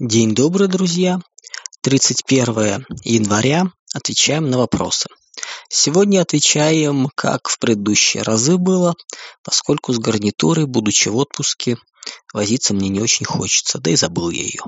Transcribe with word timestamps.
День 0.00 0.34
добрый, 0.34 0.66
друзья! 0.66 1.20
31 1.82 2.84
января. 3.04 3.66
Отвечаем 3.94 4.50
на 4.50 4.58
вопросы. 4.58 5.06
Сегодня 5.68 6.20
отвечаем, 6.20 7.10
как 7.14 7.48
в 7.48 7.60
предыдущие 7.60 8.24
разы 8.24 8.56
было, 8.56 8.96
поскольку 9.44 9.92
с 9.92 10.00
гарнитурой, 10.00 10.66
будучи 10.66 11.10
в 11.10 11.16
отпуске, 11.16 11.76
возиться 12.32 12.74
мне 12.74 12.88
не 12.88 12.98
очень 12.98 13.24
хочется, 13.24 13.78
да 13.78 13.92
и 13.92 13.94
забыл 13.94 14.30
я 14.30 14.42
ее. 14.42 14.64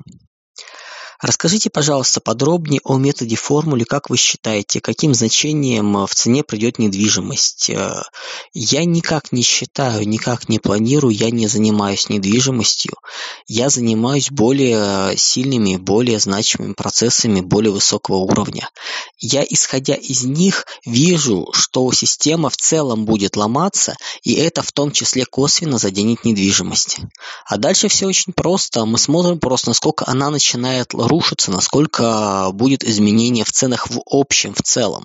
Расскажите, 1.21 1.71
пожалуйста, 1.71 2.21
подробнее 2.21 2.81
о 2.85 2.99
методе 2.99 3.37
формуле, 3.37 3.85
как 3.85 4.11
вы 4.11 4.17
считаете, 4.17 4.81
каким 4.81 5.15
значением 5.15 6.07
в 6.07 6.15
цене 6.15 6.43
придет 6.43 6.79
недвижимость. 6.79 7.71
Э, 7.71 8.03
я 8.53 8.85
никак 8.85 9.33
не 9.33 9.43
считаю, 9.43 10.07
никак 10.07 10.49
не 10.49 10.59
планирую, 10.59 11.15
я 11.15 11.31
не 11.31 11.47
занимаюсь 11.47 12.09
недвижимостью. 12.09 12.95
Я 13.47 13.71
занимаюсь 13.71 14.31
более 14.31 15.17
сильными, 15.17 15.77
более 15.77 16.19
значимыми 16.19 16.75
процессами 16.75 17.41
более 17.41 17.73
высокого 17.73 18.17
уровня. 18.17 18.69
Я, 19.19 19.45
исходя 19.49 19.95
из 19.95 20.25
них, 20.25 20.67
вижу, 20.85 21.49
что 21.53 21.91
система 21.93 22.51
в 22.51 22.57
целом 22.57 23.07
будет 23.07 23.37
ломаться, 23.37 23.97
и 24.23 24.35
это 24.35 24.63
в 24.63 24.73
том 24.73 24.91
числе 24.91 25.25
косвенно 25.25 25.79
заденет 25.79 26.25
недвижимость. 26.25 26.99
А 27.47 27.57
дальше 27.57 27.89
все 27.89 28.07
очень 28.07 28.33
просто. 28.33 28.85
Мы 28.85 28.99
смотрим 28.99 29.39
просто, 29.39 29.71
насколько 29.71 30.07
она 30.07 30.31
начинает 30.31 30.93
рушится, 31.07 31.51
насколько 31.51 32.51
будет 32.53 32.85
изменение 32.85 33.45
в 33.45 33.53
ценах 33.53 33.89
в 33.91 34.01
общем, 34.07 34.55
в 34.55 34.63
целом. 34.63 35.05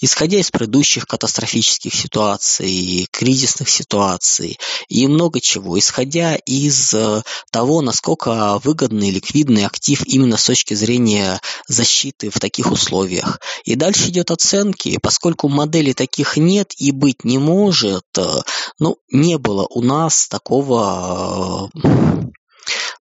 Исходя 0.00 0.38
из 0.38 0.50
предыдущих 0.50 1.06
катастрофических 1.06 1.94
ситуаций, 1.94 3.06
кризисных 3.10 3.68
ситуаций 3.68 4.58
и 4.88 5.06
много 5.06 5.40
чего, 5.40 5.78
исходя 5.78 6.34
из 6.34 6.94
э, 6.94 7.22
того, 7.50 7.82
насколько 7.82 8.58
выгодный 8.64 9.10
ликвидный 9.10 9.66
актив 9.66 10.02
именно 10.06 10.36
с 10.36 10.46
точки 10.46 10.74
зрения 10.74 11.40
защиты 11.68 12.30
в 12.30 12.40
таких 12.40 12.72
условиях. 12.72 13.40
И 13.64 13.74
дальше 13.74 14.08
идет 14.08 14.30
оценки, 14.30 14.98
поскольку 14.98 15.48
моделей 15.48 15.94
таких 15.94 16.36
нет 16.36 16.72
и 16.78 16.90
быть 16.90 17.24
не 17.24 17.38
может, 17.38 18.06
э, 18.16 18.40
ну, 18.78 18.96
не 19.10 19.38
было 19.38 19.66
у 19.68 19.82
нас 19.82 20.28
такого 20.28 21.70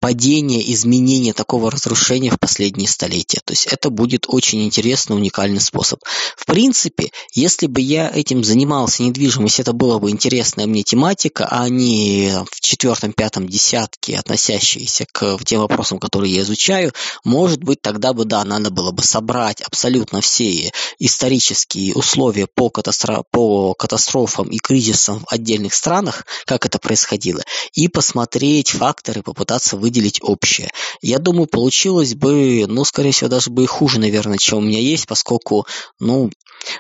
падения, 0.04 0.70
изменения 0.74 1.32
такого 1.32 1.72
разрушения 1.72 2.30
в 2.30 2.38
последние 2.38 2.90
столетия. 2.90 3.40
То 3.46 3.54
есть 3.54 3.68
это 3.68 3.90
будет 3.90 4.26
очень 4.28 4.66
интересный, 4.66 5.16
уникальный 5.16 5.62
способ. 5.62 6.02
В 6.36 6.46
принципе, 6.46 7.12
если 7.34 7.68
бы 7.68 7.80
я 7.80 8.12
этим 8.14 8.44
занимался 8.44 9.02
недвижимость, 9.04 9.62
это 9.62 9.72
была 9.72 10.00
бы 10.00 10.12
интересная 10.12 10.68
мне 10.68 10.84
тематика, 10.84 11.48
а 11.50 11.70
не 11.70 12.34
в 12.52 12.60
четвертом, 12.60 13.14
пятом 13.14 13.48
десятке, 13.48 14.18
относящиеся 14.18 15.06
к 15.10 15.38
тем 15.46 15.62
вопросам, 15.62 16.00
которые 16.00 16.36
я 16.36 16.42
изучаю, 16.42 16.92
может 17.24 17.64
быть, 17.64 17.82
тогда 17.82 18.12
бы, 18.12 18.26
да, 18.26 18.44
надо 18.44 18.72
было 18.72 18.92
бы 18.92 19.04
собрать 19.04 19.62
абсолютно 19.62 20.20
все 20.20 20.74
исторические 21.00 21.94
условия 21.94 22.48
по, 22.54 22.70
катастро... 22.70 23.24
по 23.32 23.74
катастрофам 23.74 24.50
и 24.50 24.58
кризисам 24.58 25.20
в 25.22 25.32
отдельных 25.32 25.74
странах, 25.74 26.26
как 26.44 26.66
это 26.66 26.78
происходило, 26.78 27.42
и 27.72 27.88
посмотреть 27.88 28.72
факторы, 28.72 29.24
попытаться 29.24 29.78
выделить 29.78 29.93
выделить 29.94 30.20
общее. 30.24 30.70
Я 31.02 31.20
думаю, 31.20 31.48
получилось 31.48 32.16
бы, 32.16 32.66
ну, 32.68 32.84
скорее 32.84 33.12
всего, 33.12 33.30
даже 33.30 33.52
бы 33.52 33.64
и 33.64 33.68
хуже, 33.68 34.00
наверное, 34.00 34.38
чем 34.40 34.60
у 34.60 34.62
меня 34.62 34.80
есть, 34.80 35.06
поскольку, 35.08 35.68
ну, 36.00 36.32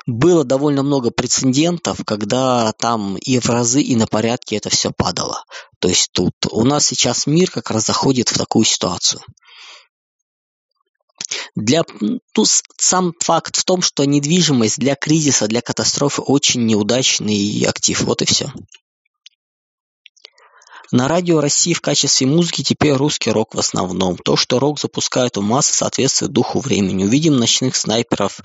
было 0.07 0.43
довольно 0.43 0.81
много 0.81 1.11
прецедентов, 1.11 1.99
когда 2.05 2.71
там 2.73 3.17
и 3.17 3.39
в 3.39 3.49
разы, 3.49 3.81
и 3.81 3.95
на 3.95 4.07
порядке 4.07 4.55
это 4.55 4.69
все 4.69 4.91
падало. 4.91 5.43
То 5.79 5.89
есть 5.89 6.09
тут 6.11 6.33
у 6.49 6.63
нас 6.63 6.87
сейчас 6.87 7.27
мир 7.27 7.51
как 7.51 7.69
раз 7.69 7.85
заходит 7.85 8.29
в 8.29 8.37
такую 8.37 8.65
ситуацию. 8.65 9.21
Для, 11.55 11.83
ну, 11.99 12.45
сам 12.77 13.13
факт 13.19 13.57
в 13.57 13.63
том, 13.63 13.81
что 13.81 14.05
недвижимость 14.05 14.79
для 14.79 14.95
кризиса, 14.95 15.47
для 15.47 15.61
катастрофы 15.61 16.21
очень 16.21 16.65
неудачный 16.65 17.65
актив. 17.67 18.01
Вот 18.01 18.21
и 18.21 18.25
все. 18.25 18.51
На 20.93 21.07
радио 21.07 21.41
России 21.41 21.73
в 21.73 21.81
качестве 21.81 22.27
музыки 22.27 22.61
теперь 22.61 22.93
русский 22.93 23.31
рок 23.31 23.55
в 23.55 23.59
основном. 23.59 24.15
То, 24.15 24.35
что 24.35 24.59
рок 24.59 24.79
запускает 24.79 25.37
в 25.37 25.41
массы, 25.41 25.73
соответствует 25.73 26.31
духу 26.31 26.59
времени. 26.59 27.03
Увидим 27.03 27.35
ночных 27.35 27.75
снайперов, 27.75 28.41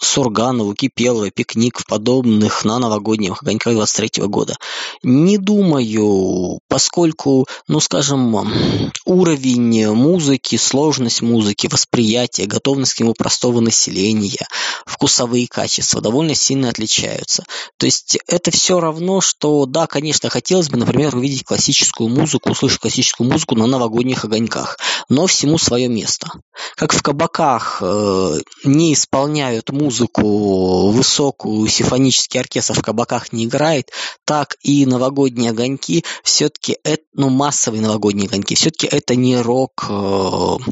Сурганову, 0.00 0.74
Кипелова, 0.74 1.30
Пикник 1.30 1.78
в 1.78 1.86
подобных 1.86 2.64
на 2.64 2.78
новогодних 2.78 3.42
огоньках 3.42 3.74
23 3.74 4.24
года. 4.24 4.56
Не 5.02 5.38
думаю, 5.38 6.58
поскольку, 6.68 7.46
ну 7.68 7.80
скажем, 7.80 8.92
уровень 9.04 9.92
музыки, 9.92 10.56
сложность 10.56 11.22
музыки, 11.22 11.68
восприятие, 11.70 12.46
готовность 12.46 12.94
к 12.94 13.00
нему 13.00 13.14
простого 13.14 13.60
населения, 13.60 14.46
вкусовые 14.86 15.46
качества 15.46 16.00
довольно 16.00 16.34
сильно 16.34 16.70
отличаются. 16.70 17.44
То 17.78 17.86
есть 17.86 18.18
это 18.26 18.50
все 18.50 18.80
равно, 18.80 19.20
что, 19.20 19.66
да, 19.66 19.86
конечно, 19.86 20.28
хотелось 20.28 20.68
бы, 20.68 20.76
например, 20.76 21.14
увидеть 21.16 21.44
классическую 21.44 22.08
музыку, 22.08 22.50
услышать 22.50 22.80
классическую 22.80 23.30
музыку 23.30 23.54
на 23.54 23.66
новогодних 23.66 24.24
огоньках, 24.24 24.78
но 25.08 25.26
всему 25.26 25.58
свое 25.58 25.88
место. 25.88 26.28
Как 26.76 26.92
в 26.92 27.02
кабаках 27.02 27.78
э, 27.80 28.40
не 28.64 28.92
исполняют 28.94 29.70
музыку 29.70 29.83
музыку 29.84 30.90
высокую 30.90 31.68
симфонический 31.68 32.40
оркестр 32.40 32.72
в 32.74 32.82
кабаках 32.82 33.32
не 33.32 33.44
играет, 33.44 33.90
так 34.24 34.56
и 34.62 34.86
новогодние 34.86 35.50
огоньки 35.50 36.04
все-таки 36.22 36.78
это, 36.84 37.02
ну, 37.12 37.28
массовые 37.28 37.82
новогодние 37.82 38.28
огоньки, 38.28 38.54
все-таки 38.54 38.86
это 38.86 39.14
не 39.14 39.38
рок-музыка. 39.40 40.64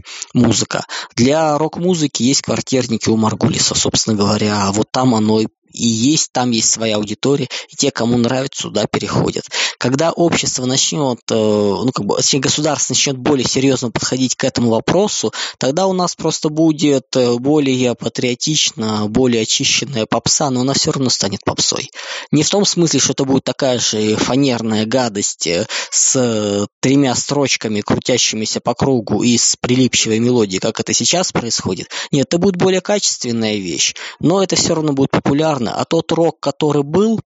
Э, 0.79 0.83
Для 1.15 1.59
рок-музыки 1.59 2.23
есть 2.23 2.41
квартирники 2.43 3.11
у 3.11 3.17
Маргулиса, 3.17 3.75
собственно 3.75 4.17
говоря, 4.17 4.71
вот 4.73 4.91
там 4.91 5.15
оно 5.15 5.41
и 5.41 5.49
и 5.73 5.87
есть, 5.87 6.33
там 6.33 6.51
есть 6.51 6.71
своя 6.71 6.97
аудитория, 6.97 7.49
и 7.69 7.77
те, 7.77 7.91
кому 7.91 8.19
нравится, 8.19 8.63
сюда 8.63 8.87
переходят. 8.87 9.45
Когда 9.79 10.13
общество 10.13 10.67
начнет, 10.67 11.21
э, 11.31 11.35
ну, 11.35 11.91
как 11.93 12.07
бы, 12.07 12.17
точнее, 12.17 12.41
государство 12.41 12.95
начнет 12.95 13.17
более 13.17 13.47
серьезно 13.47 13.91
подходить 13.91 14.37
к 14.37 14.45
этому 14.45 14.71
вопросу, 14.71 15.33
тогда 15.59 15.87
у 15.87 15.93
нас 15.93 16.15
просто 16.15 16.49
будет 16.49 17.07
э, 17.17 17.37
более 17.37 17.95
патриотично, 17.95 19.07
более 19.09 19.43
очищенная 19.43 20.07
попса, 20.07 20.51
но 20.51 20.61
она 20.61 20.75
все 20.75 20.93
равно 20.93 21.11
станет 21.11 21.41
попсой. 21.45 21.91
Не 22.31 22.43
в 22.43 22.51
том 22.51 22.65
смысле, 22.65 23.01
что 23.01 23.13
это 23.13 23.25
будет 23.25 23.45
такая 23.45 23.79
же 23.79 24.17
фанерная 24.17 24.87
гадость 24.87 25.47
э, 25.47 25.67
с 25.91 26.67
тремя 26.81 27.15
строчками, 27.15 27.81
крутящимися 27.81 28.61
по 28.61 28.75
кругу 28.75 29.23
и 29.23 29.37
с 29.39 29.57
прилипчивой 29.61 30.19
мелодией, 30.19 30.61
как 30.61 30.81
это 30.81 30.93
сейчас 30.93 31.33
происходит. 31.33 31.89
Нет, 32.11 32.27
это 32.29 32.39
будет 32.39 32.57
более 32.57 32.81
качественная 32.81 33.57
вещь, 33.57 33.95
но 34.21 34.43
это 34.43 34.57
все 34.57 34.75
равно 34.75 34.93
будет 34.93 35.11
популярно, 35.11 35.62
популярно, 35.63 35.75
а 35.75 35.85
тот 35.85 36.13
рок, 36.13 36.41
который 36.41 36.83
был, 36.83 37.21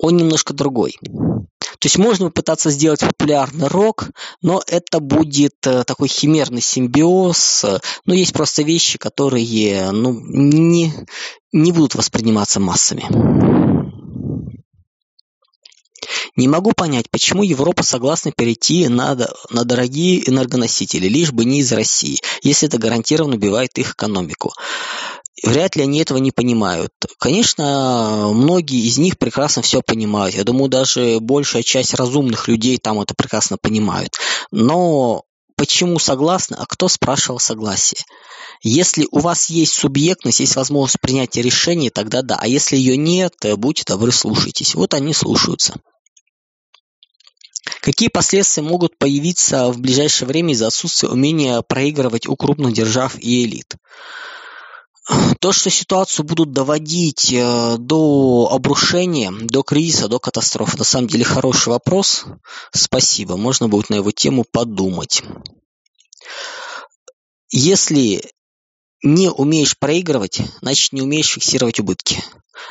он 0.00 0.16
немножко 0.16 0.54
другой. 0.54 0.98
То 1.78 1.86
есть 1.86 1.98
можно 1.98 2.26
попытаться 2.26 2.70
сделать 2.70 3.00
популярный 3.00 3.68
рок, 3.68 4.08
но 4.40 4.62
это 4.66 4.98
будет 4.98 5.66
э, 5.66 5.84
такой 5.84 6.08
химерный 6.08 6.62
симбиоз. 6.62 7.64
Но 8.06 8.14
есть 8.14 8.32
просто 8.32 8.62
вещи, 8.62 8.98
которые 8.98 9.90
ну, 9.92 10.18
не, 10.18 10.92
не 11.52 11.72
будут 11.72 11.94
восприниматься 11.94 12.60
массами. 12.60 13.04
Не 16.36 16.48
могу 16.48 16.72
понять, 16.72 17.10
почему 17.10 17.42
Европа 17.42 17.82
согласна 17.82 18.30
перейти 18.30 18.88
на, 18.88 19.16
на 19.50 19.64
дорогие 19.64 20.28
энергоносители, 20.28 21.08
лишь 21.08 21.32
бы 21.32 21.44
не 21.44 21.60
из 21.60 21.72
России, 21.72 22.20
если 22.42 22.68
это 22.68 22.78
гарантированно 22.78 23.36
убивает 23.36 23.78
их 23.78 23.92
экономику 23.92 24.52
вряд 25.42 25.76
ли 25.76 25.82
они 25.82 26.00
этого 26.00 26.18
не 26.18 26.30
понимают. 26.30 26.92
Конечно, 27.18 28.30
многие 28.32 28.86
из 28.86 28.98
них 28.98 29.18
прекрасно 29.18 29.62
все 29.62 29.82
понимают. 29.82 30.34
Я 30.34 30.44
думаю, 30.44 30.68
даже 30.68 31.18
большая 31.20 31.62
часть 31.62 31.94
разумных 31.94 32.48
людей 32.48 32.78
там 32.78 33.00
это 33.00 33.14
прекрасно 33.14 33.58
понимают. 33.58 34.16
Но 34.50 35.24
почему 35.56 35.98
согласны, 35.98 36.56
а 36.58 36.66
кто 36.66 36.88
спрашивал 36.88 37.38
согласие? 37.38 38.00
Если 38.62 39.06
у 39.10 39.18
вас 39.18 39.50
есть 39.50 39.74
субъектность, 39.74 40.40
есть 40.40 40.56
возможность 40.56 41.00
принятия 41.00 41.42
решения, 41.42 41.90
тогда 41.90 42.22
да. 42.22 42.38
А 42.40 42.48
если 42.48 42.76
ее 42.76 42.96
нет, 42.96 43.34
будьте 43.56 43.84
добры, 43.86 44.12
слушайтесь. 44.12 44.74
Вот 44.74 44.94
они 44.94 45.12
слушаются. 45.12 45.74
Какие 47.80 48.08
последствия 48.08 48.62
могут 48.62 48.98
появиться 48.98 49.70
в 49.70 49.78
ближайшее 49.78 50.26
время 50.26 50.54
из-за 50.54 50.68
отсутствия 50.68 51.08
умения 51.08 51.60
проигрывать 51.62 52.26
у 52.26 52.34
крупных 52.36 52.72
держав 52.72 53.18
и 53.18 53.44
элит? 53.44 53.74
То, 55.40 55.52
что 55.52 55.70
ситуацию 55.70 56.24
будут 56.24 56.52
доводить 56.52 57.32
э, 57.32 57.76
до 57.78 58.48
обрушения, 58.50 59.30
до 59.30 59.62
кризиса, 59.62 60.08
до 60.08 60.18
катастрофы, 60.18 60.76
на 60.78 60.84
самом 60.84 61.06
деле 61.06 61.24
хороший 61.24 61.68
вопрос. 61.68 62.24
Спасибо, 62.72 63.36
можно 63.36 63.68
будет 63.68 63.90
на 63.90 63.96
его 63.96 64.10
тему 64.10 64.44
подумать. 64.50 65.22
Если 67.50 68.22
не 69.02 69.30
умеешь 69.30 69.78
проигрывать, 69.78 70.40
значит 70.60 70.92
не 70.92 71.02
умеешь 71.02 71.30
фиксировать 71.30 71.78
убытки. 71.78 72.22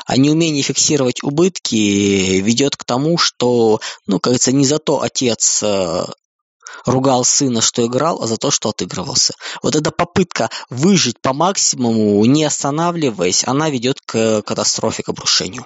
А 0.05 0.17
неумение 0.17 0.63
фиксировать 0.63 1.23
убытки 1.23 2.41
ведет 2.41 2.75
к 2.75 2.83
тому, 2.83 3.17
что, 3.17 3.79
ну, 4.07 4.19
говорится, 4.19 4.51
не 4.51 4.65
зато 4.65 5.01
отец 5.01 5.61
э, 5.63 6.05
ругал 6.85 7.23
сына, 7.23 7.61
что 7.61 7.85
играл, 7.85 8.21
а 8.21 8.27
за 8.27 8.37
то, 8.37 8.51
что 8.51 8.69
отыгрывался. 8.69 9.33
Вот 9.63 9.75
эта 9.75 9.91
попытка 9.91 10.49
выжить 10.69 11.19
по 11.21 11.33
максимуму, 11.33 12.23
не 12.25 12.43
останавливаясь, 12.43 13.43
она 13.45 13.69
ведет 13.69 13.99
к 14.05 14.41
катастрофе, 14.41 15.03
к 15.03 15.09
обрушению. 15.09 15.65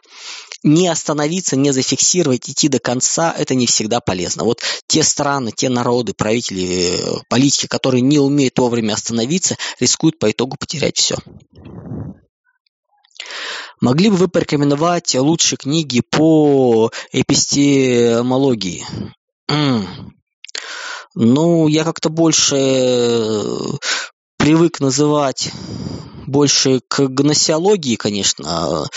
Не 0.64 0.90
остановиться, 0.90 1.56
не 1.56 1.72
зафиксировать, 1.72 2.50
идти 2.50 2.68
до 2.68 2.80
конца, 2.80 3.34
это 3.38 3.56
не 3.56 3.66
всегда 3.66 4.02
полезно. 4.02 4.44
Вот 4.44 4.62
те 4.88 5.04
страны, 5.04 5.52
те 5.56 5.70
народы, 5.70 6.14
правители, 6.14 7.02
политики, 7.30 7.68
которые 7.68 8.02
не 8.02 8.20
умеют 8.20 8.60
вовремя 8.60 8.94
остановиться, 8.94 9.56
рискуют 9.80 10.20
по 10.20 10.30
итогу 10.30 10.58
потерять 10.60 10.98
все. 10.98 11.16
Могли 13.80 14.10
бы 14.10 14.18
вы 14.18 14.28
порекомендовать 14.28 15.16
лучшие 15.16 15.58
книги 15.58 16.02
по 16.02 16.92
эпистемологии? 17.14 18.86
Ну, 21.16 21.68
я 21.68 21.84
как-то 21.84 22.10
больше 22.10 22.56
э, 22.56 23.44
привык 24.38 24.80
называть 24.80 25.52
больше 26.28 26.82
к 26.88 27.08
гносеологии, 27.08 27.96
конечно. 27.96 28.88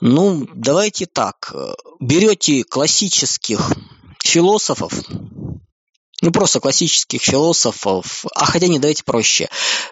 Ну, 0.00 0.46
давайте 0.54 1.06
так. 1.06 1.52
Берете 1.98 2.64
классических 2.64 3.60
философов, 4.22 4.92
ну, 6.20 6.30
просто 6.32 6.60
классических 6.60 7.22
философов, 7.22 8.24
а 8.34 8.44
хотя 8.44 8.66
не, 8.66 8.78
давайте 8.78 9.04
проще. 9.04 9.48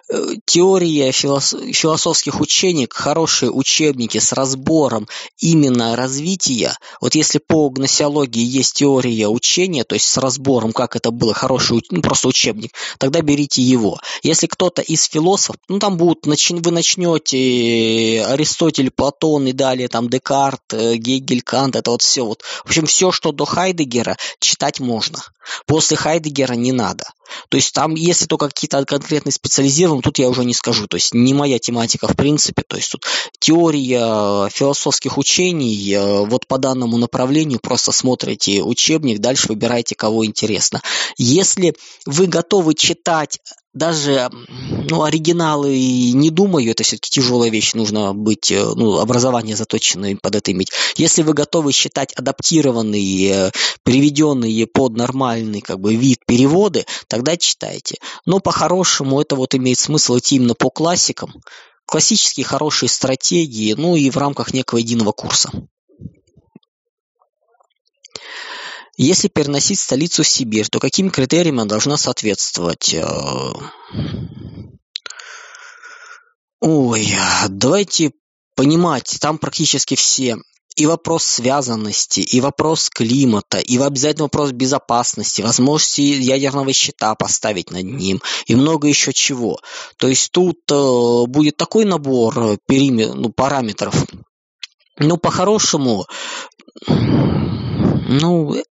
Э, 0.09 0.35
теория 0.45 1.11
философских 1.11 2.39
учений, 2.39 2.87
хорошие 2.89 3.51
учебники 3.51 4.19
с 4.19 4.33
разбором 4.33 5.07
именно 5.39 5.95
развития. 5.95 6.77
Вот 7.01 7.15
если 7.15 7.39
по 7.39 7.69
гносеологии 7.69 8.43
есть 8.43 8.75
теория 8.75 9.27
учения, 9.27 9.83
то 9.83 9.95
есть 9.95 10.05
с 10.05 10.17
разбором, 10.17 10.71
как 10.71 10.95
это 10.95 11.11
было, 11.11 11.33
хороший, 11.33 11.81
ну, 11.89 12.01
просто 12.01 12.27
учебник, 12.27 12.73
тогда 12.97 13.21
берите 13.21 13.61
его. 13.61 13.99
Если 14.23 14.47
кто-то 14.47 14.81
из 14.81 15.03
философов, 15.05 15.57
ну, 15.67 15.79
там 15.79 15.97
будут, 15.97 16.25
вы 16.25 16.71
начнете 16.71 18.23
Аристотель, 18.27 18.91
Платон 18.91 19.47
и 19.47 19.53
далее 19.53 19.87
там 19.87 20.09
Декарт, 20.09 20.73
э, 20.73 20.95
Гегель, 20.95 21.41
Кант, 21.41 21.75
это 21.75 21.91
вот 21.91 22.01
все 22.01 22.23
вот. 22.23 22.43
В 22.63 22.67
общем, 22.67 22.85
все, 22.85 23.11
что 23.11 23.31
до 23.31 23.45
Хайдегера, 23.45 24.17
читать 24.39 24.79
можно. 24.79 25.19
После 25.65 25.97
Хайдегера 25.97 26.18
не 26.27 26.71
надо. 26.71 27.05
То 27.49 27.57
есть 27.57 27.73
там, 27.73 27.95
если 27.95 28.25
только 28.25 28.47
какие-то 28.47 28.83
конкретные 28.85 29.33
специализированные, 29.33 30.01
тут 30.01 30.19
я 30.19 30.27
уже 30.29 30.45
не 30.45 30.53
скажу. 30.53 30.87
То 30.87 30.95
есть 30.95 31.13
не 31.13 31.33
моя 31.33 31.59
тематика 31.59 32.07
в 32.07 32.15
принципе. 32.15 32.63
То 32.67 32.77
есть 32.77 32.91
тут 32.91 33.05
теория 33.39 34.49
философских 34.49 35.17
учений, 35.17 35.93
э, 35.93 36.25
вот 36.25 36.47
по 36.47 36.57
данному 36.57 36.97
направлению 36.97 37.59
просто 37.59 37.91
смотрите 37.91 38.61
учебник, 38.61 39.19
дальше 39.19 39.47
выбираете, 39.49 39.95
кого 39.95 40.25
интересно. 40.25 40.81
Если 41.17 41.75
вы 42.05 42.27
готовы 42.27 42.73
читать 42.73 43.39
даже 43.73 44.29
ну, 44.89 45.03
оригиналы 45.03 45.77
не 46.13 46.29
думаю, 46.31 46.71
это 46.71 46.83
все-таки 46.83 47.09
тяжелая 47.09 47.49
вещь, 47.49 47.73
нужно 47.73 48.13
быть, 48.13 48.51
э, 48.51 48.63
ну, 48.75 48.99
образование 48.99 49.55
заточенное 49.55 50.17
под 50.21 50.35
это 50.35 50.51
иметь. 50.51 50.71
Если 50.95 51.21
вы 51.21 51.33
готовы 51.33 51.71
считать 51.71 52.13
адаптированные, 52.13 53.31
э, 53.31 53.51
переведенные 53.83 54.65
под 54.65 54.95
нормальный 54.95 55.61
как 55.61 55.79
бы 55.79 55.95
вид 55.95 56.19
переводы, 56.25 56.85
тогда 57.07 57.37
читайте. 57.37 57.97
Но 58.25 58.39
по-хорошему 58.39 59.21
это 59.21 59.35
вот 59.35 59.53
имеет 59.53 59.77
смысл 59.77 60.17
идти 60.17 60.37
именно 60.37 60.55
по 60.55 60.69
классикам, 60.69 61.33
классические 61.85 62.45
хорошие 62.45 62.89
стратегии, 62.89 63.73
ну 63.73 63.95
и 63.95 64.09
в 64.09 64.17
рамках 64.17 64.53
некого 64.53 64.79
единого 64.79 65.11
курса. 65.11 65.51
Если 69.01 69.29
переносить 69.29 69.79
столицу 69.79 70.23
в 70.23 70.27
Сибирь, 70.27 70.67
то 70.69 70.81
каким 70.81 71.09
критериям 71.09 71.61
она 71.61 71.69
должна 71.69 71.95
соответствовать? 71.95 72.93
Э, 72.93 73.05
ой, 76.59 77.07
давайте 77.47 78.11
понимать, 78.57 79.17
там 79.21 79.37
практически 79.37 79.95
все 79.95 80.35
и 80.75 80.85
вопрос 80.85 81.23
связанности, 81.23 82.19
и 82.19 82.41
вопрос 82.41 82.89
климата, 82.89 83.59
и 83.59 83.77
обязательно 83.77 84.25
вопрос 84.25 84.51
безопасности, 84.51 85.41
возможности 85.41 86.01
ядерного 86.01 86.73
щита 86.73 87.15
поставить 87.15 87.71
над 87.71 87.85
ним, 87.85 88.21
и 88.47 88.55
много 88.55 88.89
еще 88.89 89.13
чего. 89.13 89.61
То 89.95 90.09
есть 90.09 90.29
тут 90.33 90.59
э, 90.69 91.23
будет 91.25 91.55
такой 91.55 91.85
набор 91.85 92.57
периметр, 92.67 93.15
ну, 93.15 93.29
параметров. 93.29 93.95
Ну, 94.97 95.15
по-хорошему, 95.15 96.05
ну, 98.09 98.63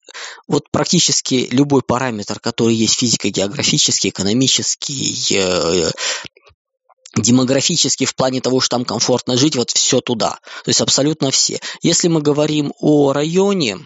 вот 0.48 0.68
практически 0.72 1.46
любой 1.52 1.82
параметр, 1.82 2.40
который 2.40 2.74
есть 2.74 2.98
физико-географический, 2.98 4.10
экономический, 4.10 5.36
э, 5.36 5.90
демографически 7.16 8.04
в 8.04 8.16
плане 8.16 8.40
того, 8.40 8.60
что 8.60 8.76
там 8.76 8.84
комфортно 8.84 9.36
жить, 9.36 9.54
вот 9.54 9.70
все 9.70 10.00
туда. 10.00 10.38
То 10.64 10.70
есть 10.70 10.80
абсолютно 10.80 11.30
все. 11.30 11.60
Если 11.82 12.08
мы 12.08 12.20
говорим 12.20 12.72
о 12.80 13.12
районе, 13.12 13.78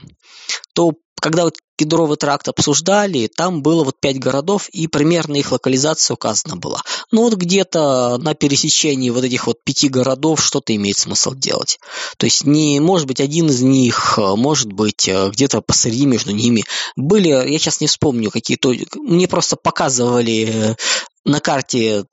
то 0.72 0.92
когда 1.22 1.44
вот 1.44 1.54
Кедровый 1.78 2.16
тракт 2.16 2.48
обсуждали, 2.48 3.28
там 3.28 3.62
было 3.62 3.82
вот 3.82 3.96
пять 3.98 4.18
городов, 4.18 4.68
и 4.68 4.88
примерно 4.88 5.36
их 5.36 5.52
локализация 5.52 6.14
указана 6.14 6.56
была. 6.56 6.82
Ну 7.10 7.22
вот 7.22 7.34
где-то 7.34 8.18
на 8.18 8.34
пересечении 8.34 9.10
вот 9.10 9.24
этих 9.24 9.46
вот 9.46 9.64
пяти 9.64 9.88
городов 9.88 10.44
что-то 10.44 10.74
имеет 10.76 10.98
смысл 10.98 11.34
делать. 11.34 11.78
То 12.18 12.26
есть 12.26 12.44
не 12.44 12.78
может 12.78 13.06
быть 13.06 13.20
один 13.20 13.48
из 13.48 13.62
них, 13.62 14.18
может 14.18 14.72
быть 14.72 15.08
где-то 15.08 15.62
посреди 15.62 16.06
между 16.06 16.32
ними. 16.32 16.64
Были, 16.94 17.28
я 17.28 17.58
сейчас 17.58 17.80
не 17.80 17.86
вспомню, 17.86 18.30
какие-то, 18.30 18.74
мне 18.96 19.26
просто 19.26 19.56
показывали 19.56 20.76
на 21.24 21.40
карте 21.40 22.04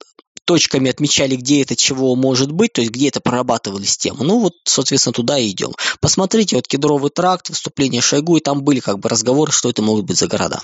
точками 0.50 0.90
отмечали, 0.90 1.36
где 1.36 1.62
это 1.62 1.76
чего 1.76 2.16
может 2.16 2.50
быть, 2.50 2.72
то 2.72 2.80
есть 2.80 2.90
где 2.92 3.06
это 3.06 3.20
прорабатывали 3.20 3.84
систему. 3.84 4.24
Ну 4.24 4.40
вот, 4.40 4.54
соответственно, 4.64 5.12
туда 5.12 5.38
и 5.38 5.48
идем. 5.48 5.76
Посмотрите, 6.00 6.56
вот 6.56 6.66
Кедровый 6.66 7.12
тракт, 7.12 7.50
выступление 7.50 8.02
Шойгу, 8.02 8.36
и 8.36 8.40
там 8.40 8.64
были 8.64 8.80
как 8.80 8.98
бы 8.98 9.08
разговоры, 9.08 9.52
что 9.52 9.70
это 9.70 9.80
могут 9.80 10.06
быть 10.06 10.18
за 10.18 10.26
города. 10.26 10.60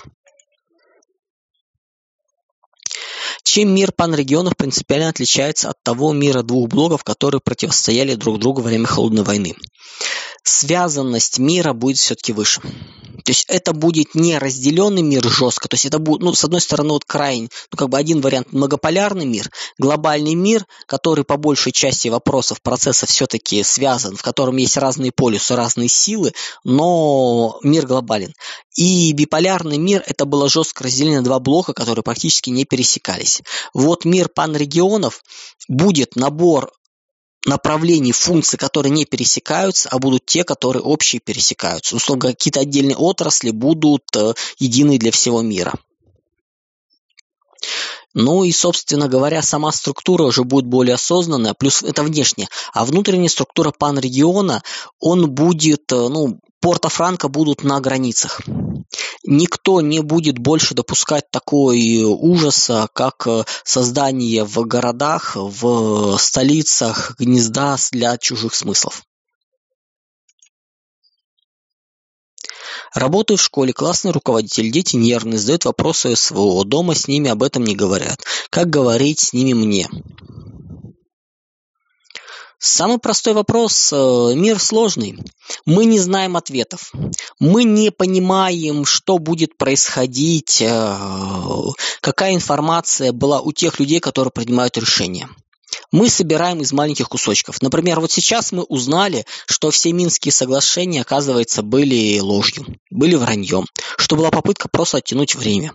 Чем 3.49 3.73
мир 3.73 3.93
панрегионов 3.93 4.57
принципиально 4.57 5.07
отличается 5.07 5.69
от 5.69 5.81
того 5.81 6.11
мира 6.11 6.41
двух 6.43 6.67
блоков, 6.67 7.05
которые 7.05 7.39
противостояли 7.39 8.15
друг 8.15 8.39
другу 8.39 8.61
во 8.61 8.67
время 8.67 8.85
Холодной 8.85 9.23
войны? 9.23 9.55
Связанность 10.43 11.39
мира 11.39 11.71
будет 11.71 11.97
все-таки 11.97 12.33
выше. 12.33 12.59
То 12.59 13.31
есть 13.31 13.45
это 13.47 13.71
будет 13.71 14.15
не 14.15 14.37
разделенный 14.37 15.01
мир 15.01 15.27
жестко, 15.29 15.69
то 15.69 15.75
есть 15.75 15.85
это 15.85 15.97
будет, 15.97 16.21
ну, 16.21 16.33
с 16.33 16.43
одной 16.43 16.59
стороны, 16.61 16.91
вот 16.91 17.05
крайне, 17.05 17.47
ну, 17.71 17.77
как 17.77 17.89
бы 17.89 17.97
один 17.97 18.21
вариант 18.21 18.51
многополярный 18.51 19.25
мир, 19.25 19.49
глобальный 19.77 20.35
мир, 20.35 20.65
который 20.85 21.23
по 21.23 21.37
большей 21.37 21.71
части 21.71 22.09
вопросов, 22.09 22.61
процессов 22.61 23.09
все-таки 23.09 23.63
связан, 23.63 24.15
в 24.17 24.21
котором 24.23 24.57
есть 24.57 24.77
разные 24.77 25.11
полюсы, 25.13 25.55
разные 25.55 25.89
силы, 25.89 26.33
но 26.65 27.59
мир 27.63 27.85
глобален. 27.85 28.33
И 28.77 29.11
биполярный 29.11 29.79
мир 29.79 30.03
это 30.05 30.25
было 30.25 30.47
жестко 30.47 30.83
разделено 30.83 31.23
два 31.23 31.39
блока, 31.39 31.73
которые 31.73 32.03
практически 32.03 32.51
не 32.51 32.63
пересекались. 32.63 33.41
Вот 33.73 34.05
мир 34.05 34.29
панрегионов 34.29 35.23
будет 35.67 36.15
набор 36.15 36.71
направлений 37.45 38.11
функций, 38.11 38.59
которые 38.59 38.91
не 38.91 39.05
пересекаются, 39.05 39.89
а 39.89 39.97
будут 39.97 40.25
те, 40.27 40.43
которые 40.43 40.83
общие 40.83 41.19
пересекаются. 41.19 41.95
Условно, 41.95 42.29
какие-то 42.29 42.59
отдельные 42.59 42.95
отрасли 42.95 43.49
будут 43.49 44.03
э, 44.15 44.33
едины 44.59 44.99
для 44.99 45.11
всего 45.11 45.41
мира. 45.41 45.73
Ну 48.13 48.43
и, 48.43 48.51
собственно 48.51 49.07
говоря, 49.07 49.41
сама 49.41 49.71
структура 49.71 50.23
уже 50.23 50.43
будет 50.43 50.65
более 50.65 50.95
осознанная, 50.95 51.53
плюс 51.53 51.81
это 51.81 52.03
внешне. 52.03 52.47
А 52.73 52.85
внутренняя 52.85 53.29
структура 53.29 53.71
панрегиона, 53.71 54.61
он 54.99 55.31
будет, 55.31 55.91
э, 55.91 55.95
ну, 56.09 56.39
Порто-Франко 56.59 57.27
будут 57.29 57.63
на 57.63 57.79
границах. 57.79 58.41
Никто 59.23 59.81
не 59.81 60.01
будет 60.01 60.37
больше 60.37 60.73
допускать 60.73 61.29
такой 61.31 62.03
ужаса, 62.03 62.87
как 62.93 63.27
э, 63.27 63.43
создание 63.63 64.43
в 64.45 64.65
городах, 64.65 65.35
в 65.35 66.17
столицах 66.17 67.15
гнезда 67.19 67.75
для 67.91 68.17
чужих 68.17 68.55
смыслов. 68.55 69.03
Работаю 72.93 73.37
в 73.37 73.41
школе, 73.41 73.73
классный 73.73 74.11
руководитель, 74.11 74.71
дети 74.71 74.95
нервные, 74.95 75.37
задают 75.37 75.65
вопросы 75.65 76.15
СВО, 76.15 76.63
дома 76.63 76.95
с 76.95 77.07
ними 77.07 77.29
об 77.29 77.43
этом 77.43 77.63
не 77.63 77.75
говорят. 77.75 78.23
Как 78.49 78.69
говорить 78.69 79.19
с 79.19 79.33
ними 79.33 79.53
мне? 79.53 79.89
Самый 82.59 82.97
простой 82.97 83.33
вопрос. 83.33 83.91
Э, 83.93 84.33
мир 84.35 84.59
сложный. 84.59 85.19
Мы 85.65 85.85
не 85.85 85.99
знаем 85.99 86.35
ответов. 86.35 86.91
Мы 87.39 87.63
не 87.63 87.91
понимаем, 87.91 88.83
что 88.83 89.19
будет 89.19 89.57
происходить, 89.57 90.61
э, 90.61 90.97
какая 92.01 92.33
информация 92.33 93.11
была 93.11 93.41
у 93.41 93.51
тех 93.51 93.79
людей, 93.79 93.99
которые 93.99 94.31
принимают 94.31 94.77
решения. 94.77 95.29
мы 95.91 96.09
собираем 96.09 96.59
из 96.61 96.73
маленьких 96.73 97.07
кусочков. 97.07 97.61
Например, 97.61 97.99
вот 97.99 98.11
сейчас 98.11 98.51
мы 98.51 98.63
узнали, 98.63 99.25
что 99.45 99.71
все 99.71 99.93
Минские 99.93 100.31
соглашения, 100.31 101.01
оказывается, 101.01 101.61
были 101.61 102.19
ложью, 102.19 102.65
были 102.89 103.15
враньем, 103.15 103.65
что 103.97 104.15
была 104.15 104.29
попытка 104.29 104.67
просто 104.67 104.97
оттянуть 104.97 105.35
время. 105.35 105.71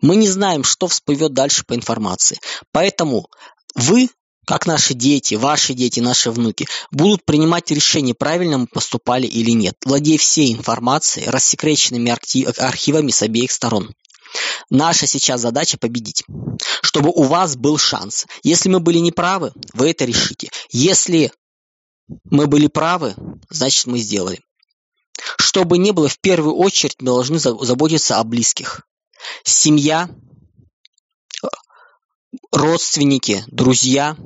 Мы 0.00 0.16
не 0.16 0.28
знаем, 0.28 0.64
что 0.64 0.86
всплывет 0.88 1.34
дальше 1.34 1.64
по 1.66 1.74
информации. 1.74 2.38
Поэтому 2.72 3.26
вы 3.74 4.08
как 4.50 4.66
наши 4.66 4.94
дети, 4.94 5.36
ваши 5.36 5.74
дети, 5.74 6.00
наши 6.00 6.32
внуки 6.32 6.66
будут 6.90 7.24
принимать 7.24 7.70
решение, 7.70 8.16
правильно 8.16 8.58
мы 8.58 8.66
поступали 8.66 9.24
или 9.24 9.52
нет, 9.52 9.76
владея 9.84 10.18
всей 10.18 10.52
информацией, 10.52 11.28
рассекреченными 11.28 12.10
архивами 12.60 13.12
с 13.12 13.22
обеих 13.22 13.52
сторон. 13.52 13.94
Наша 14.68 15.06
сейчас 15.06 15.42
задача 15.42 15.78
победить, 15.78 16.24
чтобы 16.82 17.10
у 17.10 17.22
вас 17.22 17.54
был 17.54 17.78
шанс. 17.78 18.26
Если 18.42 18.68
мы 18.68 18.80
были 18.80 18.98
неправы, 18.98 19.52
вы 19.72 19.90
это 19.90 20.04
решите. 20.04 20.50
Если 20.72 21.30
мы 22.24 22.48
были 22.48 22.66
правы, 22.66 23.14
значит 23.50 23.86
мы 23.86 24.00
сделали. 24.00 24.40
Чтобы 25.38 25.78
не 25.78 25.92
было, 25.92 26.08
в 26.08 26.18
первую 26.18 26.56
очередь 26.56 26.96
мы 26.98 27.06
должны 27.06 27.38
заботиться 27.38 28.18
о 28.18 28.24
близких. 28.24 28.82
Семья, 29.44 30.10
родственники, 32.52 33.44
друзья, 33.48 34.16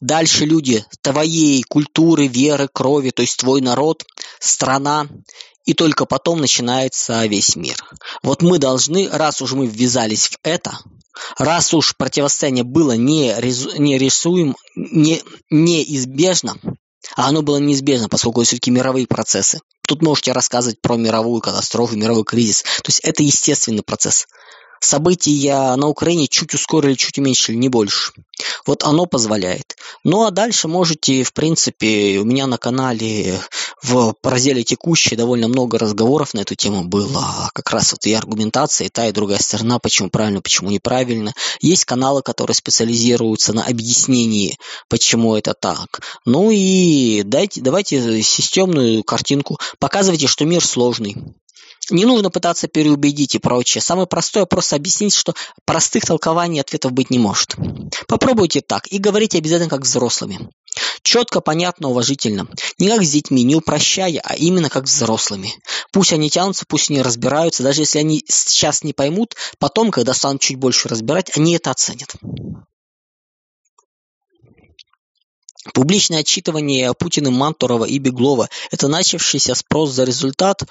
дальше 0.00 0.44
люди 0.44 0.84
твоей 1.02 1.62
культуры, 1.62 2.26
веры, 2.26 2.68
крови, 2.72 3.10
то 3.10 3.22
есть 3.22 3.38
твой 3.38 3.60
народ, 3.60 4.04
страна, 4.40 5.08
и 5.64 5.74
только 5.74 6.06
потом 6.06 6.40
начинается 6.40 7.26
весь 7.26 7.54
мир. 7.54 7.76
Вот 8.22 8.42
мы 8.42 8.58
должны, 8.58 9.08
раз 9.08 9.42
уж 9.42 9.52
мы 9.52 9.66
ввязались 9.66 10.28
в 10.28 10.38
это, 10.42 10.78
раз 11.36 11.74
уж 11.74 11.94
противостояние 11.96 12.64
было 12.64 12.92
не, 12.92 13.34
не 14.76 15.22
неизбежно, 15.50 16.56
а 17.16 17.28
оно 17.28 17.42
было 17.42 17.58
неизбежно, 17.58 18.08
поскольку 18.08 18.42
все-таки 18.44 18.70
мировые 18.70 19.06
процессы. 19.06 19.60
Тут 19.86 20.02
можете 20.02 20.32
рассказывать 20.32 20.80
про 20.80 20.96
мировую 20.96 21.40
катастрофу, 21.40 21.96
мировой 21.96 22.24
кризис. 22.24 22.62
То 22.62 22.88
есть 22.88 23.00
это 23.00 23.22
естественный 23.22 23.82
процесс 23.82 24.26
события 24.80 25.74
на 25.76 25.88
Украине 25.88 26.28
чуть 26.28 26.54
ускорили, 26.54 26.94
чуть 26.94 27.18
уменьшили, 27.18 27.56
не 27.56 27.68
больше. 27.68 28.12
Вот 28.66 28.84
оно 28.84 29.06
позволяет. 29.06 29.76
Ну 30.04 30.24
а 30.24 30.30
дальше 30.30 30.68
можете, 30.68 31.22
в 31.22 31.32
принципе, 31.32 32.18
у 32.18 32.24
меня 32.24 32.46
на 32.46 32.58
канале 32.58 33.40
в 33.82 34.14
разделе 34.22 34.64
текущие 34.64 35.16
довольно 35.16 35.48
много 35.48 35.78
разговоров 35.78 36.34
на 36.34 36.40
эту 36.40 36.54
тему 36.54 36.84
было. 36.84 37.50
Как 37.54 37.70
раз 37.70 37.92
вот 37.92 38.06
и 38.06 38.12
аргументация, 38.12 38.86
и 38.86 38.90
та, 38.90 39.06
и 39.06 39.12
другая 39.12 39.38
сторона, 39.38 39.78
почему 39.78 40.10
правильно, 40.10 40.40
почему 40.40 40.70
неправильно. 40.70 41.32
Есть 41.60 41.84
каналы, 41.84 42.22
которые 42.22 42.54
специализируются 42.54 43.52
на 43.52 43.64
объяснении, 43.64 44.58
почему 44.88 45.36
это 45.36 45.54
так. 45.54 46.00
Ну 46.24 46.50
и 46.50 47.22
дайте, 47.24 47.60
давайте 47.60 48.22
системную 48.22 49.02
картинку. 49.02 49.58
Показывайте, 49.78 50.26
что 50.26 50.44
мир 50.44 50.64
сложный. 50.64 51.16
Не 51.90 52.04
нужно 52.04 52.30
пытаться 52.30 52.68
переубедить 52.68 53.34
и 53.34 53.38
прочее. 53.38 53.80
Самое 53.80 54.06
простое 54.06 54.44
просто 54.44 54.76
объяснить, 54.76 55.14
что 55.14 55.34
простых 55.64 56.04
толкований 56.04 56.60
ответов 56.60 56.92
быть 56.92 57.10
не 57.10 57.18
может. 57.18 57.56
Попробуйте 58.06 58.60
так 58.60 58.86
и 58.88 58.98
говорите 58.98 59.38
обязательно 59.38 59.70
как 59.70 59.82
взрослыми. 59.82 60.50
Четко, 61.02 61.40
понятно, 61.40 61.88
уважительно. 61.88 62.46
Не 62.78 62.88
как 62.88 63.02
с 63.02 63.10
детьми, 63.10 63.42
не 63.42 63.56
упрощая, 63.56 64.20
а 64.22 64.34
именно 64.34 64.68
как 64.68 64.86
с 64.86 64.94
взрослыми. 64.94 65.54
Пусть 65.92 66.12
они 66.12 66.28
тянутся, 66.28 66.64
пусть 66.68 66.90
они 66.90 67.00
разбираются. 67.00 67.62
Даже 67.62 67.82
если 67.82 68.00
они 68.00 68.22
сейчас 68.28 68.84
не 68.84 68.92
поймут, 68.92 69.34
потом, 69.58 69.90
когда 69.90 70.12
станут 70.12 70.42
чуть 70.42 70.58
больше 70.58 70.88
разбирать, 70.88 71.36
они 71.36 71.54
это 71.54 71.70
оценят. 71.70 72.14
Публичное 75.74 76.20
отчитывание 76.20 76.94
Путиным 76.94 77.34
Мантурова 77.34 77.84
и 77.84 77.98
Беглова– 77.98 78.48
это 78.70 78.88
начавшийся 78.88 79.54
спрос 79.54 79.90
за 79.90 80.04
результат 80.04 80.62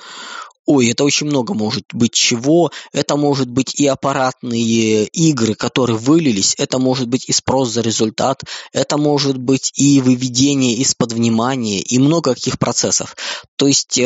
Ой, 0.67 0.91
это 0.91 1.05
очень 1.05 1.27
много 1.27 1.53
может 1.53 1.85
быть 1.93 2.13
чего. 2.13 2.71
Это 2.91 3.15
может 3.15 3.49
быть 3.49 3.79
и 3.79 3.87
аппаратные 3.87 5.05
игры, 5.05 5.55
которые 5.55 5.97
вылились. 5.97 6.55
Это 6.57 6.77
может 6.77 7.07
быть 7.07 7.29
и 7.29 7.31
спрос 7.31 7.69
за 7.69 7.79
результат. 7.81 8.43
Это 8.73 8.97
может 8.97 9.37
быть 9.37 9.71
и 9.75 10.01
выведение 10.01 10.75
из-под 10.75 11.13
внимания. 11.13 11.79
И 11.79 11.97
много 11.99 12.33
каких 12.33 12.59
процессов. 12.59 13.15
То 13.55 13.67
есть 13.67 13.97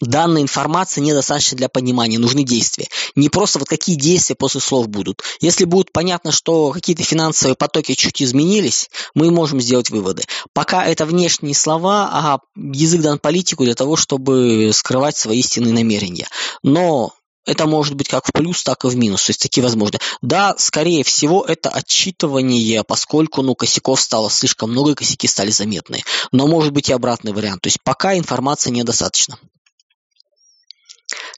данной 0.00 0.42
информации 0.42 1.00
недостаточно 1.00 1.56
для 1.56 1.68
понимания, 1.68 2.18
нужны 2.18 2.42
действия. 2.42 2.88
Не 3.14 3.28
просто 3.28 3.58
вот 3.58 3.68
какие 3.68 3.96
действия 3.96 4.36
после 4.36 4.60
слов 4.60 4.88
будут. 4.88 5.22
Если 5.40 5.64
будет 5.64 5.92
понятно, 5.92 6.32
что 6.32 6.70
какие-то 6.72 7.02
финансовые 7.02 7.56
потоки 7.56 7.94
чуть 7.94 8.22
изменились, 8.22 8.90
мы 9.14 9.30
можем 9.30 9.60
сделать 9.60 9.90
выводы. 9.90 10.24
Пока 10.52 10.84
это 10.86 11.06
внешние 11.06 11.54
слова, 11.54 12.08
а 12.12 12.38
язык 12.56 13.00
дан 13.00 13.18
политику 13.18 13.64
для 13.64 13.74
того, 13.74 13.96
чтобы 13.96 14.70
скрывать 14.72 15.16
свои 15.16 15.40
истинные 15.40 15.74
намерения. 15.74 16.28
Но 16.62 17.12
это 17.48 17.66
может 17.66 17.94
быть 17.94 18.08
как 18.08 18.26
в 18.26 18.32
плюс, 18.32 18.62
так 18.62 18.84
и 18.84 18.88
в 18.88 18.96
минус, 18.96 19.24
то 19.24 19.30
есть 19.30 19.40
такие 19.40 19.64
возможны. 19.64 19.98
Да, 20.20 20.54
скорее 20.58 21.02
всего, 21.02 21.42
это 21.42 21.70
отчитывание, 21.70 22.84
поскольку 22.84 23.40
ну, 23.40 23.54
косяков 23.54 24.00
стало 24.00 24.30
слишком 24.30 24.70
много, 24.70 24.90
и 24.90 24.94
косяки 24.94 25.26
стали 25.26 25.50
заметны. 25.50 26.02
Но 26.30 26.46
может 26.46 26.72
быть 26.72 26.90
и 26.90 26.92
обратный 26.92 27.32
вариант. 27.32 27.62
То 27.62 27.68
есть 27.68 27.78
пока 27.82 28.16
информации 28.18 28.70
недостаточно. 28.70 29.38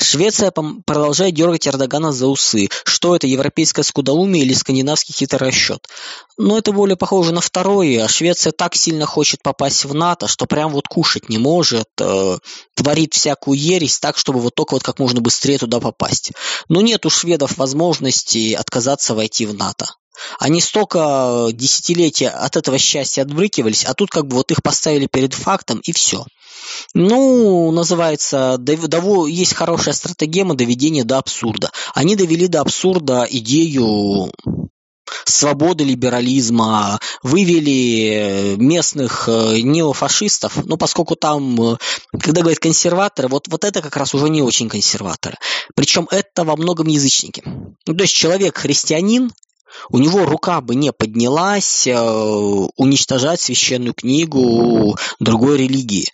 Швеция 0.02 0.50
продолжает 0.50 1.34
дергать 1.34 1.68
Эрдогана 1.68 2.10
за 2.12 2.26
усы. 2.26 2.68
Что 2.84 3.14
это, 3.14 3.26
европейское 3.26 3.84
скудоумие 3.84 4.44
или 4.44 4.54
скандинавский 4.54 5.14
хитрый 5.14 5.50
расчет? 5.50 5.86
Но 6.38 6.56
это 6.56 6.72
более 6.72 6.96
похоже 6.96 7.32
на 7.32 7.42
второе. 7.42 8.08
Швеция 8.08 8.52
так 8.52 8.74
сильно 8.74 9.04
хочет 9.04 9.42
попасть 9.42 9.84
в 9.84 9.94
НАТО, 9.94 10.26
что 10.26 10.46
прям 10.46 10.72
вот 10.72 10.88
кушать 10.88 11.28
не 11.28 11.38
может, 11.38 11.88
э, 12.00 12.38
творит 12.74 13.12
всякую 13.12 13.58
ересь 13.58 13.98
так, 13.98 14.16
чтобы 14.16 14.40
вот 14.40 14.54
только 14.54 14.74
вот 14.74 14.82
как 14.82 14.98
можно 14.98 15.20
быстрее 15.20 15.58
туда 15.58 15.80
попасть. 15.80 16.32
Но 16.68 16.80
нет 16.80 17.04
у 17.04 17.10
шведов 17.10 17.58
возможности 17.58 18.54
отказаться 18.54 19.14
войти 19.14 19.44
в 19.44 19.54
НАТО. 19.54 19.86
Они 20.38 20.60
столько 20.60 21.48
десятилетия 21.52 22.28
от 22.28 22.56
этого 22.56 22.78
счастья 22.78 23.22
отбрыкивались, 23.22 23.84
а 23.84 23.94
тут 23.94 24.10
как 24.10 24.26
бы 24.26 24.36
вот 24.36 24.50
их 24.50 24.62
поставили 24.62 25.06
перед 25.06 25.34
фактом 25.34 25.80
и 25.84 25.92
все. 25.92 26.24
Ну, 26.94 27.70
называется, 27.72 28.58
есть 29.28 29.54
хорошая 29.54 29.94
стратегема 29.94 30.54
доведения 30.54 31.04
до 31.04 31.18
абсурда. 31.18 31.70
Они 31.94 32.16
довели 32.16 32.46
до 32.46 32.60
абсурда 32.60 33.26
идею 33.28 34.30
свободы 35.24 35.84
либерализма, 35.84 37.00
вывели 37.22 38.56
местных 38.56 39.28
э, 39.28 39.60
неофашистов, 39.60 40.64
ну, 40.64 40.76
поскольку 40.76 41.16
там, 41.16 41.72
э, 41.72 41.76
когда 42.20 42.42
говорят 42.42 42.60
консерваторы, 42.60 43.28
вот, 43.28 43.48
вот 43.48 43.64
это 43.64 43.82
как 43.82 43.96
раз 43.96 44.14
уже 44.14 44.28
не 44.28 44.42
очень 44.42 44.68
консерваторы. 44.68 45.36
Причем 45.74 46.06
это 46.10 46.44
во 46.44 46.56
многом 46.56 46.88
язычники. 46.88 47.42
Ну, 47.44 47.94
то 47.94 48.02
есть 48.02 48.14
человек 48.14 48.58
христианин, 48.58 49.32
у 49.88 49.98
него 49.98 50.24
рука 50.24 50.60
бы 50.60 50.74
не 50.74 50.92
поднялась 50.92 51.86
э, 51.86 51.94
уничтожать 51.96 53.40
священную 53.40 53.94
книгу 53.94 54.96
другой 55.18 55.58
религии. 55.58 56.08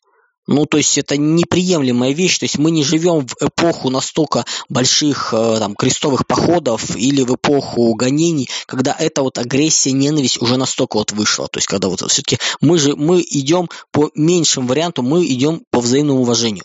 Ну, 0.47 0.65
то 0.65 0.77
есть 0.77 0.97
это 0.97 1.17
неприемлемая 1.17 2.13
вещь. 2.13 2.39
То 2.39 2.45
есть 2.45 2.59
мы 2.59 2.71
не 2.71 2.85
живем 2.85 3.27
в 3.27 3.35
эпоху 3.41 3.91
настолько 3.91 4.45
больших 4.69 5.35
э, 5.37 5.57
там, 5.59 5.75
крестовых 5.75 6.27
походов 6.27 6.97
или 6.97 7.23
в 7.23 7.35
эпоху 7.35 7.95
гонений, 7.95 8.49
когда 8.67 8.95
эта 8.97 9.23
вот 9.23 9.39
агрессия, 9.39 9.93
ненависть 9.93 10.41
уже 10.41 10.57
настолько 10.57 10.99
вот 10.99 11.13
вышла. 11.13 11.49
То 11.49 11.59
есть 11.59 11.67
когда 11.67 11.89
вот 11.89 12.01
все-таки 12.01 12.39
мы 12.61 12.79
же 12.79 12.95
мы 12.95 13.23
идем 13.23 13.69
по 13.91 14.11
меньшим 14.15 14.67
варианту, 14.67 15.03
мы 15.03 15.27
идем 15.27 15.63
по 15.71 15.81
взаимному 15.81 16.21
уважению. 16.21 16.65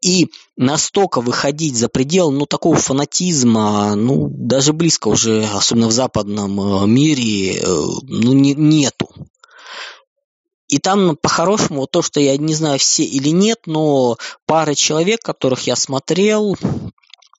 И 0.00 0.28
настолько 0.56 1.20
выходить 1.20 1.76
за 1.76 1.88
предел, 1.88 2.30
ну, 2.30 2.46
такого 2.46 2.76
фанатизма, 2.76 3.96
ну, 3.96 4.28
даже 4.30 4.72
близко 4.72 5.08
уже, 5.08 5.44
особенно 5.44 5.88
в 5.88 5.92
западном 5.92 6.60
э, 6.60 6.86
мире, 6.86 7.56
э, 7.56 7.64
ну, 7.66 8.32
не, 8.32 8.54
нету. 8.54 9.08
И 10.68 10.78
там 10.78 11.16
по-хорошему, 11.16 11.80
вот 11.80 11.90
то, 11.90 12.02
что 12.02 12.20
я 12.20 12.36
не 12.36 12.54
знаю 12.54 12.78
все 12.78 13.02
или 13.02 13.30
нет, 13.30 13.60
но 13.66 14.18
пара 14.46 14.74
человек, 14.74 15.20
которых 15.20 15.66
я 15.66 15.74
смотрел, 15.74 16.56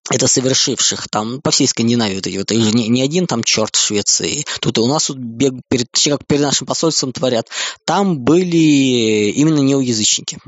это 0.09 0.27
совершивших 0.27 1.07
там 1.09 1.39
по 1.39 1.51
всей 1.51 1.67
Скандинавии 1.67 2.15
вот 2.15 2.51
эти 2.51 2.59
же 2.59 2.71
не, 2.71 2.87
не 2.87 3.03
один 3.03 3.27
там 3.27 3.43
черт 3.43 3.75
в 3.75 3.85
Швеции, 3.85 4.45
тут 4.59 4.79
и 4.79 4.81
у 4.81 4.87
нас 4.87 5.05
тут 5.05 5.17
бег 5.17 5.53
перед, 5.69 5.87
как 5.91 6.25
перед 6.25 6.41
нашим 6.41 6.65
посольством 6.67 7.13
творят, 7.13 7.47
там 7.85 8.19
были 8.19 9.31
именно 9.35 9.59
неоязычники. 9.59 10.39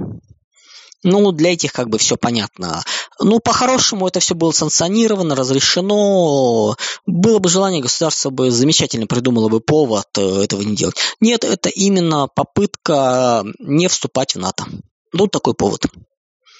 Ну, 1.03 1.31
для 1.31 1.53
этих 1.53 1.73
как 1.73 1.89
бы 1.89 1.97
все 1.97 2.15
понятно. 2.15 2.83
Ну, 3.19 3.39
по-хорошему 3.39 4.07
это 4.07 4.19
все 4.19 4.35
было 4.35 4.51
санкционировано, 4.51 5.35
разрешено. 5.35 6.75
Было 7.05 7.39
бы 7.39 7.49
желание, 7.49 7.81
государство 7.81 8.29
бы 8.29 8.51
замечательно 8.51 9.07
придумало 9.07 9.49
бы 9.49 9.61
повод 9.61 10.07
э, 10.17 10.43
этого 10.43 10.61
не 10.61 10.75
делать. 10.75 10.97
Нет, 11.19 11.43
это 11.43 11.69
именно 11.69 12.27
попытка 12.27 13.43
не 13.59 13.87
вступать 13.87 14.35
в 14.35 14.39
НАТО. 14.39 14.65
Ну, 15.11 15.27
такой 15.27 15.55
повод. 15.55 15.85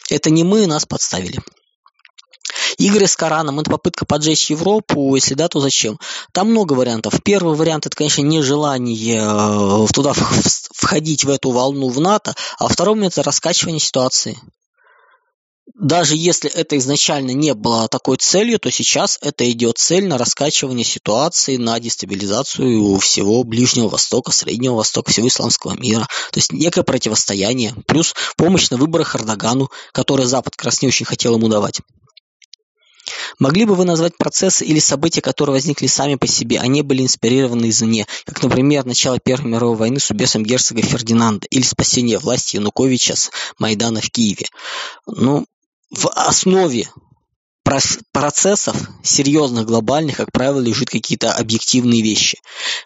Это 0.10 0.30
не 0.30 0.44
мы, 0.44 0.66
нас 0.66 0.86
подставили. 0.86 1.42
Игры 2.82 3.06
с 3.06 3.16
Кораном– 3.16 3.60
это 3.62 3.70
попытка 3.70 4.06
поджечь 4.06 4.50
Европу, 4.50 5.14
если 5.14 5.36
да, 5.36 5.48
то 5.48 5.60
зачем? 5.60 6.00
Там 6.32 6.50
много 6.50 6.74
вариантов. 6.74 7.22
Первый 7.24 7.56
вариант– 7.56 7.86
это, 7.86 7.96
конечно, 7.96 8.24
нежелание 8.24 9.22
э, 9.22 9.88
туда 9.94 10.14
входить 10.74 11.24
в 11.24 11.30
эту 11.30 11.52
волну 11.52 11.90
в 11.90 12.00
НАТО, 12.00 12.34
а 12.58 12.68
второй 12.68 13.06
это 13.06 13.22
раскачивание 13.22 13.80
ситуации 13.80 14.36
даже 15.76 16.16
если 16.16 16.50
это 16.50 16.78
изначально 16.78 17.32
не 17.32 17.54
было 17.54 17.88
такой 17.88 18.18
целью, 18.18 18.60
то 18.60 18.70
сейчас 18.70 19.18
это 19.22 19.50
идет 19.50 19.78
цель 19.78 20.06
на 20.08 20.18
раскачивание 20.18 20.86
ситуации, 20.86 21.58
на 21.58 21.80
дестабилизацию 21.80 22.98
всего 22.98 23.44
Ближнего 23.44 23.88
Востока, 23.88 24.32
Среднего 24.32 24.76
Востока, 24.76 25.12
всего 25.12 25.28
исламского 25.28 25.80
мира. 25.80 26.08
То 26.32 26.38
есть 26.38 26.52
некое 26.52 26.84
противостояние, 26.84 27.74
плюс 27.88 28.14
помощь 28.38 28.70
на 28.70 28.78
выборах 28.78 29.16
Эрдогану, 29.16 29.72
который 29.92 30.26
Запад 30.26 30.56
как 30.56 30.72
очень 30.84 31.06
хотел 31.06 31.36
ему 31.38 31.48
давать. 31.48 31.80
Могли 33.40 33.66
бы 33.66 33.76
вы 33.76 33.86
назвать 33.86 34.18
процессы 34.18 34.66
или 34.66 34.80
события, 34.80 35.22
которые 35.22 35.54
возникли 35.54 35.88
сами 35.88 36.16
по 36.16 36.28
себе, 36.28 36.60
а 36.60 36.68
не 36.68 36.82
были 36.82 37.04
инспирированы 37.04 37.70
извне, 37.70 38.06
как, 38.26 38.42
например, 38.44 38.86
начало 38.86 39.20
Первой 39.20 39.52
мировой 39.52 39.78
войны 39.78 40.00
с 40.00 40.10
убийством 40.12 40.44
герцога 40.44 40.82
Фердинанда 40.82 41.48
или 41.50 41.64
спасение 41.64 42.20
власти 42.20 42.58
Януковича 42.58 43.16
с 43.16 43.32
Майдана 43.60 44.02
в 44.02 44.10
Киеве? 44.10 44.46
Ну, 45.06 45.46
в 45.90 46.08
основе 46.10 46.90
процессов 47.64 48.76
серьезных, 49.04 49.66
глобальных, 49.66 50.18
как 50.18 50.32
правило, 50.32 50.60
лежит 50.60 50.90
какие-то 50.90 51.34
объективные 51.34 52.02
вещи. 52.02 52.40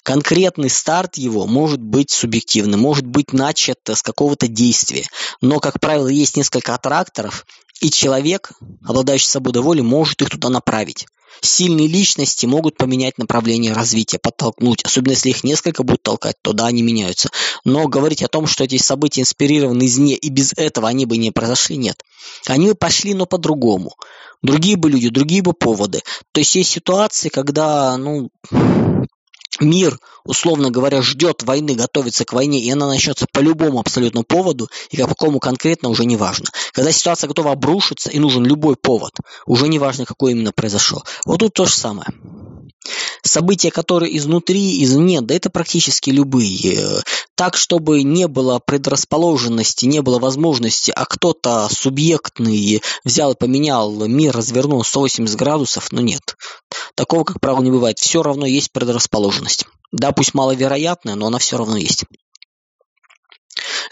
Конкретный 0.04 0.70
старт 0.70 1.16
его 1.18 1.48
может 1.48 1.82
быть 1.82 2.12
субъективным, 2.12 2.82
может 2.82 3.06
быть 3.06 3.34
начат 3.34 3.80
с 3.88 4.02
какого-то 4.02 4.48
действия. 4.48 5.06
Но, 5.42 5.60
как 5.60 5.80
правило, 5.80 6.08
есть 6.08 6.38
несколько 6.38 6.76
аттракторов, 6.76 7.46
и 7.82 7.90
человек, 7.90 8.52
обладающий 8.86 9.28
свободой 9.28 9.62
воли, 9.62 9.82
может 9.82 10.22
их 10.22 10.30
туда 10.30 10.50
направить. 10.50 11.06
Сильные 11.42 11.88
личности 11.88 12.46
могут 12.46 12.78
поменять 12.78 13.18
направление 13.18 13.74
развития, 13.74 14.20
подтолкнуть. 14.20 14.84
Особенно 14.84 15.12
если 15.12 15.30
их 15.30 15.44
несколько 15.44 15.84
будут 15.84 16.04
толкать, 16.04 16.36
то 16.42 16.54
да, 16.54 16.68
они 16.68 16.82
меняются. 16.82 17.30
Но 17.64 17.88
говорить 17.88 18.24
о 18.24 18.28
том, 18.28 18.48
что 18.48 18.64
эти 18.64 18.78
события 18.78 19.22
инспирированы 19.22 19.86
извне, 19.86 20.16
и 20.16 20.30
без 20.30 20.54
этого 20.56 20.88
они 20.88 21.06
бы 21.06 21.18
не 21.18 21.32
произошли, 21.32 21.78
нет. 21.78 22.04
Они 22.48 22.68
бы 22.68 22.76
пошли, 22.76 23.14
но 23.14 23.26
по-другому. 23.26 23.96
Другие 24.42 24.78
бы 24.78 24.90
люди, 24.90 25.10
другие 25.10 25.42
бы 25.42 25.54
поводы. 25.54 26.02
То 26.32 26.40
есть 26.40 26.56
есть 26.56 26.72
ситуации, 26.72 27.30
когда, 27.30 27.98
ну, 27.98 28.30
мир, 29.60 30.00
условно 30.24 30.70
говоря, 30.70 31.02
ждет 31.02 31.44
войны, 31.44 31.76
готовится 31.76 32.26
к 32.26 32.34
войне, 32.34 32.60
и 32.60 32.72
она 32.72 32.88
начнется 32.88 33.26
по 33.32 33.40
любому 33.40 33.80
абсолютно 33.80 34.24
поводу, 34.24 34.70
и 34.90 34.98
по 34.98 35.08
какому 35.08 35.40
конкретно 35.40 35.90
уже 35.90 36.06
не 36.06 36.16
важно. 36.16 36.48
Когда 36.74 36.92
ситуация 36.92 37.28
готова 37.28 37.52
обрушиться, 37.52 38.10
и 38.10 38.20
нужен 38.20 38.46
любой 38.46 38.76
повод, 38.76 39.14
уже 39.46 39.68
не 39.68 39.80
важно, 39.80 40.06
какой 40.06 40.32
именно 40.32 40.52
произошел. 40.52 41.04
Вот 41.26 41.40
тут 41.40 41.54
то 41.54 41.66
же 41.66 41.74
самое. 41.74 42.08
События, 43.24 43.72
которые 43.72 44.16
изнутри, 44.18 44.84
извне, 44.84 45.22
да 45.22 45.34
это 45.34 45.50
практически 45.50 46.12
любые. 46.12 47.02
Так, 47.34 47.58
чтобы 47.58 48.04
не 48.04 48.28
было 48.28 48.60
предрасположенности, 48.60 49.86
не 49.86 50.02
было 50.02 50.20
возможности, 50.20 50.92
а 50.96 51.06
кто-то 51.06 51.68
субъектный 51.72 52.82
взял 53.04 53.32
и 53.32 53.38
поменял 53.38 53.92
мир, 54.06 54.36
развернул 54.36 54.84
180 54.84 55.36
градусов, 55.36 55.92
ну 55.92 56.02
нет. 56.02 56.36
Такого, 56.96 57.24
как 57.24 57.42
правило, 57.42 57.62
не 57.62 57.72
бывает. 57.72 58.00
Все 58.00 58.24
равно 58.24 58.46
есть 58.46 58.72
предрасположенность. 58.72 59.45
Да, 59.92 60.12
пусть 60.12 60.34
маловероятная, 60.34 61.16
но 61.16 61.28
она 61.28 61.40
все 61.40 61.58
равно 61.58 61.78
есть. 61.78 62.06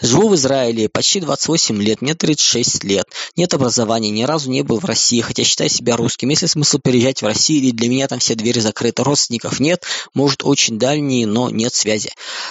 Живу 0.00 0.28
в 0.28 0.34
Израиле 0.34 0.88
почти 0.88 1.20
28 1.20 1.82
лет, 1.82 2.02
мне 2.02 2.14
36 2.14 2.84
лет. 2.84 3.06
Нет 3.36 3.54
образования, 3.54 4.10
ни 4.10 4.24
разу 4.24 4.50
не 4.50 4.62
был 4.62 4.78
в 4.78 4.84
России, 4.84 5.20
хотя 5.20 5.44
считаю 5.44 5.70
себя 5.70 5.96
русским. 5.96 6.28
Есть 6.28 6.42
ли 6.42 6.48
смысл 6.48 6.78
переезжать 6.78 7.22
в 7.22 7.26
Россию, 7.26 7.62
или 7.62 7.70
для 7.70 7.88
меня 7.88 8.08
там 8.08 8.18
все 8.18 8.34
двери 8.34 8.60
закрыты, 8.60 9.02
родственников 9.02 9.60
нет, 9.60 9.84
может 10.12 10.44
очень 10.44 10.78
дальние, 10.78 11.26
но 11.26 11.48
нет 11.48 11.74
связи. 11.74 12.10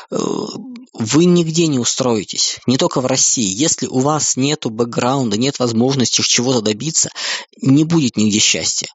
Э, 0.10 0.18
вы 0.94 1.26
нигде 1.26 1.68
не 1.68 1.80
устроитесь, 1.80 2.60
не 2.66 2.78
только 2.78 3.02
в 3.02 3.06
России. 3.06 3.54
Если 3.54 3.88
у 3.88 4.00
вас 4.00 4.36
нет 4.36 4.66
бэкграунда, 4.66 5.38
нет 5.38 5.60
возможности 5.60 6.22
чего-то 6.22 6.62
добиться, 6.62 7.10
не 7.62 7.84
будет 7.84 8.18
нигде 8.18 8.40
счастья 8.40 8.88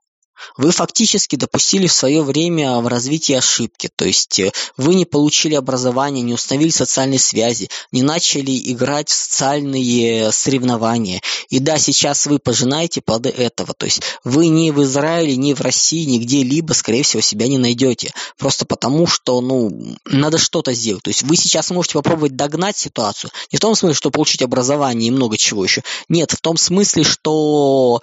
вы 0.57 0.73
фактически 0.73 1.37
допустили 1.37 1.87
в 1.87 1.93
свое 1.93 2.23
время 2.23 2.79
в 2.79 2.87
развитии 2.87 3.35
ошибки. 3.35 3.91
То 3.95 4.05
есть 4.05 4.39
э, 4.39 4.53
вы 4.77 4.95
не 4.95 5.05
получили 5.05 5.55
образование, 5.55 6.23
не 6.23 6.35
установили 6.35 6.71
социальные 6.71 7.19
связи, 7.19 7.69
не 7.93 8.03
начали 8.03 8.57
играть 8.73 9.09
в 9.09 9.15
социальные 9.15 10.33
соревнования. 10.33 11.21
И 11.49 11.59
да, 11.59 11.79
сейчас 11.79 12.27
вы 12.27 12.39
пожинаете 12.39 13.01
плоды 13.01 13.31
этого. 13.31 13.75
То 13.75 13.87
есть 13.87 14.03
вы 14.25 14.49
ни 14.49 14.71
в 14.71 14.83
Израиле, 14.83 15.37
ни 15.37 15.55
в 15.55 15.61
России, 15.61 16.05
нигде-либо, 16.05 16.73
скорее 16.73 17.03
всего, 17.03 17.21
себя 17.21 17.49
не 17.49 17.59
найдете. 17.59 18.13
Просто 18.37 18.67
потому, 18.67 19.07
что, 19.07 19.41
ну, 19.41 19.97
надо 20.05 20.39
что-то 20.39 20.73
сделать. 20.73 21.03
То 21.03 21.11
есть 21.11 21.23
вы 21.23 21.37
сейчас 21.37 21.71
можете 21.71 21.95
попробовать 21.95 22.37
догнать 22.37 22.77
ситуацию. 22.77 23.31
Не 23.53 23.59
в 23.59 23.61
том 23.61 23.75
смысле, 23.75 23.95
что 23.95 24.11
получить 24.11 24.43
образование 24.43 25.09
и 25.09 25.11
много 25.11 25.37
чего 25.37 25.65
еще. 25.65 25.83
Нет, 26.09 26.33
в 26.33 26.41
том 26.41 26.57
смысле, 26.57 27.05
что 27.05 28.03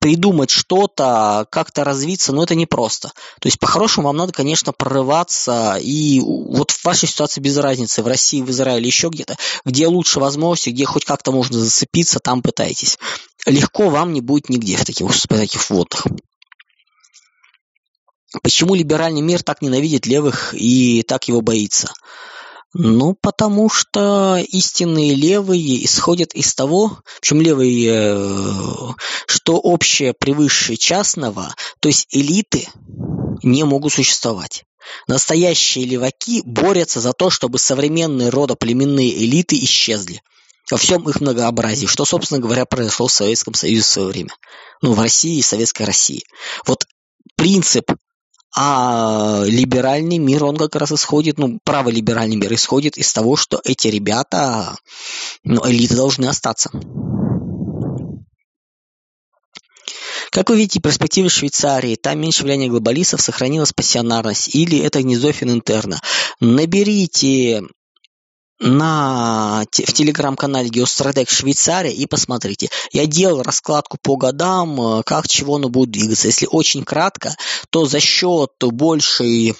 придумать 0.00 0.50
что-то, 0.50 1.46
как-то 1.50 1.84
развиться, 1.84 2.32
но 2.32 2.42
это 2.42 2.54
непросто. 2.54 3.12
То 3.40 3.46
есть, 3.46 3.60
по-хорошему, 3.60 4.08
вам 4.08 4.16
надо, 4.16 4.32
конечно, 4.32 4.72
прорываться, 4.72 5.78
и 5.80 6.20
вот 6.20 6.72
в 6.72 6.84
вашей 6.84 7.06
ситуации 7.08 7.40
без 7.40 7.56
разницы, 7.58 8.02
в 8.02 8.06
России, 8.06 8.40
в 8.40 8.50
Израиле, 8.50 8.86
еще 8.86 9.08
где-то, 9.08 9.36
где 9.64 9.86
лучше 9.86 10.18
возможности, 10.18 10.70
где 10.70 10.86
хоть 10.86 11.04
как-то 11.04 11.32
можно 11.32 11.60
зацепиться, 11.60 12.18
там 12.18 12.42
пытайтесь. 12.42 12.98
Легко 13.46 13.90
вам 13.90 14.12
не 14.12 14.22
будет 14.22 14.48
нигде 14.48 14.76
в 14.76 14.84
таких, 14.84 15.10
в 15.10 15.28
таких 15.28 15.70
водах. 15.70 16.06
Почему 18.42 18.74
либеральный 18.74 19.22
мир 19.22 19.42
так 19.42 19.60
ненавидит 19.60 20.06
левых 20.06 20.54
и 20.54 21.02
так 21.02 21.28
его 21.28 21.40
боится? 21.40 21.92
Ну, 22.72 23.16
потому 23.20 23.68
что 23.68 24.38
истинные 24.48 25.14
левые 25.14 25.84
исходят 25.84 26.32
из 26.34 26.54
того, 26.54 26.98
в 27.04 27.20
чем 27.20 27.40
левые, 27.40 27.90
э, 27.90 28.92
что 29.26 29.56
общее 29.56 30.14
превыше 30.14 30.76
частного, 30.76 31.52
то 31.80 31.88
есть 31.88 32.06
элиты 32.12 32.68
не 33.42 33.64
могут 33.64 33.92
существовать. 33.92 34.64
Настоящие 35.08 35.84
леваки 35.84 36.42
борются 36.44 37.00
за 37.00 37.12
то, 37.12 37.28
чтобы 37.28 37.58
современные 37.58 38.28
родоплеменные 38.28 39.16
элиты 39.24 39.58
исчезли 39.64 40.22
во 40.70 40.76
всем 40.76 41.08
их 41.08 41.20
многообразии, 41.20 41.86
что, 41.86 42.04
собственно 42.04 42.40
говоря, 42.40 42.64
произошло 42.66 43.08
в 43.08 43.12
Советском 43.12 43.54
Союзе 43.54 43.82
в 43.82 43.86
свое 43.86 44.08
время. 44.08 44.30
Ну, 44.80 44.92
в 44.92 45.00
России 45.00 45.38
и 45.38 45.42
Советской 45.42 45.82
России. 45.82 46.22
Вот 46.66 46.86
принцип 47.36 47.90
а 48.56 49.42
либеральный 49.46 50.18
мир, 50.18 50.44
он 50.44 50.56
как 50.56 50.74
раз 50.74 50.92
исходит, 50.92 51.38
ну, 51.38 51.58
праволиберальный 51.64 52.36
мир 52.36 52.52
исходит 52.54 52.98
из 52.98 53.12
того, 53.12 53.36
что 53.36 53.60
эти 53.64 53.88
ребята, 53.88 54.76
ну, 55.44 55.62
элиты 55.68 55.96
должны 55.96 56.26
остаться. 56.26 56.70
Как 60.30 60.48
вы 60.48 60.56
видите, 60.56 60.80
перспективы 60.80 61.28
Швейцарии, 61.28 61.96
там 61.96 62.20
меньше 62.20 62.44
влияния 62.44 62.68
глобалистов, 62.68 63.20
сохранилась 63.20 63.72
пассионарность, 63.72 64.54
или 64.54 64.78
это 64.78 65.02
гнездо 65.02 65.32
Фининтерна. 65.32 66.00
Наберите 66.38 67.64
на, 68.60 69.64
в 69.72 69.92
телеграм-канале 69.92 70.68
Геостратег 70.68 71.30
Швейцария 71.30 71.92
и 71.92 72.04
посмотрите. 72.04 72.68
Я 72.92 73.06
делал 73.06 73.42
раскладку 73.42 73.96
по 74.00 74.16
годам, 74.16 74.80
э, 74.80 75.02
как 75.04 75.26
чего 75.26 75.56
оно 75.56 75.70
будет 75.70 75.90
двигаться. 75.90 76.28
Если 76.28 76.46
очень 76.50 76.84
кратко, 76.84 77.34
то 77.70 77.86
за 77.86 78.00
счет 78.00 78.50
большей 78.60 79.54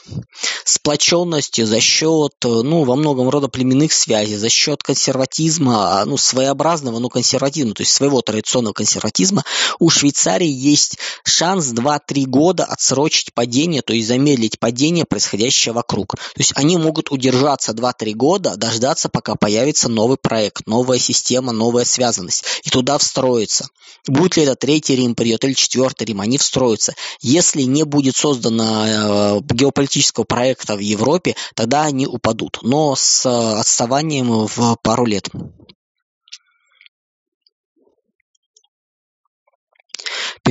сплоченности, 0.64 1.64
за 1.64 1.80
счет, 1.80 2.34
э, 2.44 2.48
ну, 2.48 2.84
во 2.84 2.94
многом 2.94 3.30
рода 3.30 3.48
племенных 3.48 3.92
связей, 3.94 4.36
за 4.36 4.50
счет 4.50 4.82
консерватизма, 4.82 6.04
ну, 6.04 6.18
своеобразного, 6.18 6.98
но 6.98 7.08
консервативного, 7.08 7.76
то 7.76 7.82
есть 7.82 7.92
своего 7.92 8.20
традиционного 8.20 8.74
консерватизма, 8.74 9.44
у 9.78 9.88
Швейцарии 9.88 10.50
есть 10.50 10.98
шанс 11.24 11.72
2-3 11.72 12.26
года 12.26 12.64
отсрочить 12.64 13.32
падение, 13.32 13.80
то 13.80 13.94
есть 13.94 14.08
замедлить 14.08 14.58
падение, 14.58 15.06
происходящее 15.06 15.72
вокруг. 15.72 16.16
То 16.16 16.40
есть 16.40 16.52
они 16.54 16.76
могут 16.76 17.10
удержаться 17.10 17.72
2-3 17.72 18.12
года, 18.12 18.56
дождаться 18.56 18.89
дождаться, 18.90 19.08
пока 19.08 19.34
появится 19.36 19.88
новый 19.88 20.16
проект, 20.16 20.66
новая 20.66 20.98
система, 20.98 21.52
новая 21.52 21.84
связанность, 21.84 22.44
и 22.64 22.70
туда 22.70 22.98
встроиться. 22.98 23.68
Будет 24.06 24.36
ли 24.36 24.44
это 24.44 24.54
третий 24.56 24.96
Рим 24.96 25.14
придет 25.14 25.44
или 25.44 25.52
четвертый 25.52 26.04
Рим, 26.04 26.20
они 26.20 26.38
встроятся. 26.38 26.94
Если 27.20 27.62
не 27.62 27.84
будет 27.84 28.16
создано 28.16 28.86
э, 28.86 29.40
геополитического 29.42 30.24
проекта 30.24 30.76
в 30.76 30.80
Европе, 30.80 31.36
тогда 31.54 31.84
они 31.84 32.06
упадут, 32.06 32.58
но 32.62 32.94
с 32.96 33.26
отставанием 33.26 34.46
в 34.46 34.76
пару 34.82 35.04
лет. 35.06 35.28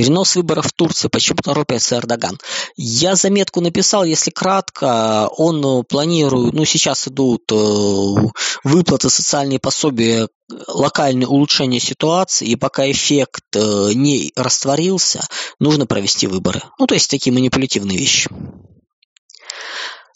Перенос 0.00 0.34
выборов 0.34 0.64
в 0.68 0.72
Турции. 0.72 1.08
Почему 1.08 1.40
торопится 1.44 1.96
Эрдоган? 1.96 2.38
Я 2.74 3.16
заметку 3.16 3.60
написал, 3.60 4.02
если 4.04 4.30
кратко, 4.30 5.28
он 5.36 5.84
планирует, 5.84 6.54
ну 6.54 6.64
сейчас 6.64 7.06
идут 7.06 7.42
э, 7.52 7.54
выплаты 8.64 9.10
социальные 9.10 9.58
пособия 9.58 10.28
локальное 10.68 11.26
улучшение 11.26 11.80
ситуации, 11.80 12.46
и 12.46 12.56
пока 12.56 12.90
эффект 12.90 13.44
э, 13.54 13.90
не 13.92 14.32
растворился, 14.36 15.20
нужно 15.58 15.84
провести 15.84 16.26
выборы. 16.26 16.62
Ну, 16.78 16.86
то 16.86 16.94
есть 16.94 17.10
такие 17.10 17.34
манипулятивные 17.34 17.98
вещи. 17.98 18.30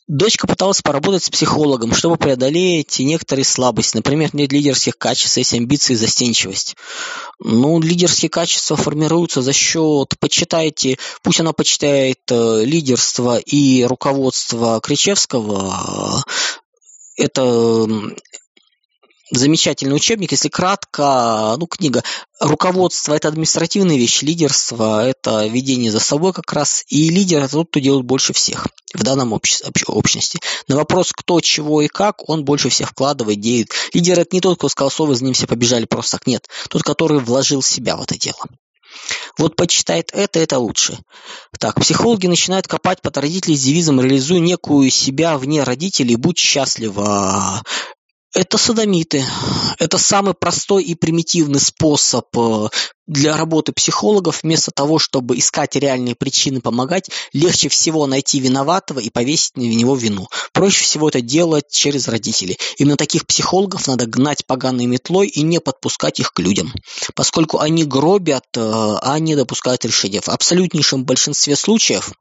Дочка 0.06 0.46
пыталась 0.46 0.82
поработать 0.82 1.24
с 1.24 1.30
психологом, 1.30 1.94
чтобы 1.94 2.18
преодолеть 2.18 2.98
некоторые 2.98 3.46
слабости, 3.46 3.96
например, 3.96 4.30
нет 4.34 4.52
лидерских 4.52 4.98
качеств, 4.98 5.38
есть 5.38 5.54
амбиции 5.54 5.94
и 5.94 5.96
застенчивость. 5.96 6.76
Ну, 7.38 7.80
лидерские 7.80 8.28
качества 8.28 8.76
формируются 8.76 9.40
за 9.40 9.54
счет, 9.54 10.14
почитайте, 10.20 10.98
пусть 11.22 11.40
она 11.40 11.54
почитает 11.54 12.20
э, 12.30 12.64
лидерство 12.64 13.38
и 13.38 13.84
руководство 13.84 14.78
Кричевского, 14.82 16.22
это 17.16 17.86
замечательный 19.30 19.94
учебник, 19.94 20.32
если 20.32 20.48
кратко, 20.48 21.56
ну, 21.58 21.66
книга. 21.66 22.02
Руководство– 22.40 23.14
это 23.14 23.28
административная 23.28 23.96
вещь, 23.96 24.22
лидерство– 24.22 25.06
это 25.08 25.46
ведение 25.46 25.90
за 25.90 26.00
собой 26.00 26.32
как 26.32 26.52
раз, 26.52 26.84
и 26.88 27.08
лидер– 27.10 27.38
это 27.44 27.52
тот, 27.52 27.68
кто 27.70 27.80
делает 27.80 28.04
больше 28.04 28.32
всех 28.32 28.66
в 28.92 29.02
данном 29.02 29.32
обществе, 29.32 29.70
общности. 29.87 30.40
На 30.68 30.76
вопрос, 30.76 31.12
кто, 31.12 31.40
чего 31.40 31.82
и 31.82 31.88
как, 31.88 32.28
он 32.28 32.44
больше 32.44 32.68
всех 32.68 32.90
вкладывает, 32.90 33.40
делает. 33.40 33.70
Лидер– 33.92 34.18
это 34.20 34.34
не 34.34 34.40
тот, 34.40 34.58
кто 34.58 34.68
сказал 34.68 34.90
слово, 34.90 35.14
за 35.14 35.24
ним 35.24 35.34
все 35.34 35.46
побежали 35.46 35.84
просто 35.84 36.18
так. 36.18 36.26
Нет, 36.26 36.48
тот, 36.68 36.82
который 36.82 37.18
вложил 37.18 37.62
себя 37.62 37.96
в 37.96 38.02
это 38.02 38.18
дело. 38.18 38.38
Вот 39.38 39.56
почитает 39.56 40.10
это, 40.12 40.38
это 40.38 40.58
лучше. 40.58 40.98
Так, 41.58 41.80
психологи 41.80 42.26
начинают 42.26 42.68
копать 42.68 43.02
под 43.02 43.16
родителей 43.16 43.56
с 43.56 43.62
девизом 43.62 44.00
«Реализуй 44.00 44.40
некую 44.40 44.90
себя 44.90 45.37
вне 45.37 45.62
родителей, 45.62 46.16
будь 46.16 46.38
счастлива». 46.38 47.62
Это 48.35 48.59
садомиты. 48.59 49.25
Это 49.79 49.97
самый 49.97 50.35
простой 50.35 50.83
и 50.83 50.97
примитивный 50.97 51.61
способ 51.61 52.27
э, 52.37 52.68
для 53.07 53.37
работы 53.37 53.73
психологов. 53.73 54.42
Вместо 54.42 54.73
того, 54.73 54.99
чтобы 54.99 55.38
искать 55.38 55.77
реальные 55.77 56.16
причины 56.16 56.61
помогать, 56.61 57.11
легче 57.33 57.68
всего 57.68 58.09
найти 58.09 58.40
виноватого 58.40 58.99
и 58.99 59.09
повесить 59.09 59.57
на 59.57 59.61
него 59.61 59.94
вину. 59.94 60.27
Проще 60.53 60.83
всего 60.85 61.11
это 61.11 61.20
делать 61.20 61.70
через 61.70 62.09
родителей. 62.09 62.59
Именно 62.77 62.97
таких 62.97 63.25
психологов 63.25 63.87
надо 63.87 64.07
гнать 64.07 64.44
поганой 64.44 64.87
метлой 64.87 65.29
и 65.29 65.42
не 65.42 65.61
подпускать 65.61 66.18
их 66.18 66.33
к 66.33 66.40
людям. 66.40 66.73
Поскольку 67.14 67.61
они 67.61 67.85
гробят, 67.85 68.47
э, 68.57 68.97
а 69.01 69.16
не 69.20 69.37
допускают 69.37 69.85
решения. 69.85 70.20
В 70.20 70.29
абсолютнейшем 70.29 71.05
большинстве 71.05 71.55
случаев 71.55 72.12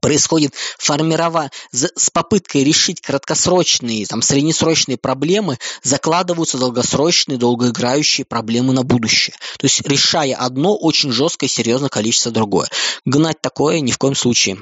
происходит 0.00 0.54
формирование 0.78 1.50
с 1.72 2.10
попыткой 2.10 2.64
решить 2.64 3.00
краткосрочные, 3.00 4.06
там, 4.06 4.22
среднесрочные 4.22 4.96
проблемы, 4.96 5.58
закладываются 5.82 6.58
долгосрочные, 6.58 7.38
долгоиграющие 7.38 8.24
проблемы 8.24 8.72
на 8.72 8.82
будущее. 8.82 9.36
То 9.58 9.66
есть, 9.66 9.86
решая 9.86 10.34
одно, 10.34 10.76
очень 10.76 11.12
жесткое 11.12 11.48
и 11.48 11.52
серьезное 11.52 11.88
количество 11.88 12.32
другое. 12.32 12.68
Гнать 13.04 13.40
такое 13.40 13.80
ни 13.80 13.90
в 13.90 13.98
коем 13.98 14.14
случае. 14.14 14.58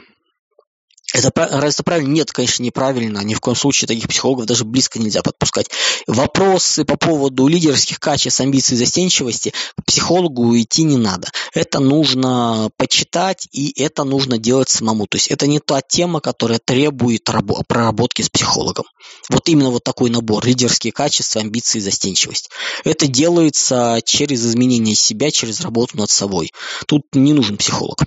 Это, 1.13 1.31
это 1.35 1.83
правильно? 1.83 2.13
Нет, 2.13 2.33
конечно, 2.33 2.63
неправильно. 2.63 3.21
Ни 3.21 3.35
в 3.35 3.41
коем 3.41 3.57
случае 3.57 3.87
таких 3.87 4.09
психологов 4.09 4.47
даже 4.47 4.65
близко 4.65 4.99
нельзя 4.99 5.23
подпускать. 5.23 5.69
Вопросы 6.07 6.85
по 6.85 6.97
поводу 6.97 7.47
лидерских 7.47 8.01
качеств, 8.01 8.41
амбиций, 8.41 8.77
застенчивости 8.77 9.53
к 9.77 9.85
психологу 9.85 10.57
идти 10.59 10.85
не 10.85 10.97
надо. 10.97 11.29
Это 11.53 11.81
нужно 11.81 12.71
почитать, 12.77 13.47
и 13.53 13.73
это 13.81 14.05
нужно 14.05 14.39
делать 14.39 14.71
самому. 14.71 15.07
То 15.07 15.17
есть 15.17 15.29
это 15.29 15.47
не 15.47 15.61
та 15.61 15.81
тема, 15.83 16.21
которая 16.21 16.59
требует 16.59 17.25
проработки 17.69 18.23
с 18.23 18.31
психологом. 18.31 18.85
Вот 19.29 19.49
именно 19.49 19.71
вот 19.71 19.85
такой 19.85 20.11
набор. 20.11 20.47
Лидерские 20.47 20.93
качества, 20.93 21.41
амбиции, 21.43 21.79
застенчивость. 21.79 22.51
Это 22.85 23.07
делается 23.07 24.01
через 24.05 24.45
изменение 24.45 24.95
себя, 24.95 25.31
через 25.31 25.61
работу 25.61 25.97
над 25.99 26.11
собой. 26.11 26.53
Тут 26.87 27.03
не 27.13 27.33
нужен 27.33 27.57
психолог. 27.57 28.03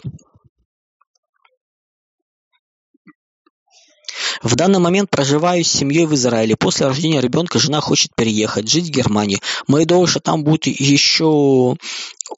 В 4.42 4.56
данный 4.56 4.80
момент 4.80 5.10
проживаю 5.10 5.64
с 5.64 5.68
семьей 5.68 6.06
в 6.06 6.14
Израиле. 6.16 6.56
После 6.56 6.88
рождения 6.88 7.22
ребенка 7.22 7.60
жена 7.60 7.82
хочет 7.82 8.12
переехать, 8.16 8.70
жить 8.70 8.90
в. 8.90 9.42
Мои 9.68 9.86
думают, 9.86 10.10
что 10.10 10.20
там 10.20 10.44
будет 10.44 10.68
еще 10.68 11.78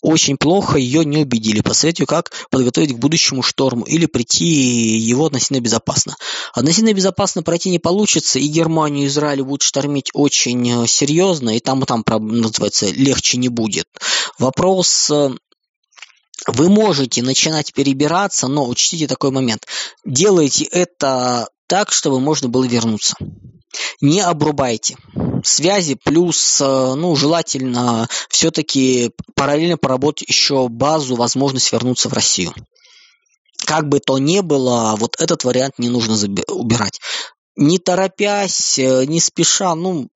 очень 0.01 0.38
плохо, 0.38 0.77
ее 0.77 1.05
не 1.05 1.19
убедили. 1.19 1.62
Посоветую, 1.62 2.07
как 2.07 2.31
подготовить 2.49 2.93
к 2.93 2.97
будущему 2.97 3.41
шторму 3.41 3.86
или 3.86 4.05
прийти 4.05 4.45
его 4.45 5.25
относительно 5.25 5.62
безопасно. 5.62 6.15
Относительно 6.53 6.93
безопасно 6.93 7.43
пройти 7.43 7.69
не 7.69 7.79
получится, 7.79 8.39
и 8.39 8.47
Германию, 8.47 9.05
и 9.05 9.07
Израиль 9.07 9.43
будут 9.43 9.62
штормить 9.62 10.10
очень 10.13 10.83
э, 10.83 10.88
серьезно, 10.88 11.55
и 11.55 11.60
там 11.60 11.83
и 11.83 11.86
там, 11.86 12.03
называется, 12.07 12.88
легче 12.88 13.38
не 13.38 13.49
будет. 13.49 13.86
Вопрос 14.39 15.10
э, 15.10 15.29
вы 16.47 16.69
можете 16.69 17.23
начинать 17.23 17.73
перебираться, 17.73 18.47
но 18.47 18.67
учтите 18.67 19.07
такой 19.07 19.31
момент. 19.31 19.65
Делайте 20.05 20.65
это 20.65 21.49
так, 21.67 21.91
чтобы 21.91 22.19
можно 22.19 22.49
было 22.49 22.65
вернуться. 22.65 23.15
Не 24.01 24.21
обрубайте 24.21 24.97
связи, 25.43 25.95
плюс, 26.03 26.62
э, 26.62 26.93
ну, 26.95 27.15
желательно 27.15 28.08
все-таки 28.30 29.12
параллельно 29.36 29.77
поработать 29.77 30.27
еще 30.27 30.67
базу, 30.67 31.15
возможность 31.15 31.71
вернуться 31.71 32.10
в 32.10 32.13
Россию. 32.13 32.53
Как 33.65 33.88
бы 33.88 33.99
то 33.99 34.17
ни 34.17 34.39
было, 34.39 34.95
вот 34.97 35.15
этот 35.19 35.43
вариант 35.43 35.77
не 35.77 35.89
нужно 35.89 36.15
убирать 36.47 36.99
не 37.58 37.80
торопясь, 37.80 38.77
э, 38.77 39.06
не 39.06 39.19
спеша, 39.19 39.75
ну, 39.75 40.10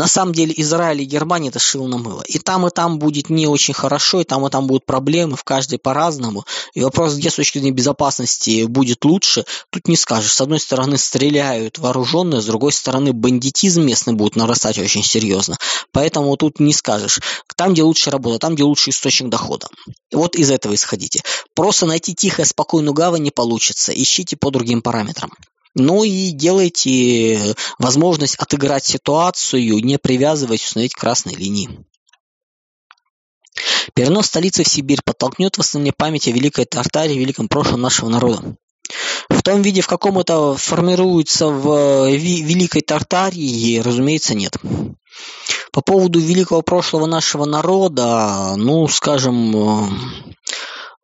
на 0.00 0.06
самом 0.06 0.32
деле 0.32 0.54
Израиль 0.56 1.02
и 1.02 1.04
Германия 1.04 1.50
это 1.50 1.58
шил 1.58 1.86
на 1.86 1.98
мыло. 1.98 2.22
И 2.22 2.38
там, 2.38 2.66
и 2.66 2.70
там 2.70 2.98
будет 2.98 3.28
не 3.28 3.46
очень 3.46 3.74
хорошо, 3.74 4.22
и 4.22 4.24
там, 4.24 4.46
и 4.46 4.50
там 4.50 4.66
будут 4.66 4.86
проблемы, 4.86 5.36
в 5.36 5.44
каждой 5.44 5.78
по-разному. 5.78 6.46
И 6.72 6.82
вопрос, 6.82 7.16
где 7.16 7.28
с 7.28 7.34
точки 7.34 7.58
зрения 7.58 7.76
безопасности 7.76 8.64
будет 8.64 9.04
лучше, 9.04 9.44
тут 9.68 9.88
не 9.88 9.96
скажешь. 9.96 10.32
С 10.32 10.40
одной 10.40 10.58
стороны 10.58 10.96
стреляют 10.96 11.76
вооруженные, 11.76 12.40
с 12.40 12.46
другой 12.46 12.72
стороны 12.72 13.12
бандитизм 13.12 13.82
местный 13.82 14.14
будет 14.14 14.36
нарастать 14.36 14.78
очень 14.78 15.04
серьезно. 15.04 15.58
Поэтому 15.92 16.34
тут 16.38 16.60
не 16.60 16.72
скажешь. 16.72 17.20
Там, 17.54 17.74
где 17.74 17.82
лучше 17.82 18.10
работа, 18.10 18.38
там, 18.38 18.54
где 18.54 18.62
лучший 18.62 18.92
источник 18.92 19.28
дохода. 19.28 19.68
Вот 20.10 20.34
из 20.34 20.50
этого 20.50 20.74
исходите. 20.74 21.22
Просто 21.54 21.84
найти 21.84 22.14
тихое, 22.14 22.46
спокойную 22.46 22.94
гавань 22.94 23.22
не 23.22 23.30
получится. 23.30 23.92
Ищите 23.92 24.38
по 24.38 24.50
другим 24.50 24.80
параметрам. 24.80 25.30
Ну 25.74 26.02
и 26.02 26.30
делайте 26.30 27.54
возможность 27.78 28.36
отыграть 28.36 28.84
ситуацию, 28.84 29.84
не 29.84 29.98
привязываясь 29.98 30.64
установить 30.64 30.94
красные 30.94 31.36
линии. 31.36 31.84
Перенос 33.94 34.26
столицы 34.26 34.64
в 34.64 34.68
Сибирь 34.68 35.00
подтолкнет 35.04 35.58
восстановление 35.58 35.94
памяти 35.96 36.30
о 36.30 36.32
Великой 36.32 36.64
Тартарии, 36.64 37.18
великом 37.18 37.48
прошлом 37.48 37.80
нашего 37.80 38.08
народа. 38.08 38.56
В 39.28 39.42
том 39.42 39.62
виде, 39.62 39.80
в 39.80 39.86
каком 39.86 40.18
это 40.18 40.54
формируется 40.54 41.46
в 41.46 42.10
Великой 42.10 42.82
Тартарии, 42.82 43.78
разумеется, 43.78 44.34
нет. 44.34 44.56
По 45.72 45.82
поводу 45.82 46.18
великого 46.18 46.62
прошлого 46.62 47.06
нашего 47.06 47.44
народа, 47.44 48.54
ну, 48.56 48.88
скажем, 48.88 49.54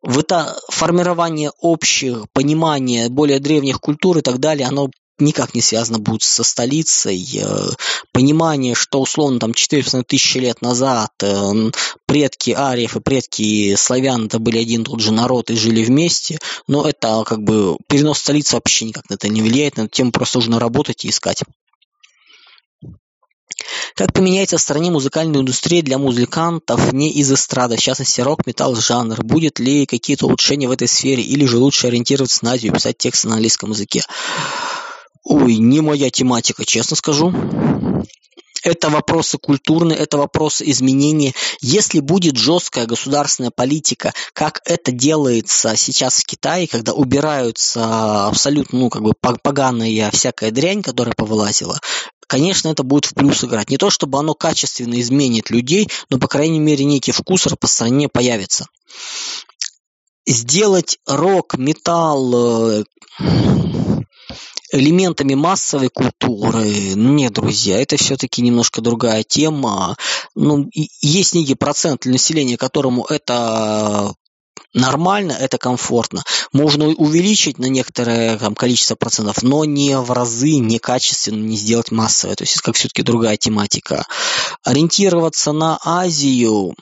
в 0.07 0.19
это 0.19 0.57
формирование 0.69 1.51
общих 1.59 2.27
понимания 2.31 3.09
более 3.09 3.41
древних 3.41 3.81
культур 3.81 4.17
и 4.17 4.21
так 4.21 4.39
далее, 4.39 4.65
оно 4.65 4.89
никак 5.19 5.53
не 5.53 5.61
связано 5.61 5.99
будет 5.99 6.23
со 6.23 6.45
столицей. 6.45 7.21
Э, 7.43 7.71
понимание, 8.13 8.73
что 8.73 9.01
условно 9.01 9.37
там 9.37 9.53
400 9.53 10.03
тысячи 10.03 10.37
лет 10.37 10.61
назад 10.61 11.11
э, 11.21 11.71
предки 12.05 12.51
ариев 12.51 12.95
и 12.95 13.01
предки 13.01 13.75
славян 13.75 14.27
это 14.27 14.39
были 14.39 14.59
один 14.59 14.85
тот 14.85 15.01
же 15.01 15.11
народ 15.11 15.49
и 15.49 15.57
жили 15.57 15.83
вместе, 15.83 16.39
но 16.69 16.87
это 16.87 17.25
как 17.25 17.43
бы 17.43 17.75
перенос 17.89 18.19
столицы 18.19 18.55
вообще 18.55 18.85
никак 18.85 19.09
на 19.09 19.15
это 19.15 19.27
не 19.27 19.41
влияет, 19.41 19.75
на 19.75 19.81
эту 19.81 19.89
тему 19.89 20.13
просто 20.13 20.37
нужно 20.37 20.57
работать 20.57 21.03
и 21.03 21.09
искать. 21.09 21.43
Как 23.95 24.13
поменяется 24.13 24.57
в 24.57 24.61
стране 24.61 24.91
музыкальная 24.91 25.41
индустрия 25.41 25.81
для 25.81 25.97
музыкантов 25.97 26.93
не 26.93 27.11
из 27.11 27.31
эстрады, 27.31 27.77
в 27.77 27.81
частности 27.81 28.21
рок, 28.21 28.45
металл, 28.45 28.75
жанр? 28.75 29.23
Будет 29.23 29.59
ли 29.59 29.85
какие-то 29.85 30.27
улучшения 30.27 30.67
в 30.67 30.71
этой 30.71 30.87
сфере 30.87 31.23
или 31.23 31.45
же 31.45 31.57
лучше 31.57 31.87
ориентироваться 31.87 32.45
на 32.45 32.51
Азию 32.53 32.71
и 32.71 32.75
писать 32.75 32.97
тексты 32.97 33.27
на 33.27 33.35
английском 33.35 33.71
языке? 33.71 34.03
Ой, 35.23 35.57
не 35.57 35.81
моя 35.81 36.09
тематика, 36.09 36.63
честно 36.65 36.95
скажу. 36.95 37.33
Это 38.67 38.89
вопросы 38.89 39.37
культурные, 39.37 39.97
это 39.97 40.17
вопросы 40.17 40.69
изменения. 40.69 41.33
Если 41.61 42.01
будет 42.01 42.35
жесткая 42.35 42.85
государственная 42.85 43.49
политика, 43.49 44.13
как 44.33 44.61
это 44.65 44.91
делается 44.91 45.77
сейчас 45.77 46.17
в 46.17 46.25
Китае, 46.25 46.67
когда 46.67 46.91
убираются 46.91 48.27
абсолютно, 48.27 48.77
ну, 48.77 48.89
как 48.89 49.03
бы 49.03 49.13
поганая 49.13 50.11
всякая 50.11 50.51
дрянь, 50.51 50.83
которая 50.83 51.15
повылазила, 51.15 51.79
конечно, 52.27 52.67
это 52.67 52.83
будет 52.83 53.05
в 53.05 53.13
плюс 53.13 53.41
играть. 53.41 53.69
Не 53.69 53.77
то, 53.77 53.89
чтобы 53.89 54.19
оно 54.19 54.33
качественно 54.33 54.99
изменит 54.99 55.49
людей, 55.49 55.87
но, 56.09 56.19
по 56.19 56.27
крайней 56.27 56.59
мере, 56.59 56.83
некий 56.83 57.13
вкус 57.13 57.47
по 57.57 57.67
стране 57.67 58.09
появится. 58.09 58.67
сделать 60.25 60.99
рок, 61.07 61.57
металл, 61.57 62.83
элементами 64.71 65.33
массовой 65.33 65.89
культуры. 65.89 66.93
Нет, 66.95 67.33
друзья, 67.33 67.81
это 67.81 67.97
все-таки 67.97 68.41
немножко 68.41 68.81
другая 68.81 69.23
тема. 69.23 69.95
Ну, 70.35 70.69
есть 71.01 71.33
некий 71.33 71.55
процент 71.55 72.05
населения, 72.05 72.57
которому 72.57 73.05
это 73.05 74.13
нормально, 74.73 75.31
это 75.31 75.57
комфортно. 75.57 76.23
Можно 76.51 76.87
увеличить 76.87 77.57
на 77.57 77.65
некоторое 77.65 78.37
там, 78.37 78.55
количество 78.55 78.95
процентов, 78.95 79.41
но 79.43 79.65
не 79.65 79.97
в 79.97 80.11
разы, 80.11 80.57
не 80.57 80.79
качественно, 80.79 81.43
не 81.43 81.57
сделать 81.57 81.91
массовое. 81.91 82.35
То 82.35 82.43
есть 82.43 82.61
как 82.61 82.75
все-таки 82.75 83.03
другая 83.03 83.37
тематика. 83.37 84.05
Ориентироваться 84.63 85.51
на 85.51 85.79
Азию, 85.83 86.75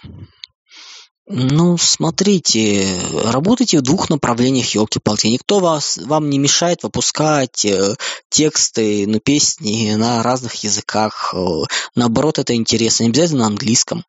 ну, 1.28 1.76
смотрите, 1.78 3.00
работайте 3.24 3.80
в 3.80 3.82
двух 3.82 4.12
направлениях, 4.12 4.76
елки-палки. 4.76 5.26
Никто 5.26 5.60
вас, 5.60 5.98
вам 5.98 6.30
не 6.30 6.38
мешает 6.38 6.84
выпускать 6.84 7.66
э, 7.66 7.96
тексты, 8.30 9.08
ну, 9.08 9.20
песни 9.20 9.96
на 9.96 10.22
разных 10.22 10.54
языках. 10.64 11.34
Э, 11.36 11.64
наоборот, 11.96 12.38
это 12.38 12.54
интересно, 12.54 13.04
не 13.04 13.10
обязательно 13.10 13.42
на 13.42 13.48
английском. 13.48 14.06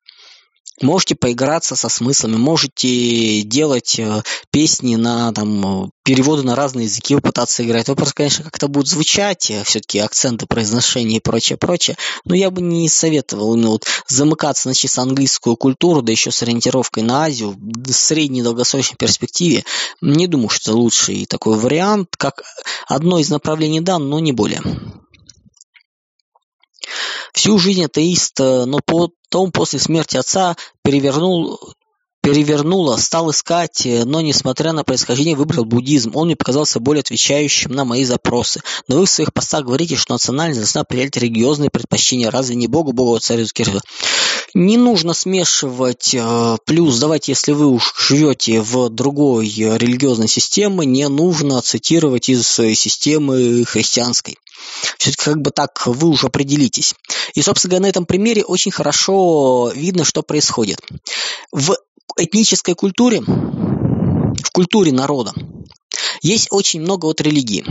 Можете 0.82 1.14
поиграться 1.14 1.74
со 1.74 1.88
смыслами, 1.88 2.36
можете 2.36 3.42
делать 3.42 3.98
э, 3.98 4.22
песни 4.50 4.96
на 4.96 5.32
там, 5.32 5.90
переводы 6.04 6.42
на 6.42 6.54
разные 6.54 6.84
языки, 6.84 7.14
попытаться 7.14 7.64
играть. 7.64 7.88
Вопрос, 7.88 8.12
конечно, 8.12 8.44
как 8.44 8.56
это 8.56 8.68
будет 8.68 8.86
звучать, 8.86 9.50
э, 9.50 9.64
все-таки 9.64 9.98
акценты 9.98 10.46
произношения 10.46 11.16
и 11.16 11.20
прочее, 11.20 11.56
прочее. 11.56 11.96
Но 12.24 12.34
я 12.34 12.50
бы 12.50 12.60
не 12.60 12.88
советовал 12.88 13.54
именно 13.54 13.70
вот 13.70 13.86
замыкаться 14.06 14.68
на 14.68 14.74
чисто 14.74 15.02
английскую 15.02 15.56
культуру, 15.56 16.02
да 16.02 16.12
еще 16.12 16.30
с 16.30 16.42
ориентировкой 16.42 17.02
на 17.02 17.24
Азию 17.24 17.56
в 17.58 17.92
средней 17.92 18.42
долгосрочной 18.42 18.96
перспективе. 18.96 19.64
Не 20.02 20.26
думаю, 20.26 20.50
что 20.50 20.72
это 20.72 20.78
лучший 20.78 21.26
такой 21.26 21.58
вариант, 21.58 22.16
как 22.18 22.42
одно 22.86 23.18
из 23.18 23.30
направлений, 23.30 23.80
да, 23.80 23.98
но 23.98 24.20
не 24.20 24.32
более. 24.32 24.62
Всю 27.36 27.58
жизнь 27.58 27.84
атеист, 27.84 28.38
но 28.38 28.80
потом 28.84 29.52
после 29.52 29.78
смерти 29.78 30.16
отца 30.16 30.56
перевернул 30.82 31.60
перевернуло, 32.22 32.96
стал 32.96 33.30
искать, 33.30 33.86
но, 34.04 34.20
несмотря 34.20 34.72
на 34.72 34.82
происхождение, 34.82 35.36
выбрал 35.36 35.64
буддизм. 35.64 36.10
Он 36.16 36.26
мне 36.26 36.34
показался 36.34 36.80
более 36.80 37.02
отвечающим 37.02 37.70
на 37.70 37.84
мои 37.84 38.02
запросы. 38.02 38.62
Но 38.88 38.96
вы 38.96 39.06
в 39.06 39.10
своих 39.10 39.32
постах 39.32 39.64
говорите, 39.64 39.94
что 39.94 40.14
национальность 40.14 40.58
должна 40.58 40.80
определять 40.80 41.16
религиозные 41.18 41.70
предпочтения. 41.70 42.28
Разве 42.30 42.56
не 42.56 42.66
Богу, 42.66 42.92
Богу, 42.92 43.16
царю 43.20 43.46
Кирилла? 43.46 43.80
Не 44.58 44.78
нужно 44.78 45.12
смешивать 45.12 46.14
э, 46.14 46.56
плюс, 46.64 46.98
давайте, 46.98 47.32
если 47.32 47.52
вы 47.52 47.66
уж 47.66 47.92
живете 47.98 48.62
в 48.62 48.88
другой 48.88 49.46
религиозной 49.46 50.28
системе, 50.28 50.86
не 50.86 51.06
нужно 51.10 51.60
цитировать 51.60 52.30
из 52.30 52.48
системы 52.48 53.66
христианской. 53.66 54.38
Все-таки 54.96 55.22
как 55.22 55.42
бы 55.42 55.50
так 55.50 55.86
вы 55.86 56.08
уже 56.08 56.28
определитесь. 56.28 56.94
И, 57.34 57.42
собственно 57.42 57.72
говоря, 57.72 57.82
на 57.82 57.90
этом 57.90 58.06
примере 58.06 58.44
очень 58.44 58.70
хорошо 58.70 59.70
видно, 59.74 60.04
что 60.04 60.22
происходит. 60.22 60.80
В 61.52 61.76
этнической 62.16 62.74
культуре, 62.74 63.20
в 63.20 64.50
культуре 64.54 64.90
народа, 64.90 65.34
есть 66.22 66.48
очень 66.50 66.80
много 66.80 67.04
вот 67.04 67.20
религий. 67.20 67.62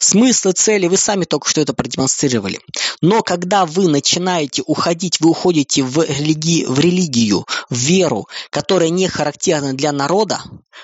Смыслы, 0.00 0.52
цели, 0.52 0.86
вы 0.86 0.96
сами 0.96 1.24
только 1.24 1.48
что 1.48 1.60
это 1.60 1.74
продемонстрировали. 1.74 2.60
Но 3.00 3.22
когда 3.22 3.66
вы 3.66 3.88
начинаете 3.88 4.62
уходить, 4.66 5.20
вы 5.20 5.30
уходите 5.30 5.82
в, 5.82 6.02
религи, 6.04 6.64
в 6.66 6.78
религию, 6.78 7.46
в 7.68 7.76
веру, 7.76 8.28
которая 8.50 8.90
не 8.90 9.08
характерна 9.08 9.72
для 9.72 9.92
народа, 9.92 10.42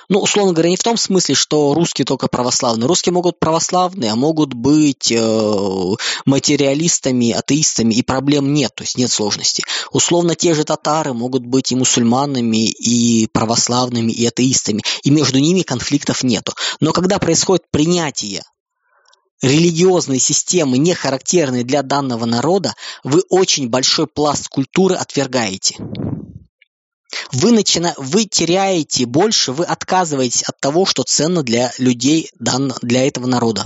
ну, 0.08 0.18
условно 0.20 0.52
говоря, 0.52 0.70
не 0.70 0.76
в 0.76 0.82
том 0.82 0.96
смысле, 0.96 1.34
что 1.34 1.72
русские 1.74 2.04
только 2.04 2.28
православные. 2.28 2.86
Русские 2.86 3.12
могут 3.12 3.38
православные, 3.38 4.10
а 4.10 4.16
могут 4.16 4.52
быть 4.52 5.10
э, 5.10 5.94
материалистами, 6.26 7.30
атеистами, 7.30 7.94
и 7.94 8.02
проблем 8.02 8.52
нет, 8.52 8.72
то 8.74 8.82
есть 8.82 8.98
нет 8.98 9.10
сложности. 9.10 9.62
Условно, 9.92 10.34
те 10.34 10.54
же 10.54 10.64
татары 10.64 11.14
могут 11.14 11.46
быть 11.46 11.72
и 11.72 11.76
мусульманами, 11.76 12.66
и 12.66 13.28
православными, 13.28 14.12
и 14.12 14.26
атеистами, 14.26 14.82
и 15.02 15.10
между 15.10 15.38
ними 15.38 15.62
конфликтов 15.62 16.22
нету. 16.22 16.52
Но 16.80 16.92
когда 16.92 17.18
происходит 17.18 17.64
принятие 17.70 18.42
религиозной 19.42 20.18
системы, 20.18 20.78
не 20.78 20.94
характерной 20.94 21.64
для 21.64 21.82
данного 21.82 22.24
народа, 22.24 22.74
вы 23.02 23.22
очень 23.28 23.68
большой 23.68 24.06
пласт 24.06 24.48
культуры 24.48 24.94
отвергаете. 24.94 25.76
Вы, 27.32 27.52
начина... 27.52 27.94
вы 27.96 28.24
теряете 28.24 29.06
больше, 29.06 29.52
вы 29.52 29.64
отказываетесь 29.64 30.42
от 30.42 30.58
того, 30.60 30.86
что 30.86 31.02
ценно 31.02 31.42
для 31.42 31.72
людей, 31.78 32.30
для 32.38 33.06
этого 33.06 33.26
народа. 33.26 33.64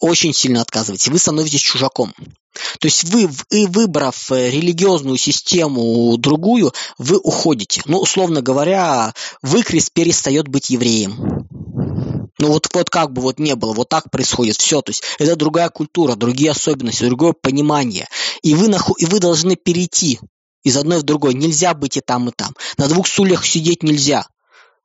Очень 0.00 0.34
сильно 0.34 0.60
отказываетесь. 0.60 1.08
Вы 1.08 1.18
становитесь 1.18 1.60
чужаком. 1.60 2.12
То 2.80 2.86
есть 2.86 3.04
вы, 3.04 3.28
выбрав 3.50 4.30
э, 4.30 4.50
религиозную 4.50 5.16
систему 5.16 6.16
другую, 6.18 6.72
вы 6.98 7.18
уходите. 7.18 7.82
Ну, 7.86 7.98
условно 7.98 8.42
говоря, 8.42 9.14
выкрест 9.42 9.92
перестает 9.92 10.48
быть 10.48 10.70
евреем. 10.70 11.46
Ну 12.38 12.48
вот, 12.48 12.68
вот 12.74 12.90
как 12.90 13.12
бы 13.12 13.22
вот 13.22 13.38
не 13.38 13.54
было, 13.56 13.72
вот 13.72 13.88
так 13.88 14.10
происходит 14.10 14.56
все. 14.56 14.82
То 14.82 14.90
есть 14.90 15.02
это 15.18 15.36
другая 15.36 15.70
культура, 15.70 16.16
другие 16.16 16.50
особенности, 16.50 17.04
другое 17.04 17.32
понимание. 17.32 18.06
И 18.42 18.54
вы, 18.54 18.68
наху... 18.68 18.92
и 18.94 19.06
вы 19.06 19.20
должны 19.20 19.56
перейти 19.56 20.20
из 20.62 20.76
одной 20.76 20.98
в 20.98 21.02
другой. 21.02 21.34
Нельзя 21.34 21.72
быть 21.74 21.96
и 21.96 22.00
там, 22.00 22.28
и 22.28 22.32
там. 22.32 22.54
На 22.76 22.88
двух 22.88 23.06
стульях 23.06 23.46
сидеть 23.46 23.82
нельзя. 23.82 24.26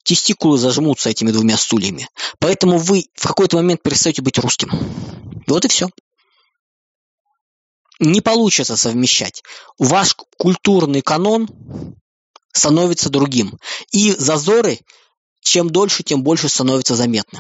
Тестикулы 0.04 0.58
зажмутся 0.58 1.10
этими 1.10 1.32
двумя 1.32 1.58
стульями. 1.58 2.08
Поэтому 2.40 2.78
вы 2.78 3.06
в 3.16 3.28
какой-то 3.28 3.58
момент 3.58 3.84
перестаете 3.84 4.22
быть 4.22 4.40
русским. 4.40 4.72
Вот 5.48 5.66
и 5.66 5.68
все. 5.68 5.90
Не 8.00 8.22
получится 8.22 8.78
совмещать. 8.78 9.44
Ваш 9.78 10.16
культурный 10.38 11.02
канон 11.02 11.48
становится 12.54 13.10
другим. 13.10 13.60
И 13.92 14.12
зазоры 14.12 14.80
чем 15.42 15.70
дольше, 15.70 16.04
тем 16.04 16.24
больше 16.24 16.50
становится 16.50 16.96
заметны. 16.96 17.40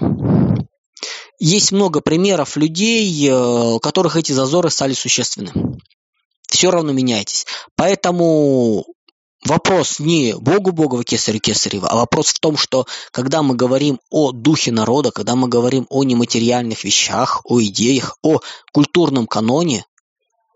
Есть 1.40 1.72
много 1.72 2.02
примеров 2.02 2.56
людей, 2.56 3.28
э, 3.28 3.34
у 3.34 3.80
которых 3.80 4.16
эти 4.16 4.32
зазоры 4.32 4.70
стали 4.70 4.94
существенны. 4.94 5.52
Все 6.48 6.70
равно 6.70 6.92
меняйтесь. 6.92 7.48
Поэтому 7.76 8.86
вопрос 9.46 10.00
не 10.00 10.36
Богу 10.36 10.72
Богова, 10.72 11.04
Кесарю 11.04 11.40
Кесарева, 11.40 11.88
а 11.88 11.96
вопрос 11.96 12.28
в 12.28 12.40
том, 12.40 12.58
что 12.58 12.86
когда 13.12 13.42
мы 13.42 13.56
говорим 13.56 14.00
о 14.12 14.32
духе 14.32 14.72
народа, 14.72 15.12
когда 15.12 15.36
мы 15.36 15.48
говорим 15.48 15.88
о 15.90 16.04
нематериальных 16.04 16.84
вещах, 16.84 17.42
о 17.46 17.60
идеях, 17.62 18.18
о 18.22 18.40
культурном 18.72 19.26
каноне, 19.26 19.86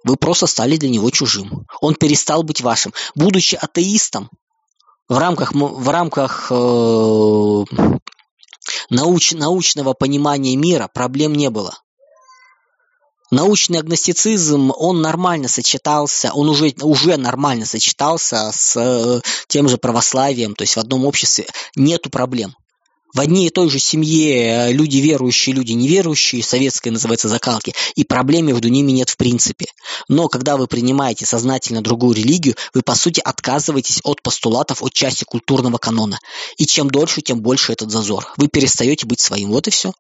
вы 0.04 0.18
просто 0.18 0.46
стали 0.46 0.78
для 0.78 0.90
него 0.90 1.10
чужим. 1.10 1.66
Он 1.82 1.96
перестал 1.96 2.44
быть 2.44 2.62
вашим. 2.62 2.94
Будучи 3.16 3.56
атеистом, 3.56 4.30
в 5.08 5.18
рамках, 5.18 5.54
в 5.54 5.90
рамках 5.90 6.48
э, 6.52 7.64
науч, 8.90 9.32
научного 9.34 9.94
понимания 9.94 10.56
мира 10.56 10.90
проблем 10.92 11.34
не 11.34 11.50
было. 11.50 11.78
Научный 13.32 13.80
агностицизм, 13.80 14.72
он 14.76 15.02
нормально 15.02 15.48
сочетался, 15.48 16.32
он 16.34 16.48
уже, 16.48 16.74
уже 16.82 17.18
нормально 17.18 17.66
сочетался 17.66 18.52
с 18.54 18.76
э, 18.78 19.22
тем 19.48 19.68
же 19.68 19.78
православием, 19.78 20.56
то 20.56 20.62
есть 20.62 20.76
в 20.76 20.80
одном 20.80 21.06
обществе 21.06 21.48
нету 21.76 22.10
проблем 22.10 22.56
в 23.16 23.20
одной 23.22 23.46
и 23.46 23.50
той 23.50 23.70
же 23.70 23.80
семье 23.80 24.36
э, 24.36 24.72
люди 24.74 24.98
верующие, 24.98 25.56
люди 25.56 25.72
неверующие, 25.72 26.44
советская 26.44 26.92
называется 26.92 27.30
закалки, 27.30 27.74
и 27.96 28.04
проблем 28.04 28.48
между 28.48 28.68
ними 28.68 28.92
нет 28.92 29.10
в 29.10 29.16
принципе. 29.18 29.68
Но 30.10 30.28
когда 30.28 30.58
вы 30.58 30.68
принимаете 30.68 31.26
сознательно 31.26 31.82
другую 31.82 32.14
религию, 32.14 32.56
вы 32.74 32.82
по 32.82 32.94
сути 32.94 33.22
отказываетесь 33.24 34.02
от 34.04 34.22
постулатов, 34.22 34.84
от 34.84 34.94
части 34.94 35.24
культурного 35.24 35.78
канона. 35.78 36.20
И 36.58 36.66
чем 36.66 36.92
дольше, 36.92 37.22
тем 37.22 37.42
больше 37.42 37.72
этот 37.72 37.90
зазор. 37.90 38.34
Вы 38.36 38.50
перестаете 38.50 39.06
быть 39.06 39.22
своим. 39.22 39.50
Вот 39.50 39.68
и 39.68 39.72
все. 39.72 39.94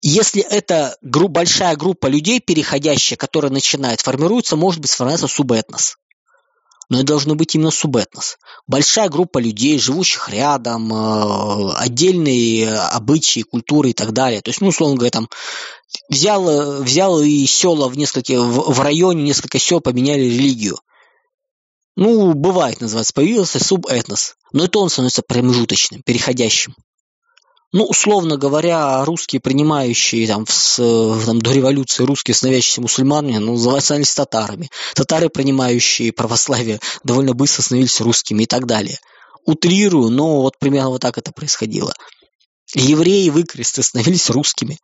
Если 0.00 0.40
это 0.40 0.96
групп, 1.02 1.32
большая 1.32 1.76
группа 1.76 2.06
людей, 2.06 2.40
переходящая, 2.40 3.18
которая 3.18 3.52
начинает 3.52 4.00
формируется, 4.00 4.56
может 4.56 4.80
быть 4.80 4.90
сформироваться 4.90 5.28
субэтнос 5.28 5.96
но 6.88 6.98
это 6.98 7.06
должно 7.06 7.34
быть 7.34 7.54
именно 7.54 7.70
субэтнос. 7.70 8.38
Большая 8.66 9.08
группа 9.08 9.38
людей, 9.38 9.78
живущих 9.78 10.28
рядом, 10.28 10.92
э, 10.92 11.72
отдельные 11.76 12.72
обычаи, 12.72 13.40
культуры 13.40 13.90
и 13.90 13.92
так 13.92 14.12
далее. 14.12 14.40
То 14.40 14.50
есть, 14.50 14.60
ну, 14.60 14.68
условно 14.68 14.96
говоря, 14.96 15.10
там 15.10 15.28
взял, 16.08 16.82
взял 16.82 17.20
и 17.20 17.46
села 17.46 17.88
в 17.88 17.96
несколько, 17.96 18.40
в, 18.40 18.72
в 18.72 18.80
районе 18.80 19.22
несколько 19.24 19.58
сел 19.58 19.80
поменяли 19.80 20.22
религию. 20.22 20.78
Ну, 21.96 22.34
бывает, 22.34 22.80
называется, 22.80 23.14
появился 23.14 23.62
субэтнос. 23.62 24.36
Но 24.52 24.64
это 24.64 24.78
он 24.78 24.90
становится 24.90 25.22
промежуточным, 25.26 26.02
переходящим. 26.02 26.74
Ну, 27.76 27.84
условно 27.84 28.38
говоря, 28.38 29.04
русские, 29.04 29.38
принимающие 29.38 30.26
там, 30.26 30.46
в, 30.46 31.26
там, 31.26 31.42
до 31.42 31.52
революции 31.52 32.04
русские, 32.04 32.34
становящиеся 32.34 32.80
мусульманами, 32.80 33.36
ну, 33.36 33.80
становились 33.80 34.14
татарами. 34.14 34.70
Татары, 34.94 35.28
принимающие 35.28 36.10
православие, 36.10 36.80
довольно 37.04 37.34
быстро 37.34 37.60
становились 37.60 38.00
русскими 38.00 38.44
и 38.44 38.46
так 38.46 38.64
далее. 38.64 38.98
утрирую, 39.44 40.08
но 40.08 40.40
вот 40.40 40.58
примерно 40.58 40.88
вот 40.88 41.02
так 41.02 41.18
это 41.18 41.32
происходило. 41.32 41.92
Евреи 42.72 43.28
выкресты 43.28 43.82
становились 43.82 44.30
русскими. 44.30 44.78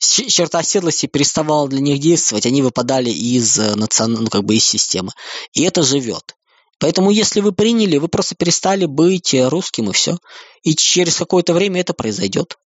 Черта 0.00 0.58
оседлости 0.58 1.06
переставала 1.06 1.68
для 1.68 1.78
них 1.78 2.00
действовать, 2.00 2.44
они 2.44 2.60
выпадали 2.60 3.10
из, 3.10 3.56
э, 3.56 3.76
национ... 3.76 4.14
ну, 4.14 4.26
как 4.28 4.42
бы 4.42 4.56
из 4.56 4.64
системы. 4.64 5.12
И 5.52 5.62
это 5.62 5.84
живет. 5.84 6.34
Поэтому, 6.82 7.12
если 7.12 7.40
вы 7.40 7.52
приняли, 7.52 7.96
вы 7.98 8.08
просто 8.08 8.34
перестали 8.34 8.86
быть 8.86 9.34
э, 9.34 9.46
русским, 9.46 9.90
и 9.90 9.92
все. 9.92 10.18
И 10.64 10.74
через 10.74 11.16
какое-то 11.16 11.54
время 11.54 11.80
это 11.80 11.94
произойдет. 11.94 12.58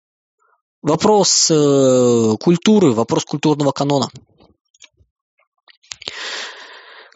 Вопрос 0.81 1.51
э, 1.51 2.37
культуры, 2.41 2.93
вопрос 2.93 3.27
культурного 3.27 3.73
канона. 3.73 4.09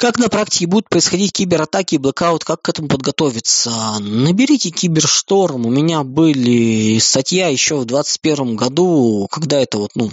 Как 0.01 0.19
на 0.19 0.31
практике 0.31 0.67
будут 0.67 0.89
происходить 0.89 1.35
кибератаки 1.35 1.97
и 1.97 1.99
блокаут, 1.99 2.43
как 2.43 2.63
к 2.63 2.71
этому 2.71 2.89
подготовиться? 2.89 3.71
Наберите 4.01 4.71
кибершторм. 4.71 5.67
У 5.67 5.71
меня 5.71 6.05
были 6.05 6.99
статья 6.99 7.49
еще 7.49 7.77
в 7.77 7.85
2021 7.85 8.57
году, 8.57 9.29
когда 9.31 9.61
это 9.61 9.77
вот, 9.77 9.91
ну, 9.97 10.11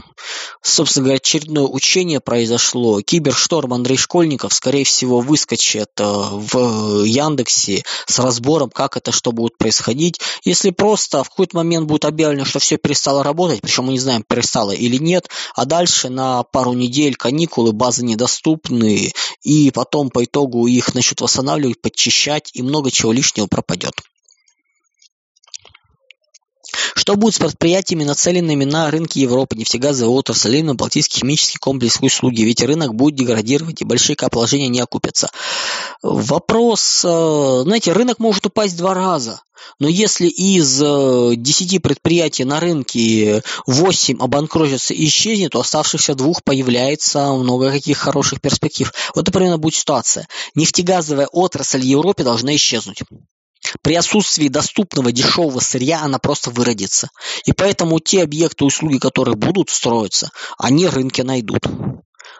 собственно 0.62 1.06
говоря, 1.06 1.20
очередное 1.20 1.64
учение 1.64 2.20
произошло. 2.20 3.00
Кибершторм 3.00 3.74
Андрей 3.74 3.96
Школьников, 3.96 4.54
скорее 4.54 4.84
всего, 4.84 5.22
выскочит 5.22 5.92
э, 6.00 6.04
в 6.04 7.06
Яндексе 7.06 7.84
с 8.08 8.20
разбором, 8.20 8.70
как 8.70 8.98
это, 8.98 9.14
что 9.14 9.32
будет 9.32 9.58
происходить. 9.58 10.20
Если 10.44 10.72
просто 10.72 11.24
в 11.24 11.30
какой-то 11.30 11.56
момент 11.56 11.88
будет 11.88 12.04
объявлено, 12.04 12.44
что 12.44 12.60
все 12.60 12.76
перестало 12.76 13.24
работать, 13.24 13.62
причем 13.62 13.86
мы 13.86 13.94
не 13.94 14.00
знаем, 14.00 14.26
перестало 14.28 14.72
или 14.72 14.98
нет, 14.98 15.30
а 15.56 15.64
дальше 15.64 16.10
на 16.10 16.44
пару 16.44 16.74
недель 16.74 17.16
каникулы, 17.16 17.72
базы 17.72 18.04
недоступны, 18.04 19.14
и 19.44 19.72
потом 19.78 20.10
по 20.10 20.26
итогу 20.26 20.66
их 20.66 20.96
начнут 20.96 21.22
восстанавливать, 21.22 21.80
подчищать, 21.80 22.50
и 22.56 22.64
много 22.64 22.90
чего 22.90 23.12
лишнего 23.12 23.46
пропадет. 23.46 23.94
Что 27.08 27.16
будет 27.16 27.36
с 27.36 27.40
предприятиями, 27.40 28.04
нацеленными 28.04 28.66
на 28.66 28.92
рынки 28.92 29.20
Европы, 29.20 29.56
нефтегазовая 29.56 30.14
отрасль, 30.14 30.62
на 30.62 30.76
Балтийский 30.76 31.22
химический 31.22 31.58
комплекс 31.58 32.00
услуги? 32.02 32.42
Ведь 32.42 32.62
рынок 32.62 32.96
будет 32.96 33.16
деградировать, 33.16 33.82
и 33.82 33.86
большие 33.86 34.18
каположения 34.18 34.68
не 34.68 34.82
окупятся. 34.82 35.30
Вопрос, 36.04 37.06
э, 37.06 37.62
знаете, 37.64 37.94
рынок 37.94 38.20
может 38.20 38.46
упасть 38.48 38.76
два 38.76 38.94
раза. 38.94 39.40
Но 39.80 39.88
если 39.88 40.28
из 40.28 40.80
10 40.80 41.74
э, 41.74 41.80
предприятий 41.80 42.44
на 42.44 42.60
рынке 42.60 43.42
8 43.68 44.18
обанкротятся 44.20 44.94
и 44.94 45.06
исчезнет, 45.06 45.54
то 45.54 45.62
оставшихся 45.62 46.14
двух 46.14 46.44
появляется 46.44 47.32
много 47.32 47.72
каких 47.72 48.00
хороших 48.00 48.42
перспектив. 48.42 48.92
Вот 49.16 49.32
примерно 49.32 49.58
будет 49.58 49.76
ситуация. 49.76 50.28
Нефтегазовая 50.56 51.28
отрасль 51.28 51.80
в 51.80 51.86
Европе 51.86 52.26
должна 52.26 52.54
исчезнуть. 52.54 53.02
При 53.82 53.96
отсутствии 53.96 54.48
доступного 54.48 55.12
дешевого 55.12 55.60
сырья 55.60 56.02
она 56.02 56.20
просто 56.20 56.52
выродится. 56.52 57.10
И 57.46 57.54
поэтому 57.54 58.00
те 58.00 58.24
объекты 58.24 58.66
услуги, 58.66 58.98
которые 58.98 59.36
будут 59.36 59.70
строиться, 59.70 60.30
они 60.58 60.88
рынки 60.88 61.22
найдут. 61.22 61.66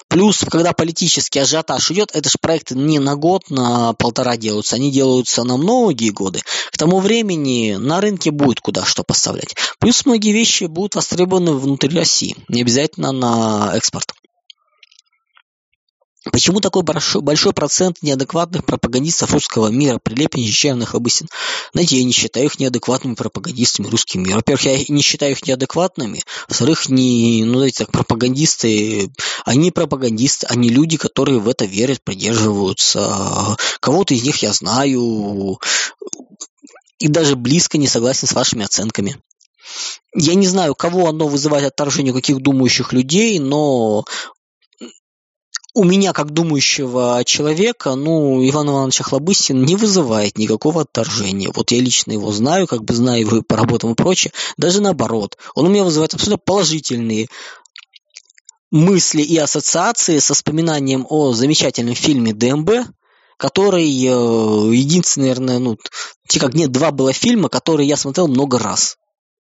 Плюс, 0.10 0.46
когда 0.50 0.72
политический 0.72 1.40
ажиотаж 1.40 1.92
идет, 1.92 2.12
это 2.14 2.30
же 2.30 2.38
проекты 2.40 2.76
не 2.76 3.00
на 3.00 3.16
год, 3.16 3.50
на 3.50 3.94
полтора 3.94 4.38
делаются, 4.38 4.78
они 4.78 4.90
делаются 4.90 5.44
на 5.44 5.58
многие 5.58 6.12
годы. 6.12 6.42
К 6.72 6.78
тому 6.78 7.00
времени 7.00 7.76
на 7.78 8.00
рынке 8.00 8.32
будет 8.32 8.62
куда 8.62 8.86
что 8.86 9.04
поставлять. 9.04 9.56
Плюс 9.80 10.06
многие 10.06 10.32
вещи 10.32 10.64
будут 10.66 10.96
востребованы 10.96 11.54
внутри 11.54 11.98
России, 11.98 12.38
не 12.48 12.62
обязательно 12.62 13.12
на 13.12 13.74
экспорт. 13.76 14.14
Почему 16.32 16.60
такой 16.60 16.84
большой, 16.84 17.54
процент 17.54 17.98
неадекватных 18.02 18.66
пропагандистов 18.66 19.32
русского 19.34 19.68
мира, 19.68 20.00
Прилепин, 20.02 20.44
Чечерных, 20.44 20.96
Обысин? 20.96 21.28
Знаете, 21.74 21.98
я 21.98 22.04
не 22.04 22.12
считаю 22.12 22.46
их 22.46 22.60
неадекватными 22.60 23.16
пропагандистами 23.16 23.88
русского 23.88 24.22
мира. 24.22 24.36
Во-первых, 24.38 24.66
я 24.66 24.78
не 24.88 25.02
считаю 25.02 25.32
их 25.32 25.46
неадекватными. 25.46 26.24
Во-вторых, 26.48 26.90
не, 26.90 27.44
ну, 27.46 27.58
знаете, 27.58 27.86
так, 27.86 27.92
пропагандисты, 27.92 29.12
они 29.46 29.72
пропагандисты, 29.72 30.48
они 30.48 30.70
люди, 30.70 30.98
которые 30.98 31.40
в 31.40 31.48
это 31.48 31.66
верят, 31.66 32.02
придерживаются. 32.04 33.56
Кого-то 33.80 34.14
из 34.14 34.24
них 34.24 34.38
я 34.38 34.54
знаю 34.54 35.60
и 37.00 37.08
даже 37.08 37.36
близко 37.36 37.78
не 37.78 37.88
согласен 37.88 38.28
с 38.28 38.34
вашими 38.34 38.66
оценками. 38.66 39.18
Я 40.16 40.34
не 40.36 40.48
знаю, 40.48 40.74
кого 40.74 41.08
оно 41.08 41.28
вызывает 41.28 41.66
отторжение 41.66 42.14
каких 42.14 42.42
думающих 42.42 42.94
людей, 42.94 43.38
но 43.40 44.06
у 45.78 45.84
меня, 45.84 46.12
как 46.12 46.32
думающего 46.32 47.22
человека, 47.24 47.94
ну, 47.94 48.44
Иван 48.50 48.68
Иванович 48.68 49.02
Охлобыстин 49.02 49.64
не 49.64 49.76
вызывает 49.76 50.40
никакого 50.40 50.82
отторжения. 50.82 51.52
Вот 51.54 51.70
я 51.70 51.80
лично 51.80 52.14
его 52.14 52.32
знаю, 52.32 52.66
как 52.66 52.84
бы 52.84 52.96
знаю 52.96 53.20
его 53.20 53.44
по 53.44 53.58
работам 53.58 53.92
и 53.92 53.94
прочее. 53.94 54.34
Даже 54.58 54.82
наоборот. 54.82 55.38
Он 55.54 55.68
у 55.68 55.70
меня 55.70 55.84
вызывает 55.84 56.16
абсолютно 56.16 56.42
положительные 56.44 57.28
мысли 58.72 59.22
и 59.22 59.38
ассоциации 59.38 60.18
со 60.18 60.34
вспоминанием 60.34 61.06
о 61.08 61.34
замечательном 61.34 61.94
фильме 61.94 62.34
ДМБ, 62.34 62.72
который 63.38 63.86
э, 63.86 64.76
единственный, 64.76 65.26
наверное, 65.26 65.60
ну, 65.60 65.78
как 66.40 66.56
нет, 66.56 66.72
два 66.72 66.90
было 66.90 67.14
фильма, 67.14 67.50
которые 67.50 67.88
я 67.88 67.98
смотрел 67.98 68.28
много 68.28 68.58
раз. 68.58 68.98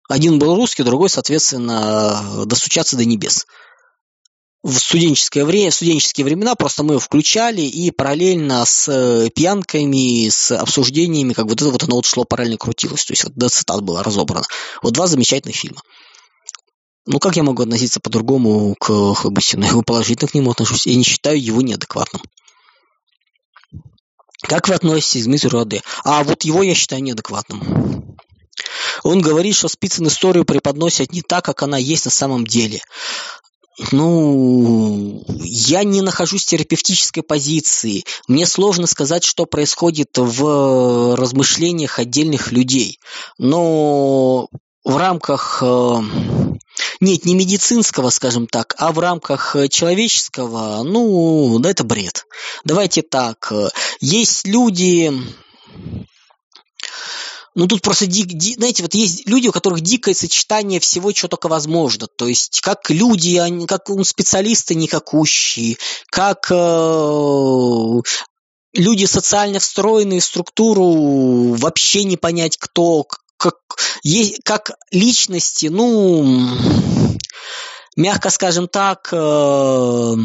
Один 0.08 0.38
был 0.38 0.56
русский, 0.56 0.84
другой, 0.84 1.10
соответственно, 1.10 2.46
«Достучаться 2.46 2.96
до 2.96 3.06
небес» 3.06 3.48
в 4.64 4.78
студенческое 4.78 5.44
время, 5.44 5.72
в 5.72 5.76
студенческие 5.76 6.26
времена 6.26 6.56
просто 6.56 6.84
мы 6.84 6.94
его 6.94 7.00
включали 7.00 7.62
и 7.62 7.90
параллельно 7.92 8.64
с 8.66 8.88
э, 8.88 9.30
пьянками, 9.30 10.30
с 10.30 10.52
обсуждениями, 10.52 11.34
как 11.34 11.46
вот 11.46 11.62
это 11.62 11.72
вот 11.72 11.84
оно 11.84 11.96
вот 11.96 12.06
шло 12.06 12.26
параллельно 12.26 12.58
крутилось, 12.58 13.06
то 13.06 13.14
есть 13.14 13.24
вот 13.24 13.34
до 13.34 13.50
цитат 13.50 13.82
было 13.82 14.04
разобрано. 14.04 14.46
Вот 14.84 14.94
два 14.94 15.08
замечательных 15.08 15.56
фильма. 15.56 15.82
Ну, 17.08 17.20
как 17.20 17.36
я 17.36 17.44
могу 17.44 17.64
относиться 17.64 18.00
по-другому 18.00 18.76
к 18.80 19.16
Хабасину? 19.16 19.66
Я 19.66 19.82
положительно 19.82 20.28
к 20.28 20.36
нему 20.36 20.52
отношусь. 20.52 20.86
Я 20.86 20.96
не 20.96 21.04
считаю 21.04 21.44
его 21.44 21.62
неадекватным. 21.62 22.22
Как 24.44 24.68
вы 24.68 24.76
относитесь 24.76 25.24
к 25.24 25.26
Дмитрию 25.26 25.52
Раде? 25.52 25.82
А 26.04 26.24
вот 26.24 26.44
его 26.44 26.62
я 26.62 26.76
считаю 26.76 27.02
неадекватным. 27.02 28.18
Он 29.04 29.22
говорит, 29.22 29.56
что 29.56 29.68
Спицын 29.68 30.08
историю 30.08 30.46
преподносят 30.46 31.12
не 31.12 31.24
так, 31.24 31.44
как 31.44 31.64
она 31.64 31.78
есть 31.78 32.06
на 32.06 32.12
самом 32.12 32.46
деле. 32.46 32.82
Ну, 33.92 35.24
я 35.44 35.84
не 35.84 36.02
нахожусь 36.02 36.44
в 36.44 36.48
терапевтической 36.48 37.24
позиции. 37.24 38.04
Мне 38.28 38.46
сложно 38.46 38.86
сказать, 38.86 39.24
что 39.24 39.46
происходит 39.46 40.10
в 40.18 41.16
размышлениях 41.16 41.98
отдельных 42.00 42.52
людей. 42.52 43.00
Но 43.38 44.50
в 44.84 44.98
рамках 44.98 45.60
э, 45.62 46.02
нет, 47.00 47.26
не 47.26 47.36
медицинского, 47.36 48.10
скажем 48.10 48.48
так, 48.48 48.76
а 48.78 48.92
в 48.92 49.00
рамках 49.00 49.56
человеческого, 49.70 50.84
ну, 50.84 51.58
да 51.60 51.70
это 51.70 51.84
бред. 51.84 52.26
Давайте 52.64 53.02
так, 53.04 53.52
есть 54.00 54.48
люди, 54.48 55.12
ну, 57.54 57.68
тут 57.68 57.82
просто, 57.82 58.08
ди, 58.08 58.24
ди, 58.24 58.54
знаете, 58.54 58.82
вот 58.82 58.94
есть 58.94 59.28
люди, 59.28 59.50
у 59.50 59.52
которых 59.52 59.82
дикое 59.82 60.14
сочетание 60.14 60.80
всего, 60.80 61.14
что 61.14 61.28
только 61.28 61.50
возможно. 61.50 62.08
То 62.08 62.28
есть, 62.28 62.62
как 62.62 62.90
люди, 62.90 63.36
они, 63.38 63.68
как 63.68 63.90
специалисты 64.04 64.74
никакущие, 64.74 65.78
как 66.10 66.48
э, 66.50 68.02
люди 68.74 69.06
социально 69.06 69.60
встроенные 69.60 70.22
в 70.22 70.26
структуру, 70.26 71.54
вообще 71.56 72.06
не 72.06 72.16
понять, 72.16 72.56
кто, 72.58 73.06
как, 73.36 73.56
есть, 74.02 74.40
как 74.46 74.72
личности, 74.92 75.66
ну, 75.68 76.48
мягко 77.98 78.30
скажем 78.30 78.70
так, 78.70 79.10
э, 79.12 80.16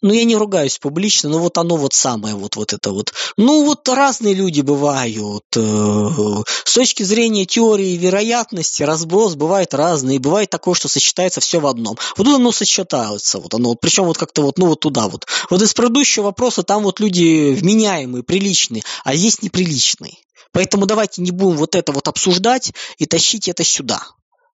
ну, 0.00 0.12
я 0.12 0.24
не 0.24 0.36
ругаюсь 0.36 0.78
публично, 0.78 1.28
но 1.28 1.38
вот 1.38 1.58
оно 1.58 1.76
вот 1.76 1.94
самое, 1.94 2.34
вот, 2.34 2.56
вот 2.56 2.72
это 2.72 2.90
вот. 2.90 3.12
Ну, 3.36 3.64
вот 3.64 3.88
разные 3.88 4.34
люди 4.34 4.60
бывают. 4.60 5.44
Э, 5.56 6.42
с 6.64 6.74
точки 6.74 7.02
зрения 7.02 7.46
теории 7.46 7.96
вероятности, 7.96 8.82
разброс 8.82 9.34
бывает 9.34 9.74
разный. 9.74 10.18
Бывает 10.18 10.50
такое, 10.50 10.74
что 10.74 10.88
сочетается 10.88 11.40
все 11.40 11.60
в 11.60 11.66
одном. 11.66 11.96
Вот 12.16 12.24
тут 12.24 12.34
оно 12.34 12.52
сочетается, 12.52 13.38
вот 13.38 13.54
оно, 13.54 13.74
причем 13.74 14.04
вот 14.04 14.18
как-то 14.18 14.42
вот, 14.42 14.58
ну, 14.58 14.66
вот 14.66 14.80
туда 14.80 15.08
вот. 15.08 15.26
Вот 15.50 15.62
из 15.62 15.74
предыдущего 15.74 16.24
вопроса 16.24 16.62
там 16.62 16.82
вот 16.82 17.00
люди 17.00 17.54
вменяемые, 17.54 18.22
приличные, 18.22 18.82
а 19.04 19.14
здесь 19.14 19.42
неприличные. 19.42 20.14
Поэтому 20.52 20.86
давайте 20.86 21.22
не 21.22 21.30
будем 21.30 21.56
вот 21.56 21.74
это 21.74 21.92
вот 21.92 22.08
обсуждать 22.08 22.72
и 22.98 23.06
тащить 23.06 23.48
это 23.48 23.64
сюда. 23.64 24.02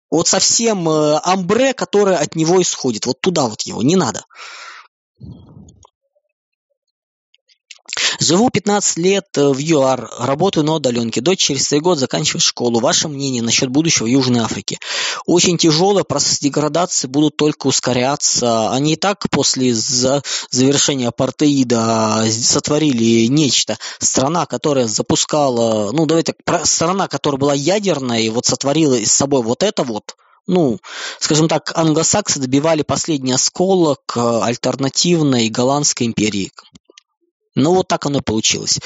Вот 0.09 0.27
совсем 0.27 0.87
э, 0.87 1.19
амбре, 1.23 1.73
которое 1.73 2.17
от 2.17 2.35
него 2.35 2.61
исходит. 2.61 3.05
Вот 3.05 3.19
туда 3.19 3.47
вот 3.47 3.61
его, 3.63 3.81
не 3.81 3.95
надо. 3.95 4.23
Живу 8.19 8.49
15 8.49 8.97
лет 8.97 9.25
э, 9.35 9.49
в 9.49 9.57
ЮАР, 9.57 10.09
работаю 10.19 10.65
на 10.65 10.75
удаленке. 10.75 11.19
Дочь 11.19 11.39
через 11.39 11.67
3 11.67 11.79
года 11.81 12.01
заканчивает 12.01 12.43
школу. 12.43 12.79
Ваше 12.79 13.07
мнение 13.07 13.41
насчет 13.41 13.69
будущего 13.69 14.07
Южной 14.07 14.41
Африки? 14.41 14.79
очень 15.25 15.57
тяжелые, 15.57 16.03
процессы 16.03 16.41
деградации 16.41 17.07
будут 17.07 17.37
только 17.37 17.67
ускоряться. 17.67 18.71
Они 18.71 18.93
и 18.93 18.95
так 18.95 19.29
после 19.29 19.73
завершения 19.73 21.07
апартеида 21.07 22.25
сотворили 22.29 23.27
нечто. 23.27 23.77
Страна, 23.99 24.45
которая 24.45 24.87
запускала, 24.87 25.91
ну 25.91 26.05
давайте 26.05 26.33
так, 26.43 26.65
страна, 26.65 27.07
которая 27.07 27.39
была 27.39 27.53
ядерной, 27.53 28.29
вот 28.29 28.45
сотворила 28.45 28.95
с 28.95 29.11
собой 29.11 29.41
вот 29.43 29.63
это 29.63 29.83
вот, 29.83 30.15
ну, 30.47 30.79
скажем 31.19 31.47
так, 31.47 31.71
англосаксы 31.75 32.39
добивали 32.39 32.81
последний 32.81 33.33
осколок 33.33 34.01
э, 34.15 34.39
альтернативной 34.41 35.49
голландской 35.49 36.07
империи. 36.07 36.51
Ну, 37.55 37.75
вот 37.75 37.87
так 37.87 38.05
оно 38.05 38.19
и 38.19 38.21
получилось. 38.21 38.79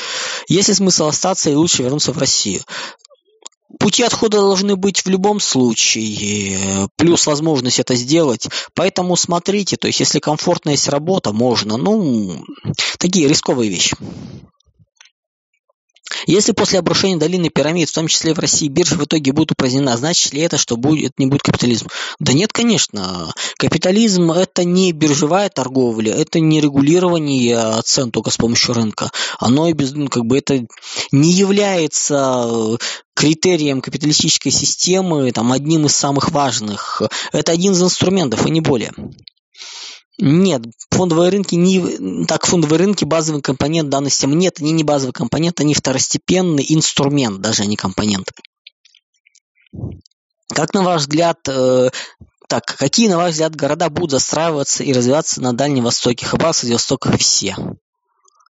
Есть 0.50 0.68
ли 0.68 0.74
смысл 0.74 1.06
остаться 1.06 1.50
и 1.50 1.56
лучше 1.56 1.84
вернуться 1.84 2.12
в 2.12 2.18
Россию? 2.18 2.62
Пути 3.80 4.04
отхода 4.04 4.38
должны 4.38 4.76
быть 4.76 5.04
в 5.04 5.10
любом 5.10 5.40
случае, 5.40 6.88
плюс 6.96 7.28
возможность 7.28 7.80
это 7.80 7.96
сделать. 7.96 8.48
Поэтому 8.74 9.16
смотрите, 9.18 9.76
то 9.76 9.88
есть 9.88 10.00
если 10.00 10.20
комфортная 10.20 10.74
есть 10.74 10.88
работа, 10.88 11.34
можно. 11.34 11.76
Ну, 11.78 12.46
такие 12.98 13.28
рисковые 13.28 13.70
вещи. 13.70 13.96
Если 16.26 16.52
после 16.52 16.80
обрушения 16.80 17.18
долины 17.18 17.50
пирамид, 17.50 17.90
в 17.90 17.94
том 17.94 18.08
числе 18.08 18.34
в 18.34 18.40
России, 18.40 18.68
биржа 18.68 18.96
в 18.96 19.04
итоге 19.04 19.32
будет 19.32 19.52
упразднена, 19.52 19.98
значит 19.98 20.34
ли 20.34 20.42
это, 20.42 20.58
что 20.58 20.78
будет, 20.78 21.14
не 21.18 21.28
будет 21.28 21.44
капитализм? 21.44 21.88
Да 22.20 22.34
нет, 22.34 22.52
конечно. 22.52 23.34
Капитализм– 23.58 24.32
это 24.34 24.64
не 24.64 24.92
биржевая 24.92 25.50
торговля, 25.50 26.14
это 26.14 26.40
не 26.40 26.62
регулирование 26.62 27.82
цен 27.84 28.12
только 28.12 28.32
с 28.32 28.38
помощью 28.38 28.74
рынка. 28.74 29.12
Оно 29.40 29.68
и 29.68 29.74
без, 29.74 29.94
ну, 29.94 30.08
как 30.08 30.26
бы 30.26 30.38
это 30.38 30.66
не 31.12 31.32
является 31.32 32.78
критерием 33.14 33.82
капиталистической 33.82 34.52
системы, 34.52 35.32
там, 35.32 35.52
одним 35.52 35.88
из 35.88 35.96
самых 35.96 36.32
важных. 36.32 37.02
Это 37.32 37.52
один 37.52 37.74
из 37.74 37.82
инструментов, 37.82 38.46
и 38.46 38.52
не 38.52 38.62
более. 38.62 38.92
Нет, 40.20 40.64
фондовые 40.90 41.30
рынки 41.30 41.54
не 41.54 42.26
так 42.26 42.46
фондовые 42.46 42.80
рынки 42.80 43.06
базовый 43.06 43.42
компонент 43.42 43.90
данной 43.90 44.10
системы 44.10 44.36
нет, 44.36 44.60
они 44.60 44.72
не 44.72 44.84
базовый 44.84 45.14
компонент, 45.14 45.60
они 45.60 45.76
второстепенный 45.76 46.66
инструмент, 46.70 47.40
даже 47.40 47.66
не 47.68 47.76
компонент. 47.76 48.32
Как 50.50 50.74
на 50.74 50.82
ваш 50.82 51.02
взгляд, 51.02 51.38
э, 51.48 51.90
так, 52.48 52.66
какие, 52.66 53.10
на 53.10 53.18
ваш 53.18 53.34
взгляд, 53.34 53.56
города 53.56 53.90
будут 53.90 54.12
застраиваться 54.12 54.84
и 54.84 54.94
развиваться 54.94 55.42
на 55.42 55.54
Дальнем 55.54 55.84
Востоке? 55.84 56.26
Хабаровск, 56.26 56.64
Владивосток 56.64 57.08
все. 57.20 57.56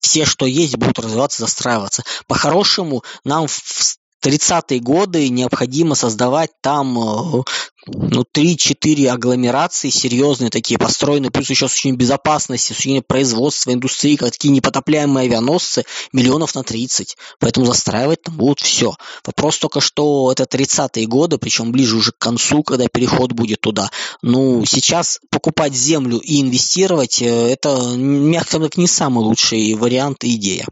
Все, 0.01 0.27
что 0.27 0.45
есть, 0.45 0.77
будут 0.77 0.99
развиваться, 0.99 1.43
застраиваться. 1.43 2.03
По-хорошему, 2.27 3.05
нам 3.25 3.47
в 3.47 3.97
30-е 4.23 4.81
годы 4.81 5.29
необходимо 5.29 5.95
создавать 5.95 6.51
там 6.61 6.99
э, 6.99 7.43
ну, 7.87 8.24
3-4 8.32 9.09
агломерации 9.09 9.91
серьезные 9.91 10.51
такие, 10.51 10.78
построенные, 10.78 11.30
плюс 11.30 11.51
еще 11.51 11.68
с 11.68 11.74
очень 11.74 11.97
безопасности, 11.97 12.72
с 12.72 12.78
очень 12.78 13.03
производства, 13.03 13.72
индустрии, 13.72 14.16
как 14.16 14.30
такие 14.32 14.51
непотопляемые 14.51 15.26
авианосцы, 15.26 15.85
миллионов 16.12 16.55
на 16.55 16.62
30. 16.62 17.16
Поэтому 17.39 17.66
застраивать 17.66 18.22
там 18.22 18.37
будут 18.37 18.61
все. 18.61 18.95
Вопрос 19.24 19.59
только, 19.59 19.80
что 19.80 20.32
это 20.32 20.45
30-е 20.45 21.07
годы, 21.07 21.39
причем 21.39 21.72
ближе 21.72 21.97
уже 21.97 22.12
к 22.12 22.18
концу, 22.18 22.62
когда 22.62 22.89
переход 22.89 23.32
будет 23.32 23.61
туда. 23.61 23.91
Ну, 24.22 24.64
сейчас 24.64 25.20
покупать 25.30 25.74
землю 25.74 26.18
и 26.18 26.41
инвестировать, 26.41 27.20
э, 27.20 27.26
это, 27.26 27.95
мягко 27.97 28.59
говоря, 28.59 28.72
не 28.76 28.87
самый 28.87 29.24
лучший 29.24 29.74
вариант 29.74 30.24
и 30.24 30.37
идея. 30.37 30.66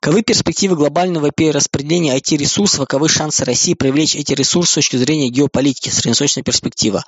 Каковы 0.00 0.22
перспективы 0.22 0.76
глобального 0.76 1.30
перераспределения 1.30 2.16
IT-ресурсов, 2.16 2.80
каковы 2.80 3.08
шансы 3.08 3.44
России 3.44 3.74
привлечь 3.74 4.14
эти 4.14 4.32
ресурсы 4.32 4.72
с 4.72 4.74
точки 4.76 4.96
зрения 4.96 5.28
геополитики, 5.28 5.88
среднесрочная 5.88 6.44
перспектива? 6.44 7.04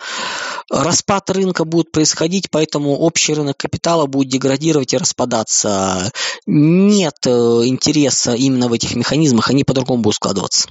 Распад 0.70 1.30
рынка 1.30 1.64
будет 1.64 1.92
происходить, 1.92 2.50
поэтому 2.50 2.96
общий 2.98 3.34
рынок 3.34 3.56
капитала 3.56 4.06
будет 4.06 4.28
деградировать 4.28 4.94
и 4.94 4.98
распадаться. 4.98 6.10
Нет 6.46 7.18
э, 7.26 7.30
интереса 7.30 8.34
именно 8.34 8.68
в 8.68 8.72
этих 8.72 8.94
механизмах, 8.94 9.50
они 9.50 9.64
по-другому 9.64 10.02
будут 10.02 10.16
складываться 10.16 10.68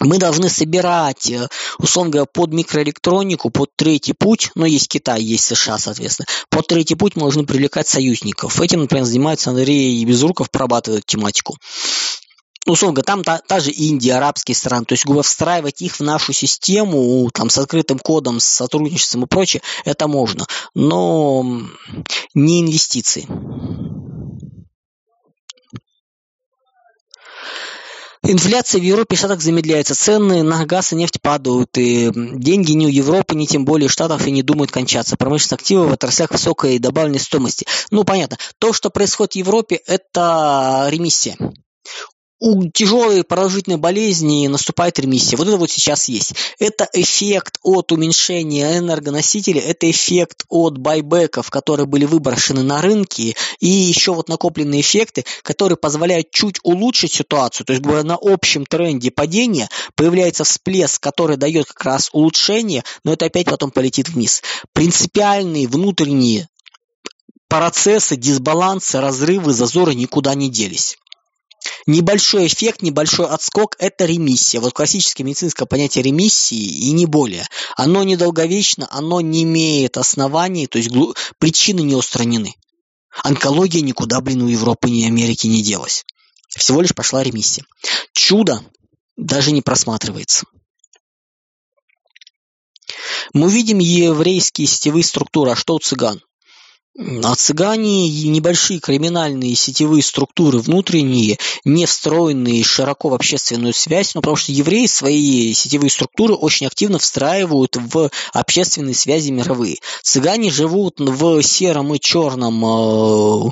мы 0.00 0.18
должны 0.18 0.48
собирать, 0.48 1.30
э, 1.30 1.48
условно 1.78 2.12
говоря, 2.12 2.26
под 2.26 2.52
микроэлектронику, 2.52 3.50
под 3.50 3.70
третий 3.76 4.12
путь, 4.12 4.50
ну, 4.54 4.64
есть 4.64 4.88
Китай, 4.88 5.22
есть 5.22 5.44
США, 5.44 5.78
соответственно, 5.78 6.26
под 6.50 6.66
третий 6.66 6.94
путь 6.94 7.16
мы 7.16 7.22
должны 7.22 7.44
привлекать 7.44 7.88
союзников. 7.88 8.60
Этим, 8.60 8.80
например, 8.80 9.04
занимается 9.04 9.50
Андрей 9.50 10.04
Безруков, 10.04 10.50
прорабатывает 10.50 11.04
тематику. 11.06 11.56
Ну, 12.66 12.72
условно 12.74 12.96
говоря, 12.96 13.06
там 13.06 13.24
та, 13.24 13.38
та 13.38 13.60
же 13.60 13.70
Индия, 13.70 14.16
арабские 14.16 14.54
страны, 14.54 14.84
то 14.84 14.92
есть, 14.92 15.06
грубо 15.06 15.22
встраивать 15.22 15.80
их 15.80 15.96
в 15.96 16.00
нашу 16.00 16.32
систему, 16.32 17.30
там, 17.32 17.48
с 17.48 17.56
открытым 17.56 17.98
кодом, 17.98 18.40
с 18.40 18.46
сотрудничеством 18.46 19.24
и 19.24 19.26
прочее, 19.26 19.62
это 19.84 20.06
можно, 20.06 20.46
но 20.74 21.62
не 22.34 22.60
инвестиции. 22.60 23.26
Инфляция 28.22 28.80
в 28.80 28.84
Европе 28.84 29.14
и 29.14 29.18
Штатах 29.18 29.40
замедляется, 29.40 29.94
цены 29.94 30.42
на 30.42 30.66
газ 30.66 30.92
и 30.92 30.96
нефть 30.96 31.20
падают, 31.22 31.76
и 31.78 32.10
деньги 32.14 32.72
ни 32.72 32.86
у 32.86 32.88
Европы, 32.88 33.34
ни 33.34 33.46
тем 33.46 33.64
более 33.64 33.88
Штатов 33.88 34.26
и 34.26 34.30
не 34.30 34.42
думают 34.42 34.70
кончаться. 34.70 35.16
Промышленность 35.16 35.52
активы 35.52 35.86
в 35.86 35.92
отраслях 35.92 36.30
высокой 36.32 36.78
добавленной 36.78 37.20
стоимости. 37.20 37.66
Ну, 37.90 38.04
понятно. 38.04 38.38
То, 38.58 38.72
что 38.72 38.90
происходит 38.90 39.34
в 39.34 39.36
Европе, 39.36 39.80
это 39.86 40.88
ремиссия 40.90 41.36
у 42.40 42.68
тяжелой 42.68 43.24
продолжительной 43.24 43.78
болезни 43.78 44.46
наступает 44.46 44.98
ремиссия. 44.98 45.36
Вот 45.36 45.48
это 45.48 45.56
вот 45.56 45.70
сейчас 45.70 46.08
есть. 46.08 46.34
Это 46.58 46.88
эффект 46.92 47.58
от 47.62 47.90
уменьшения 47.90 48.78
энергоносителей, 48.78 49.60
это 49.60 49.90
эффект 49.90 50.44
от 50.48 50.78
байбеков, 50.78 51.50
которые 51.50 51.86
были 51.86 52.04
выброшены 52.04 52.62
на 52.62 52.80
рынке, 52.80 53.34
и 53.58 53.66
еще 53.66 54.14
вот 54.14 54.28
накопленные 54.28 54.82
эффекты, 54.82 55.24
которые 55.42 55.76
позволяют 55.76 56.30
чуть 56.30 56.58
улучшить 56.62 57.12
ситуацию. 57.12 57.66
То 57.66 57.72
есть, 57.72 57.84
на 57.84 58.16
общем 58.20 58.66
тренде 58.66 59.10
падения 59.10 59.68
появляется 59.96 60.44
всплеск, 60.44 61.02
который 61.02 61.36
дает 61.36 61.66
как 61.66 61.84
раз 61.84 62.10
улучшение, 62.12 62.84
но 63.02 63.14
это 63.14 63.26
опять 63.26 63.46
потом 63.46 63.70
полетит 63.70 64.08
вниз. 64.08 64.42
Принципиальные 64.72 65.66
внутренние 65.66 66.48
процессы, 67.48 68.16
дисбалансы, 68.16 69.00
разрывы, 69.00 69.52
зазоры 69.52 69.94
никуда 69.94 70.34
не 70.34 70.50
делись. 70.50 70.98
Небольшой 71.86 72.46
эффект, 72.46 72.82
небольшой 72.82 73.26
отскок– 73.26 73.74
это 73.78 74.04
ремиссия. 74.04 74.60
Вот 74.60 74.74
классическое 74.74 75.24
медицинское 75.24 75.66
понятие 75.66 76.04
ремиссии 76.04 76.56
и 76.56 76.92
не 76.92 77.06
более. 77.06 77.46
Оно 77.76 78.04
недолговечно, 78.04 78.86
оно 78.90 79.20
не 79.20 79.44
имеет 79.44 79.96
оснований, 79.96 80.66
то 80.66 80.78
есть 80.78 80.90
причины 81.38 81.80
не 81.80 81.94
устранены. 81.94 82.54
Онкология 83.24 83.80
никуда, 83.80 84.20
блин, 84.20 84.42
у 84.42 84.48
Европы 84.48 84.90
и 84.90 85.04
Америки 85.04 85.46
не 85.46 85.62
делась. 85.62 86.04
Всего 86.48 86.80
лишь 86.80 86.94
пошла 86.94 87.22
ремиссия. 87.22 87.64
Чудо 88.12 88.62
даже 89.16 89.52
не 89.52 89.62
просматривается. 89.62 90.44
Мы 93.32 93.50
видим 93.50 93.78
еврейские 93.78 94.66
сетевые 94.66 95.04
структуры, 95.04 95.50
а 95.52 95.56
что 95.56 95.74
у 95.74 95.78
цыган? 95.78 96.22
А 96.98 97.36
цыгане 97.36 98.08
небольшие 98.08 98.80
криминальные 98.80 99.54
сетевые 99.54 100.02
структуры 100.02 100.58
внутренние, 100.58 101.38
не 101.64 101.86
встроенные 101.86 102.64
широко 102.64 103.10
в 103.10 103.14
общественную 103.14 103.72
связь, 103.72 104.16
но 104.16 104.20
потому 104.20 104.36
что 104.36 104.50
евреи 104.50 104.86
свои 104.86 105.54
сетевые 105.54 105.90
структуры 105.90 106.34
очень 106.34 106.66
активно 106.66 106.98
встраивают 106.98 107.76
в 107.76 108.10
общественные 108.32 108.96
связи 108.96 109.30
мировые. 109.30 109.76
Цыгане 110.02 110.50
живут 110.50 110.98
в 110.98 111.40
сером 111.42 111.94
и 111.94 112.00
черном 112.00 112.64
э, 112.66 113.50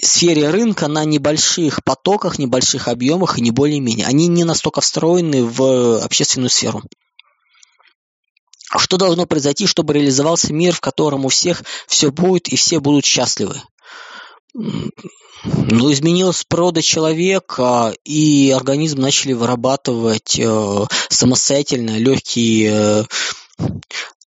сфере 0.00 0.48
рынка 0.48 0.88
на 0.88 1.04
небольших 1.04 1.84
потоках, 1.84 2.38
небольших 2.38 2.88
объемах 2.88 3.36
и 3.36 3.42
не 3.42 3.50
более-менее. 3.50 4.06
Они 4.06 4.28
не 4.28 4.44
настолько 4.44 4.80
встроены 4.80 5.44
в 5.44 6.02
общественную 6.02 6.48
сферу. 6.48 6.82
Что 8.76 8.96
должно 8.96 9.26
произойти, 9.26 9.66
чтобы 9.66 9.94
реализовался 9.94 10.52
мир, 10.52 10.74
в 10.74 10.80
котором 10.80 11.24
у 11.24 11.28
всех 11.28 11.62
все 11.86 12.10
будет 12.10 12.48
и 12.48 12.56
все 12.56 12.80
будут 12.80 13.04
счастливы? 13.04 13.60
Ну, 14.54 15.92
изменилась 15.92 16.44
природа 16.44 16.82
человека, 16.82 17.94
и 18.04 18.50
организм 18.54 19.00
начали 19.00 19.32
вырабатывать 19.32 20.38
э, 20.38 20.86
самостоятельно 21.08 21.98
легкие 21.98 22.70
э, 22.70 23.04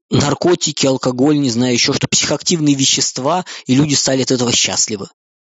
наркотики, 0.09 0.85
алкоголь, 0.85 1.39
не 1.39 1.49
знаю, 1.49 1.73
еще 1.73 1.93
что, 1.93 2.07
психоактивные 2.07 2.75
вещества, 2.75 3.45
и 3.65 3.75
люди 3.75 3.93
стали 3.93 4.23
от 4.23 4.31
этого 4.31 4.51
счастливы. 4.51 5.07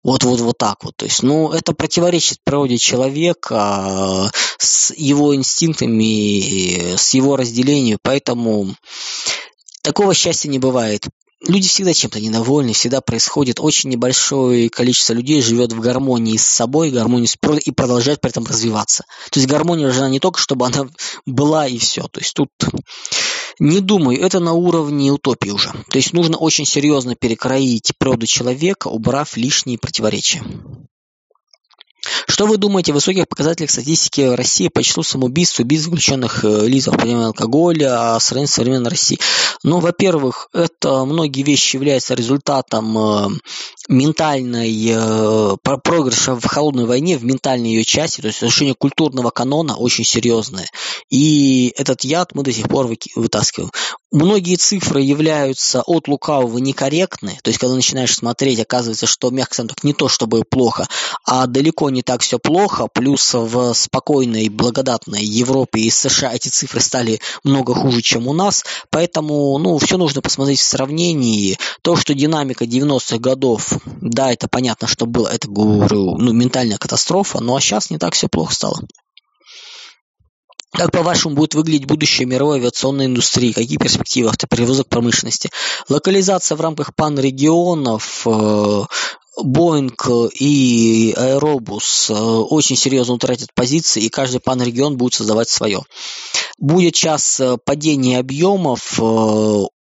Вот, 0.05 0.25
вот, 0.25 0.41
вот 0.41 0.59
так 0.59 0.85
вот. 0.85 0.97
То 0.97 1.05
есть, 1.05 1.23
ну, 1.23 1.51
это 1.53 1.75
противоречит 1.75 2.39
природе 2.43 2.77
человека 2.77 3.57
а, 3.57 4.31
с 4.59 4.93
его 4.97 5.35
инстинктами, 5.35 6.97
с 6.97 7.15
его 7.15 7.37
разделением, 7.37 7.99
поэтому 8.03 8.75
такого 9.83 10.15
счастья 10.15 10.49
не 10.49 10.59
бывает. 10.59 11.07
люди 11.47 11.69
всегда 11.69 11.93
чем-то 11.93 12.21
недовольны, 12.21 12.73
всегда 12.73 13.01
происходит 13.01 13.61
очень 13.61 13.91
небольшое 13.91 14.71
количество 14.71 15.13
людей 15.13 15.41
живет 15.41 15.73
в 15.73 15.81
гармонии 15.81 16.37
с 16.37 16.47
собой, 16.47 16.91
гармонии 16.91 17.27
с 17.27 17.37
природой 17.37 17.63
и 17.65 17.71
продолжает 17.71 18.21
при 18.21 18.31
этом 18.31 18.45
развиваться. 18.45 19.05
То 19.31 19.39
есть 19.39 19.49
гармония 19.49 19.87
нужна 19.87 20.09
не 20.09 20.19
только, 20.19 20.41
чтобы 20.41 20.67
она 20.67 20.89
была 21.27 21.67
и 21.69 21.79
все. 21.79 22.03
То 22.09 22.21
есть 22.21 22.35
тут 22.35 22.51
не 23.59 23.81
думаю, 23.81 24.21
это 24.21 24.41
на 24.41 24.53
уровне 24.53 25.11
утопии 25.13 25.51
уже. 25.51 25.71
То 25.89 25.99
есть 25.99 26.13
нужно 26.13 26.37
очень 26.37 26.65
серьезно 26.65 27.15
перекроить 27.15 27.93
природу 27.99 28.27
человека, 28.27 28.89
убрав 28.89 29.37
лишние 29.37 29.79
противоречия. 29.79 30.43
Что 32.29 32.47
вы 32.47 32.57
думаете 32.57 32.93
о 32.93 32.95
высоких 32.95 33.29
показателях 33.29 33.71
статистики 33.71 34.23
в 34.23 34.35
России 34.35 34.69
по 34.69 34.83
числу 34.83 35.03
самоубийств, 35.03 35.61
убийств 35.61 35.87
заключенных 35.87 36.45
э, 36.45 36.67
лиц 36.67 36.87
в 36.87 36.93
проблеме 36.93 37.27
алкоголя, 37.27 38.15
а 38.15 38.21
сравнении 38.21 38.49
с 38.49 38.55
современной 38.55 38.91
Россией? 38.91 39.21
Ну, 39.63 39.79
во-первых, 39.79 40.49
это 40.53 41.05
многие 41.05 41.43
вещи 41.43 41.77
являются 41.77 42.15
результатом 42.15 42.99
э, 42.99 43.29
ментальной 43.89 44.75
э, 44.91 45.57
проигрыша 45.63 46.35
в 46.35 46.45
холодной 46.47 46.87
войне, 46.87 47.17
в 47.17 47.25
ментальной 47.25 47.71
ее 47.71 47.85
части, 47.85 48.21
то 48.21 48.29
есть 48.29 48.41
нарушение 48.41 48.75
культурного 48.75 49.31
канона 49.31 49.77
очень 49.77 50.05
серьезное. 50.05 50.67
И 51.11 51.73
этот 51.77 52.03
яд 52.03 52.35
мы 52.35 52.43
до 52.43 52.53
сих 52.53 52.69
пор 52.69 52.89
вытаскиваем. 53.15 53.71
Многие 54.13 54.57
цифры 54.57 55.01
являются 55.01 55.81
от 55.81 56.07
лукавого 56.07 56.59
некорректны, 56.59 57.39
то 57.43 57.49
есть 57.49 57.59
когда 57.59 57.75
начинаешь 57.75 58.15
смотреть, 58.15 58.61
оказывается, 58.61 59.07
что, 59.07 59.31
мягко 59.31 59.55
скажем 59.55 59.69
так, 59.69 59.85
не 59.85 59.95
то 59.95 60.09
чтобы 60.09 60.45
плохо, 60.45 60.87
а 61.25 61.47
далеко 61.47 61.89
не 61.89 62.03
так 62.03 62.21
все 62.21 62.39
плохо, 62.39 62.89
плюс 62.93 63.33
в 63.33 63.73
спокойной, 63.73 64.51
благодатной 64.51 65.25
Европе 65.25 65.81
и 65.81 65.91
США 65.91 66.35
эти 66.35 66.49
цифры 66.49 66.81
стали 66.81 67.21
много 67.43 67.75
хуже, 67.75 68.03
чем 68.03 68.29
у 68.29 68.35
нас, 68.35 68.65
поэтому, 68.91 69.57
ну, 69.57 69.79
все 69.79 69.97
нужно 69.97 70.21
посмотреть 70.21 70.61
в 70.61 70.65
сравнении. 70.65 71.57
То, 71.81 71.97
что 71.97 72.13
динамика 72.13 72.67
90-х 72.67 73.17
годов, 73.19 73.79
да, 74.03 74.31
это 74.31 74.47
понятно, 74.47 74.89
что 74.89 75.07
было, 75.07 75.29
это, 75.29 75.49
говорю, 75.49 76.19
ну, 76.19 76.33
ментальная 76.33 76.77
катастрофа, 76.77 77.41
ну, 77.41 77.57
а 77.57 77.61
сейчас 77.63 77.89
не 77.89 77.97
так 77.97 78.13
все 78.13 78.29
плохо 78.29 78.55
стало. 78.55 78.79
Как, 80.73 80.91
по-вашему, 80.91 81.35
будет 81.35 81.55
выглядеть 81.55 81.87
будущее 81.87 82.27
мировой 82.27 82.59
авиационной 82.59 83.07
индустрии? 83.07 83.53
Какие 83.53 83.77
перспективы 83.77 84.31
автоперевозок 84.31 84.89
промышленности? 84.89 85.51
Локализация 85.89 86.57
в 86.57 86.61
рамках 86.63 86.95
пан-регионов, 86.95 88.27
э, 88.27 88.85
Боинг 89.43 90.09
и 90.39 91.15
Аэробус 91.17 92.11
э, 92.11 92.15
очень 92.15 92.77
серьезно 92.77 93.15
утратят 93.15 93.53
позиции, 93.55 94.03
и 94.03 94.09
каждый 94.09 94.41
пан-регион 94.41 94.97
будет 94.97 95.15
создавать 95.15 95.51
свое. 95.51 95.81
Будет 96.59 96.95
час 96.95 97.39
э, 97.41 97.59
падения 97.63 98.19
объемов, 98.19 98.99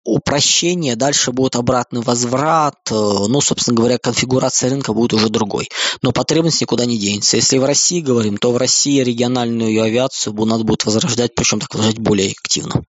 упрощение, 0.06 0.96
дальше 0.96 1.32
будет 1.32 1.56
обратный 1.56 2.02
возврат, 2.02 2.78
э, 2.92 2.94
ну, 2.94 3.42
собственно 3.42 3.76
говоря, 3.76 3.98
конфигурация 3.98 4.70
рынка 4.70 4.94
будет 4.94 5.14
уже 5.14 5.30
другой. 5.30 5.70
Но 6.02 6.12
потребность 6.12 6.62
никуда 6.62 6.86
не 6.86 6.98
денется. 6.98 7.38
Если 7.38 7.58
в 7.58 7.66
России 7.66 8.02
говорим, 8.02 8.38
то 8.38 8.52
в 8.52 8.58
России 8.58 9.02
региональную 9.02 9.82
авиацию 9.82 10.34
надо 10.46 10.64
будет 10.64 10.86
возрождать, 10.86 11.34
причем 11.36 11.60
так 11.60 11.74
возрождать 11.74 12.00
более 12.00 12.32
активно. 12.32 12.84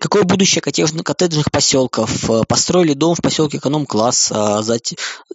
Какое 0.00 0.24
будущее 0.24 0.60
коттеджных 0.60 1.50
поселков? 1.50 2.28
Э, 2.28 2.42
построили 2.46 2.92
дом 2.92 3.14
в 3.14 3.22
поселке 3.22 3.58
эконом-класса, 3.58 4.62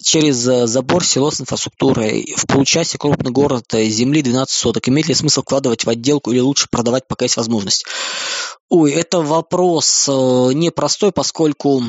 через 0.03 0.47
э, 0.47 0.67
забор 0.67 1.03
село 1.03 1.31
с 1.31 1.39
инфраструктурой, 1.39 2.35
в 2.37 2.45
получасе 2.45 2.97
крупный 2.97 3.31
город, 3.31 3.65
земли 3.71 4.21
12 4.21 4.53
соток. 4.53 4.87
Имеет 4.89 5.07
ли 5.07 5.15
смысл 5.15 5.41
вкладывать 5.41 5.85
в 5.85 5.89
отделку 5.89 6.31
или 6.31 6.39
лучше 6.39 6.67
продавать, 6.69 7.07
пока 7.07 7.25
есть 7.25 7.37
возможность? 7.37 7.85
Ой, 8.69 8.91
это 8.91 9.21
вопрос 9.21 10.05
э, 10.07 10.11
непростой, 10.53 11.11
поскольку 11.11 11.83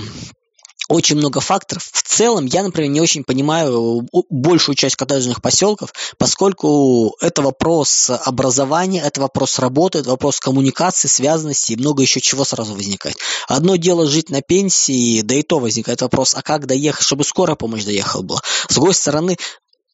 очень 0.88 1.16
много 1.16 1.40
факторов. 1.40 1.88
В 1.92 2.02
целом, 2.02 2.46
я, 2.46 2.62
например, 2.62 2.90
не 2.90 3.00
очень 3.00 3.22
понимаю 3.22 4.08
большую 4.28 4.74
часть 4.74 4.96
коттеджных 4.96 5.40
поселков, 5.40 5.92
поскольку 6.18 7.16
это 7.20 7.42
вопрос 7.42 8.10
образования, 8.10 9.00
это 9.00 9.20
вопрос 9.20 9.58
работы, 9.58 9.98
это 9.98 10.10
вопрос 10.10 10.40
коммуникации, 10.40 11.06
связанности 11.06 11.72
и 11.72 11.76
много 11.76 12.02
еще 12.02 12.20
чего 12.20 12.44
сразу 12.44 12.74
возникает. 12.74 13.16
Одно 13.46 13.76
дело 13.76 14.06
жить 14.06 14.30
на 14.30 14.42
пенсии, 14.42 15.20
да 15.20 15.36
и 15.36 15.42
то 15.42 15.60
возникает 15.60 16.02
вопрос, 16.02 16.34
а 16.34 16.42
как 16.42 16.66
доехать, 16.66 17.04
чтобы 17.04 17.24
скорая 17.24 17.56
помощь 17.56 17.84
доехала 17.84 18.22
была. 18.22 18.40
С 18.68 18.74
другой 18.74 18.94
стороны, 18.94 19.36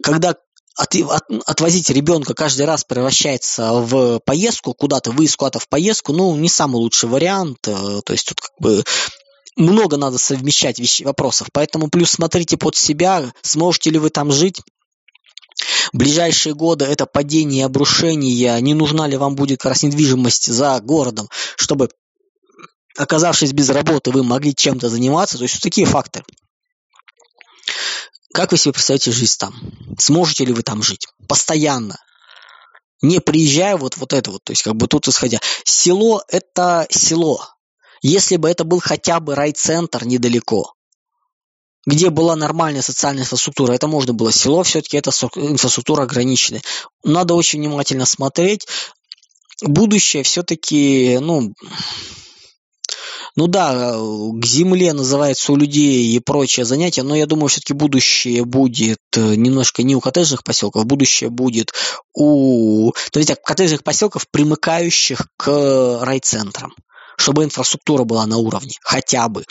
когда 0.03 0.37
от, 0.77 0.95
от, 0.95 1.24
отвозить 1.47 1.91
ребенка 1.91 2.35
каждый 2.35 2.66
раз 2.66 2.85
превращается 2.85 3.72
в 3.72 4.20
поездку 4.20 4.74
куда-то, 4.74 5.11
выезд 5.11 5.37
куда-то 5.37 5.59
в 5.59 5.68
поездку, 5.68 6.12
ну, 6.12 6.37
не 6.37 6.49
самый 6.49 6.77
лучший 6.77 7.09
вариант. 7.09 7.66
Э, 7.66 8.01
то 8.05 8.12
есть 8.12 8.29
тут 8.29 8.41
как 8.41 8.53
бы 8.59 8.85
много 9.57 9.97
надо 9.97 10.18
совмещать 10.18 10.79
вещи, 10.79 11.03
вопросов. 11.03 11.49
Поэтому 11.53 11.89
плюс 11.89 12.11
смотрите 12.11 12.59
под 12.59 12.77
себя, 12.77 13.33
сможете 13.43 13.91
ли 13.91 13.99
вы 13.99 14.11
там 14.11 14.31
жить. 14.31 14.61
В 15.93 15.97
ближайшие 15.97 16.55
годы 16.55 16.85
это 16.85 17.07
падение 17.07 17.64
обрушение, 17.64 18.61
не 18.61 18.74
нужна 18.74 19.07
ли 19.07 19.16
вам 19.16 19.35
будет 19.35 19.61
как 19.61 19.72
раз 19.72 19.83
недвижимость 19.83 20.53
за 20.53 20.79
городом, 20.81 21.31
чтобы, 21.57 21.89
оказавшись 22.99 23.55
без 23.55 23.70
работы, 23.70 24.11
вы 24.11 24.22
могли 24.22 24.55
чем-то 24.55 24.91
заниматься. 24.91 25.39
То 25.39 25.45
есть 25.45 25.55
вот 25.55 25.62
такие 25.62 25.87
факторы. 25.87 26.27
Как 28.33 28.53
вы 28.53 28.59
себе 28.59 28.72
представляете 28.72 29.12
жизнь 29.12 29.37
там? 29.39 29.55
Сможете 29.99 30.45
ли 30.45 30.53
вы 30.53 30.62
там 30.62 30.83
жить? 30.83 31.07
Постоянно. 31.29 31.97
Не 33.03 33.20
приезжая 33.20 33.77
вот, 33.77 33.97
вот 33.97 34.12
это 34.12 34.31
вот, 34.31 34.43
то 34.45 34.53
есть 34.53 34.62
как 34.62 34.74
бы 34.74 34.89
тут 34.89 35.07
исходя. 35.09 35.39
Село– 35.64 36.22
это 36.29 36.87
село. 36.91 37.47
Если 38.03 38.37
бы 38.37 38.49
это 38.49 38.64
был 38.64 38.81
хотя 38.81 39.20
бы 39.20 39.35
райцентр 39.35 40.05
недалеко, 40.05 40.74
где 41.87 42.11
была 42.11 42.37
нормальная 42.37 42.83
социальная 42.83 43.22
инфраструктура, 43.22 43.72
это 43.72 43.87
можно 43.87 44.12
было. 44.12 44.33
Село 44.33 44.62
все-таки 44.62 44.97
это 44.97 45.11
инфраструктура 45.37 46.03
ограниченная. 46.03 46.62
Надо 47.05 47.35
очень 47.35 47.61
внимательно 47.61 48.07
смотреть. 48.07 48.66
Будущее 49.62 50.22
все-таки, 50.22 51.18
ну, 51.20 51.55
ну 53.37 53.47
да, 53.49 53.93
к 53.93 54.45
земле 54.47 54.95
называется 54.95 55.53
у 55.53 55.57
людей 55.57 56.14
и 56.14 56.18
прочее 56.20 56.64
занятие, 56.64 57.03
но 57.03 57.14
я 57.14 57.26
думаю, 57.26 57.49
все-таки 57.49 57.74
будущее 57.74 58.45
будет 58.45 58.99
э, 59.14 59.34
немножко 59.34 59.82
не 59.82 59.95
у 59.95 60.01
коттеджных 60.01 60.43
поселков, 60.43 60.87
будущее 60.87 61.28
будет 61.28 61.72
у, 62.14 62.93
то 63.12 63.20
есть 63.20 63.30
коттеджных 63.45 63.84
поселков, 63.84 64.26
примыкающих 64.30 65.28
к 65.37 66.01
райцентрам, 66.03 66.74
чтобы 67.18 67.45
инфраструктура 67.45 68.05
была 68.05 68.26
на 68.26 68.39
уровне, 68.39 68.72
хотя 68.82 69.28
бы. 69.28 69.45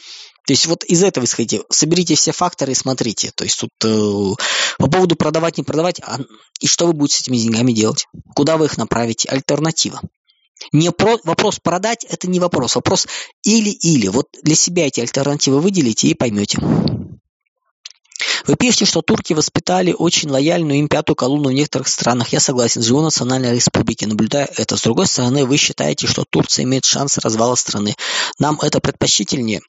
То 0.48 0.54
есть 0.54 0.66
вот 0.66 0.84
из 0.84 1.04
этого 1.04 1.26
исходите, 1.26 1.64
соберите 1.70 2.16
все 2.16 2.32
факторы 2.32 2.72
и 2.72 2.76
смотрите. 2.76 3.32
То 3.36 3.44
есть 3.44 3.60
тут 3.60 3.72
э, 3.84 4.34
по 4.78 4.90
поводу 4.90 5.16
продавать, 5.16 5.58
не 5.58 5.64
продавать, 5.64 6.00
а, 6.04 6.20
и 6.60 6.68
что 6.68 6.88
вы 6.88 6.94
будете 6.94 7.18
с 7.18 7.22
этими 7.22 7.38
деньгами 7.38 7.72
делать? 7.72 8.08
Куда 8.36 8.58
вы 8.58 8.66
их 8.66 8.78
направите? 8.78 9.28
Альтернатива. 9.30 10.02
Не 10.72 10.92
про, 10.92 11.18
вопрос 11.24 11.60
продать– 11.60 12.04
это 12.10 12.30
не 12.30 12.40
вопрос. 12.40 12.76
Вопрос 12.76 13.08
или-или. 13.44 14.08
Вот 14.08 14.28
для 14.42 14.56
себя 14.56 14.88
эти 14.88 15.02
альтернативы 15.02 15.60
выделите 15.60 16.08
и 16.08 16.14
поймете. 16.14 16.60
Вы 18.48 18.56
пишете, 18.56 18.86
что 18.86 19.02
турки 19.02 19.34
воспитали 19.34 19.94
очень 19.98 20.30
лояльную 20.30 20.80
им 20.80 20.88
пятую 20.88 21.16
колонну 21.16 21.50
в 21.50 21.54
некоторых 21.54 21.88
странах. 21.88 22.30
Я 22.30 22.40
согласен, 22.40 22.82
живу 22.82 23.00
в 23.00 23.04
национальной 23.04 23.56
республике, 23.56 24.08
наблюдая 24.08 24.50
это. 24.56 24.78
С 24.78 24.82
другой 24.82 25.08
стороны, 25.08 25.46
вы 25.46 25.58
считаете, 25.58 26.08
что 26.08 26.26
Турция 26.30 26.64
имеет 26.64 26.86
шанс 26.86 27.18
развала 27.18 27.56
страны. 27.56 27.96
Нам 28.40 28.60
это 28.62 28.80
предпочтительнее. 28.80 29.62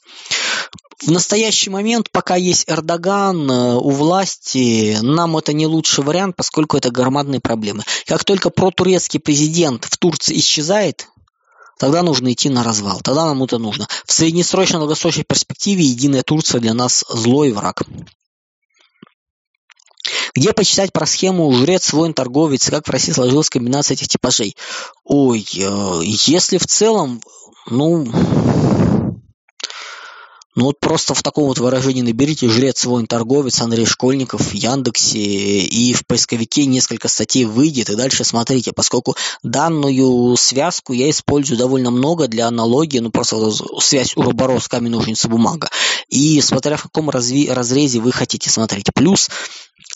В 1.04 1.10
настоящий 1.10 1.68
момент, 1.68 2.10
пока 2.10 2.36
есть 2.36 2.64
Эрдоган 2.68 3.50
э, 3.50 3.74
у 3.74 3.90
власти, 3.90 4.96
нам 5.02 5.36
это 5.36 5.52
не 5.52 5.66
лучший 5.66 6.02
вариант, 6.02 6.36
поскольку 6.36 6.78
это 6.78 6.90
громадные 6.90 7.40
проблемы. 7.40 7.84
Как 8.06 8.24
только 8.24 8.48
протурецкий 8.48 9.20
президент 9.20 9.84
в 9.84 9.98
Турции 9.98 10.38
исчезает, 10.38 11.08
тогда 11.78 12.02
нужно 12.02 12.32
идти 12.32 12.48
на 12.48 12.64
развал. 12.64 13.00
Тогда 13.02 13.26
нам 13.26 13.42
это 13.42 13.58
нужно. 13.58 13.86
В 14.06 14.12
среднесрочной, 14.12 14.78
долгосрочной 14.78 15.24
перспективе 15.24 15.84
единая 15.84 16.22
Турция 16.22 16.60
для 16.60 16.72
нас 16.72 17.04
злой 17.10 17.52
враг. 17.52 17.82
Где 20.36 20.52
почитать 20.52 20.92
про 20.92 21.06
схему 21.06 21.50
жрец, 21.54 21.94
воин, 21.94 22.12
торговец, 22.12 22.68
как 22.68 22.86
в 22.86 22.90
России 22.90 23.12
сложилась 23.12 23.48
комбинация 23.48 23.94
этих 23.94 24.08
типажей? 24.08 24.54
Ой, 25.02 25.46
э, 25.56 26.00
если 26.04 26.58
в 26.58 26.66
целом, 26.66 27.22
ну, 27.70 28.06
ну 30.54 30.64
вот 30.66 30.78
просто 30.78 31.14
в 31.14 31.22
таком 31.22 31.44
вот 31.44 31.58
выражении 31.58 32.02
наберите 32.02 32.50
«Жрец, 32.50 32.84
воин, 32.84 33.06
торговец» 33.06 33.62
Андрей 33.62 33.86
Школьников 33.86 34.42
в 34.42 34.52
Яндексе, 34.52 35.18
и 35.20 35.94
в 35.94 36.06
поисковике 36.06 36.66
несколько 36.66 37.08
статей 37.08 37.46
выйдет, 37.46 37.88
и 37.88 37.96
дальше 37.96 38.22
смотрите, 38.24 38.72
поскольку 38.72 39.16
данную 39.42 40.36
связку 40.36 40.92
я 40.92 41.08
использую 41.08 41.56
довольно 41.56 41.90
много 41.90 42.28
для 42.28 42.46
аналогии, 42.46 42.98
ну 42.98 43.10
просто 43.10 43.50
связь 43.80 44.14
Уроборос, 44.16 44.68
камень, 44.68 44.90
ножницы, 44.90 45.28
бумага. 45.28 45.70
И 46.08 46.42
смотря 46.42 46.76
в 46.76 46.82
каком 46.82 47.08
разви- 47.08 47.50
разрезе 47.50 48.00
вы 48.00 48.12
хотите 48.12 48.50
смотреть. 48.50 48.92
Плюс 48.94 49.28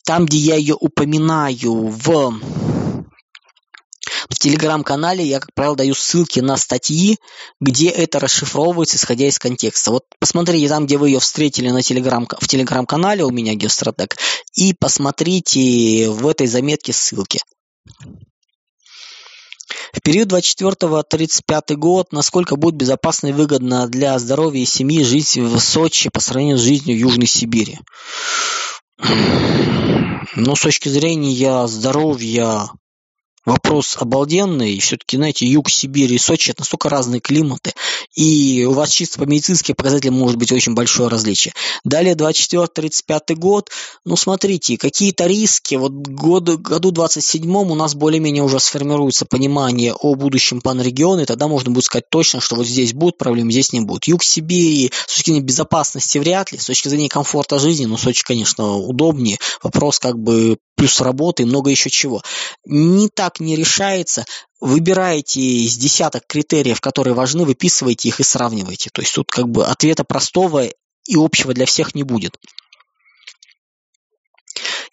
там, 0.04 0.26
где 0.26 0.38
я 0.38 0.56
ее 0.56 0.76
упоминаю 0.78 1.88
в 1.88 2.40
в 4.30 4.38
телеграм-канале 4.38 5.24
я, 5.24 5.40
как 5.40 5.52
правило, 5.54 5.76
даю 5.76 5.94
ссылки 5.94 6.40
на 6.40 6.56
статьи, 6.56 7.18
где 7.60 7.88
это 7.88 8.20
расшифровывается, 8.20 8.96
исходя 8.96 9.26
из 9.26 9.38
контекста. 9.38 9.90
Вот 9.90 10.04
посмотрите 10.18 10.68
там, 10.68 10.86
где 10.86 10.96
вы 10.98 11.08
ее 11.08 11.18
встретили 11.18 11.68
на 11.70 11.82
телеграм, 11.82 12.26
в 12.38 12.46
телеграм-канале 12.46 13.24
у 13.24 13.30
меня 13.30 13.54
Геостратег, 13.54 14.16
и 14.54 14.72
посмотрите 14.72 16.08
в 16.08 16.26
этой 16.28 16.46
заметке 16.46 16.92
ссылки. 16.92 17.40
В 19.92 20.00
период 20.02 20.32
24-35 20.32 21.74
год, 21.74 22.12
насколько 22.12 22.56
будет 22.56 22.76
безопасно 22.76 23.28
и 23.28 23.32
выгодно 23.32 23.88
для 23.88 24.18
здоровья 24.18 24.62
и 24.62 24.66
семьи 24.66 25.02
жить 25.02 25.36
в 25.36 25.58
Сочи 25.58 26.08
по 26.08 26.20
сравнению 26.20 26.58
с 26.58 26.62
жизнью 26.62 26.96
в 26.96 27.00
Южной 27.00 27.26
Сибири? 27.26 27.80
Ну, 30.36 30.56
с 30.56 30.60
точки 30.60 30.88
зрения 30.88 31.66
здоровья, 31.66 32.70
вопрос 33.50 33.96
обалденный. 33.98 34.78
Все-таки, 34.78 35.16
знаете, 35.16 35.46
юг 35.46 35.68
Сибири 35.68 36.14
и 36.14 36.18
Сочи– 36.18 36.50
это 36.52 36.60
настолько 36.60 36.88
разные 36.88 37.20
климаты. 37.20 37.72
И 38.14 38.64
у 38.68 38.72
вас 38.72 38.90
чисто 38.90 39.18
по 39.18 39.24
медицинским 39.24 39.74
показателям 39.74 40.14
может 40.14 40.36
быть 40.36 40.52
очень 40.52 40.74
большое 40.74 41.08
различие. 41.08 41.52
Далее 41.84 42.14
24-35 42.14 43.34
год. 43.34 43.70
Ну, 44.04 44.16
смотрите, 44.16 44.76
какие-то 44.76 45.26
риски. 45.26 45.74
Вот 45.74 45.92
году, 45.92 46.58
году 46.58 46.92
27 46.92 47.50
у 47.56 47.74
нас 47.74 47.94
более-менее 47.94 48.42
уже 48.44 48.60
сформируется 48.60 49.26
понимание 49.26 49.94
о 49.94 50.14
будущем 50.14 50.60
панрегиона, 50.60 51.20
и 51.20 51.26
тогда 51.26 51.48
можно 51.48 51.72
будет 51.72 51.84
сказать 51.84 52.08
точно, 52.08 52.40
что 52.40 52.54
вот 52.56 52.66
здесь 52.66 52.92
будут 52.92 53.18
проблемы, 53.18 53.50
здесь 53.50 53.72
не 53.72 53.80
будет. 53.80 54.06
Юг 54.06 54.22
Сибири 54.22 54.92
с 55.06 55.14
точки 55.14 55.30
зрения 55.30 55.44
безопасности 55.44 56.18
вряд 56.18 56.52
ли, 56.52 56.58
с 56.58 56.66
точки 56.66 56.88
зрения 56.88 57.08
комфорта 57.08 57.58
жизни, 57.58 57.86
ну, 57.86 57.96
Сочи, 57.96 58.22
конечно, 58.24 58.76
удобнее. 58.76 59.38
Вопрос 59.62 59.98
как 59.98 60.18
бы 60.18 60.58
плюс 60.80 60.98
работы 61.02 61.42
и 61.42 61.46
много 61.46 61.68
еще 61.68 61.90
чего. 61.90 62.22
Не 62.64 63.10
так 63.10 63.38
не 63.38 63.54
решается. 63.54 64.24
Выбираете 64.60 65.38
из 65.42 65.76
десяток 65.76 66.26
критериев, 66.26 66.80
которые 66.80 67.12
важны, 67.12 67.44
выписываете 67.44 68.08
их 68.08 68.18
и 68.20 68.22
сравниваете. 68.22 68.88
То 68.90 69.02
есть 69.02 69.14
тут 69.14 69.30
как 69.30 69.46
бы 69.46 69.66
ответа 69.66 70.04
простого 70.04 70.64
и 70.64 71.16
общего 71.16 71.52
для 71.52 71.66
всех 71.66 71.94
не 71.94 72.02
будет. 72.02 72.38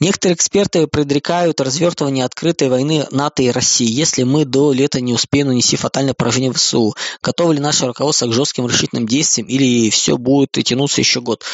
Некоторые 0.02 0.36
эксперты 0.36 0.88
предрекают 0.88 1.62
развертывание 1.62 2.26
открытой 2.26 2.68
войны 2.68 3.08
НАТО 3.12 3.44
и 3.44 3.50
России, 3.50 3.90
если 3.90 4.24
мы 4.24 4.44
до 4.44 4.74
лета 4.74 5.00
не 5.00 5.14
успеем 5.14 5.48
нанести 5.48 5.78
фатальное 5.78 6.14
поражение 6.14 6.52
в 6.52 6.58
ВСУ. 6.58 6.96
Готовы 7.24 7.56
ли 7.56 7.62
наше 7.62 7.88
руководство 7.88 8.28
к 8.28 8.34
жестким 8.34 8.68
решительным 8.68 9.08
действиям 9.08 9.48
или 9.48 9.90
все 9.90 10.18
будет 10.18 10.52
тянуться 10.52 11.00
еще 11.00 11.22
год? 11.22 11.46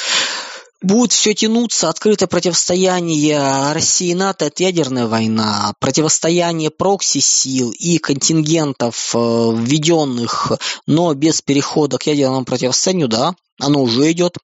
Будет 0.84 1.13
все 1.13 1.34
тянуться, 1.34 1.89
открытое 1.89 2.27
противостояние 2.27 3.73
России 3.73 4.09
и 4.09 4.15
НАТО– 4.15 4.45
это 4.47 4.63
ядерная 4.63 5.07
война, 5.07 5.73
противостояние 5.79 6.69
прокси-сил 6.69 7.71
и 7.71 7.97
контингентов, 7.97 9.15
э, 9.15 9.17
введенных, 9.55 10.51
но 10.86 11.13
без 11.13 11.41
перехода 11.41 11.97
к 11.97 12.05
ядерному 12.05 12.45
противостоянию, 12.45 13.07
да, 13.07 13.34
оно 13.59 13.81
уже 13.81 14.11
идет. 14.11 14.38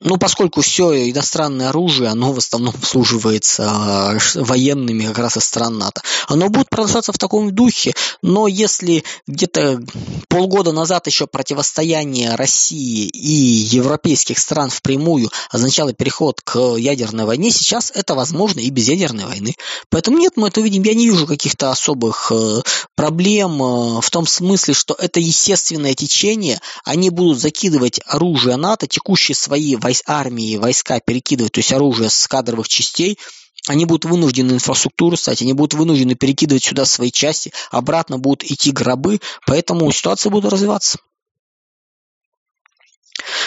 Ну, 0.00 0.16
поскольку 0.16 0.60
все 0.60 1.10
иностранное 1.10 1.70
оружие, 1.70 2.10
оно 2.10 2.32
в 2.32 2.38
основном 2.38 2.74
обслуживается 2.78 3.64
э, 3.64 4.40
военными 4.40 5.06
как 5.06 5.18
раз 5.18 5.36
из 5.36 5.44
стран 5.44 5.78
НАТО. 5.78 6.02
Оно 6.28 6.48
будет 6.50 6.70
продолжаться 6.70 7.12
в 7.12 7.18
таком 7.18 7.52
духе, 7.52 7.94
но 8.22 8.46
если 8.46 9.02
где-то 9.26 9.80
полгода 10.28 10.70
назад 10.70 11.06
еще 11.08 11.26
противостояние 11.26 12.36
России 12.36 13.06
и 13.06 13.32
европейских 13.32 14.38
стран 14.38 14.70
впрямую 14.70 15.30
означало 15.50 15.92
переход 15.92 16.40
к 16.42 16.76
ядерной 16.76 17.24
войне, 17.24 17.50
сейчас 17.50 17.90
это 17.92 18.14
возможно 18.14 18.60
и 18.60 18.70
без 18.70 18.88
ядерной 18.88 19.26
войны. 19.26 19.54
Поэтому 19.90 20.18
нет, 20.18 20.34
мы 20.36 20.48
это 20.48 20.60
видим. 20.60 20.84
Я 20.84 20.94
не 20.94 21.06
вижу 21.06 21.26
каких-то 21.26 21.72
особых 21.72 22.30
э, 22.30 22.62
проблем 22.94 23.60
э, 23.62 24.00
в 24.00 24.10
том 24.10 24.28
смысле, 24.28 24.74
что 24.74 24.94
это 24.94 25.18
естественное 25.18 25.94
течение, 25.94 26.60
они 26.84 27.10
будут 27.10 27.40
закидывать 27.40 28.00
оружие 28.06 28.56
НАТО, 28.56 28.86
текущие 28.86 29.34
свои 29.34 29.74
войс, 29.88 30.02
армии, 30.06 30.58
войска 30.58 31.00
перекидывать, 31.00 31.52
то 31.52 31.60
есть 31.60 31.72
оружие 31.72 32.10
с 32.10 32.28
кадровых 32.28 32.68
частей, 32.68 33.18
они 33.66 33.86
будут 33.86 34.04
вынуждены 34.04 34.52
инфраструктуру 34.52 35.16
ставить, 35.16 35.40
они 35.40 35.54
будут 35.54 35.74
вынуждены 35.74 36.14
перекидывать 36.14 36.64
сюда 36.64 36.84
свои 36.84 37.10
части, 37.10 37.52
обратно 37.70 38.18
будут 38.18 38.44
идти 38.44 38.70
гробы, 38.70 39.20
поэтому 39.46 39.90
ситуация 39.90 40.28
будет 40.28 40.52
развиваться. 40.52 40.98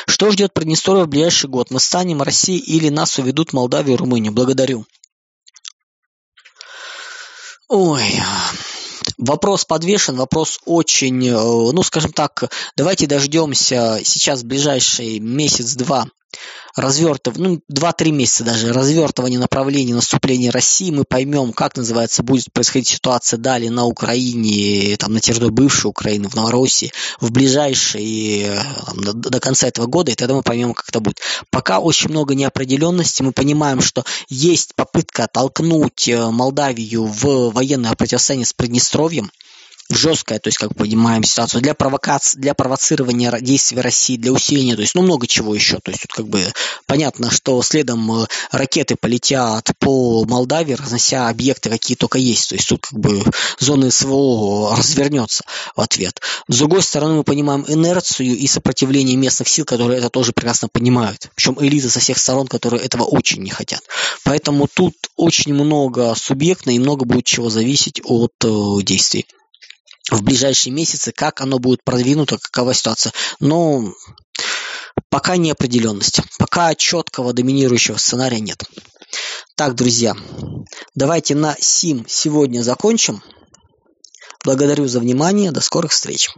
Что 0.07 0.31
ждет 0.31 0.53
Приднестровье 0.53 1.05
в 1.05 1.09
ближайший 1.09 1.47
год? 1.47 1.69
Мы 1.69 1.79
станем 1.79 2.21
Россией 2.23 2.59
или 2.59 2.89
нас 2.89 3.19
уведут 3.19 3.53
Молдавию 3.53 3.93
и 3.93 3.97
Румынию? 3.97 4.33
Благодарю. 4.33 4.85
Ой, 7.67 8.03
Вопрос 9.21 9.65
подвешен, 9.65 10.15
вопрос 10.15 10.59
очень, 10.65 11.27
э, 11.27 11.31
ну, 11.31 11.83
скажем 11.83 12.11
так, 12.11 12.51
давайте 12.75 13.05
дождемся 13.05 14.01
сейчас 14.03 14.43
ближайший 14.43 15.19
месяц-два 15.19 16.07
развертыв, 16.75 17.37
ну, 17.37 17.61
2-3 17.71 18.11
месяца 18.11 18.43
даже 18.43 18.73
развертывания 18.73 19.39
направления 19.39 19.93
наступления 19.93 20.51
России, 20.51 20.91
мы 20.91 21.03
поймем, 21.03 21.53
как 21.53 21.75
называется, 21.75 22.23
будет 22.23 22.51
происходить 22.53 22.89
ситуация 22.89 23.37
далее 23.37 23.71
на 23.71 23.85
Украине, 23.85 24.95
там, 24.97 25.13
на 25.13 25.19
территории 25.19 25.51
бывшей 25.51 25.87
Украины, 25.87 26.29
в 26.29 26.35
Новороссии, 26.35 26.91
в 27.19 27.31
ближайшие, 27.31 28.63
там, 28.85 29.01
до, 29.01 29.13
до 29.13 29.39
конца 29.39 29.67
этого 29.67 29.87
года, 29.87 30.11
и 30.11 30.15
тогда 30.15 30.35
мы 30.35 30.43
поймем, 30.43 30.73
как 30.73 30.89
это 30.89 30.99
будет. 30.99 31.19
Пока 31.49 31.79
очень 31.79 32.09
много 32.09 32.35
неопределенности, 32.35 33.21
мы 33.21 33.31
понимаем, 33.31 33.81
что 33.81 34.05
есть 34.29 34.75
попытка 34.75 35.27
толкнуть 35.27 36.07
э, 36.07 36.29
Молдавию 36.29 37.05
в 37.05 37.51
военное 37.51 37.93
противостояние 37.95 38.45
с 38.45 38.53
Приднестровьем, 38.53 39.31
жесткая, 39.95 40.39
то 40.39 40.47
есть, 40.47 40.57
как 40.57 40.75
понимаем 40.75 41.23
ситуацию, 41.23 41.61
для 41.61 41.73
провокации, 41.73 42.39
для 42.39 42.53
провоцирования 42.53 43.31
действий 43.39 43.81
России, 43.81 44.17
для 44.17 44.31
усиления, 44.31 44.75
то 44.75 44.81
есть, 44.81 44.95
ну, 44.95 45.01
много 45.01 45.27
чего 45.27 45.53
еще. 45.55 45.79
То 45.79 45.91
есть, 45.91 46.01
тут 46.03 46.11
как 46.13 46.27
бы 46.27 46.41
понятно, 46.85 47.31
что 47.31 47.61
следом 47.61 48.23
э, 48.23 48.25
ракеты 48.51 48.95
полетят 48.95 49.71
по 49.79 50.25
Молдавии, 50.25 50.73
разнося 50.73 51.29
объекты, 51.29 51.69
какие 51.69 51.95
только 51.95 52.17
есть. 52.17 52.49
То 52.49 52.55
есть, 52.55 52.67
тут 52.67 52.85
как 52.87 52.99
бы 52.99 53.23
зона 53.59 53.91
СВО 53.91 54.75
развернется 54.75 55.43
в 55.75 55.81
ответ. 55.81 56.19
С 56.47 56.57
другой 56.57 56.81
стороны, 56.81 57.15
мы 57.15 57.23
понимаем 57.23 57.65
инерцию 57.67 58.37
и 58.37 58.47
сопротивление 58.47 59.15
местных 59.15 59.47
сил, 59.47 59.65
которые 59.65 59.99
это 59.99 60.09
тоже 60.09 60.31
прекрасно 60.31 60.67
понимают. 60.67 61.29
Причем 61.35 61.57
элиты 61.59 61.89
со 61.89 61.99
всех 61.99 62.17
сторон, 62.17 62.47
которые 62.47 62.83
этого 62.83 63.03
очень 63.03 63.41
не 63.41 63.49
хотят. 63.49 63.81
Поэтому 64.23 64.67
тут 64.67 64.93
очень 65.15 65.53
много 65.53 66.13
субъектно 66.15 66.71
и 66.71 66.79
много 66.79 67.05
будет 67.05 67.25
чего 67.25 67.49
зависеть 67.49 68.01
от 68.03 68.33
э, 68.43 68.83
действий 68.83 69.25
в 70.11 70.23
ближайшие 70.23 70.73
месяцы, 70.73 71.11
как 71.11 71.41
оно 71.41 71.57
будет 71.57 71.83
продвинуто, 71.83 72.37
какова 72.37 72.73
ситуация. 72.73 73.13
Но 73.39 73.93
пока 75.09 75.37
неопределенность, 75.37 76.21
пока 76.37 76.75
четкого 76.75 77.33
доминирующего 77.33 77.97
сценария 77.97 78.39
нет. 78.39 78.63
Так, 79.55 79.75
друзья, 79.75 80.15
давайте 80.95 81.35
на 81.35 81.55
сим 81.59 82.05
сегодня 82.07 82.61
закончим. 82.61 83.23
Благодарю 84.43 84.87
за 84.87 84.99
внимание, 84.99 85.51
до 85.51 85.61
скорых 85.61 85.91
встреч. 85.91 86.29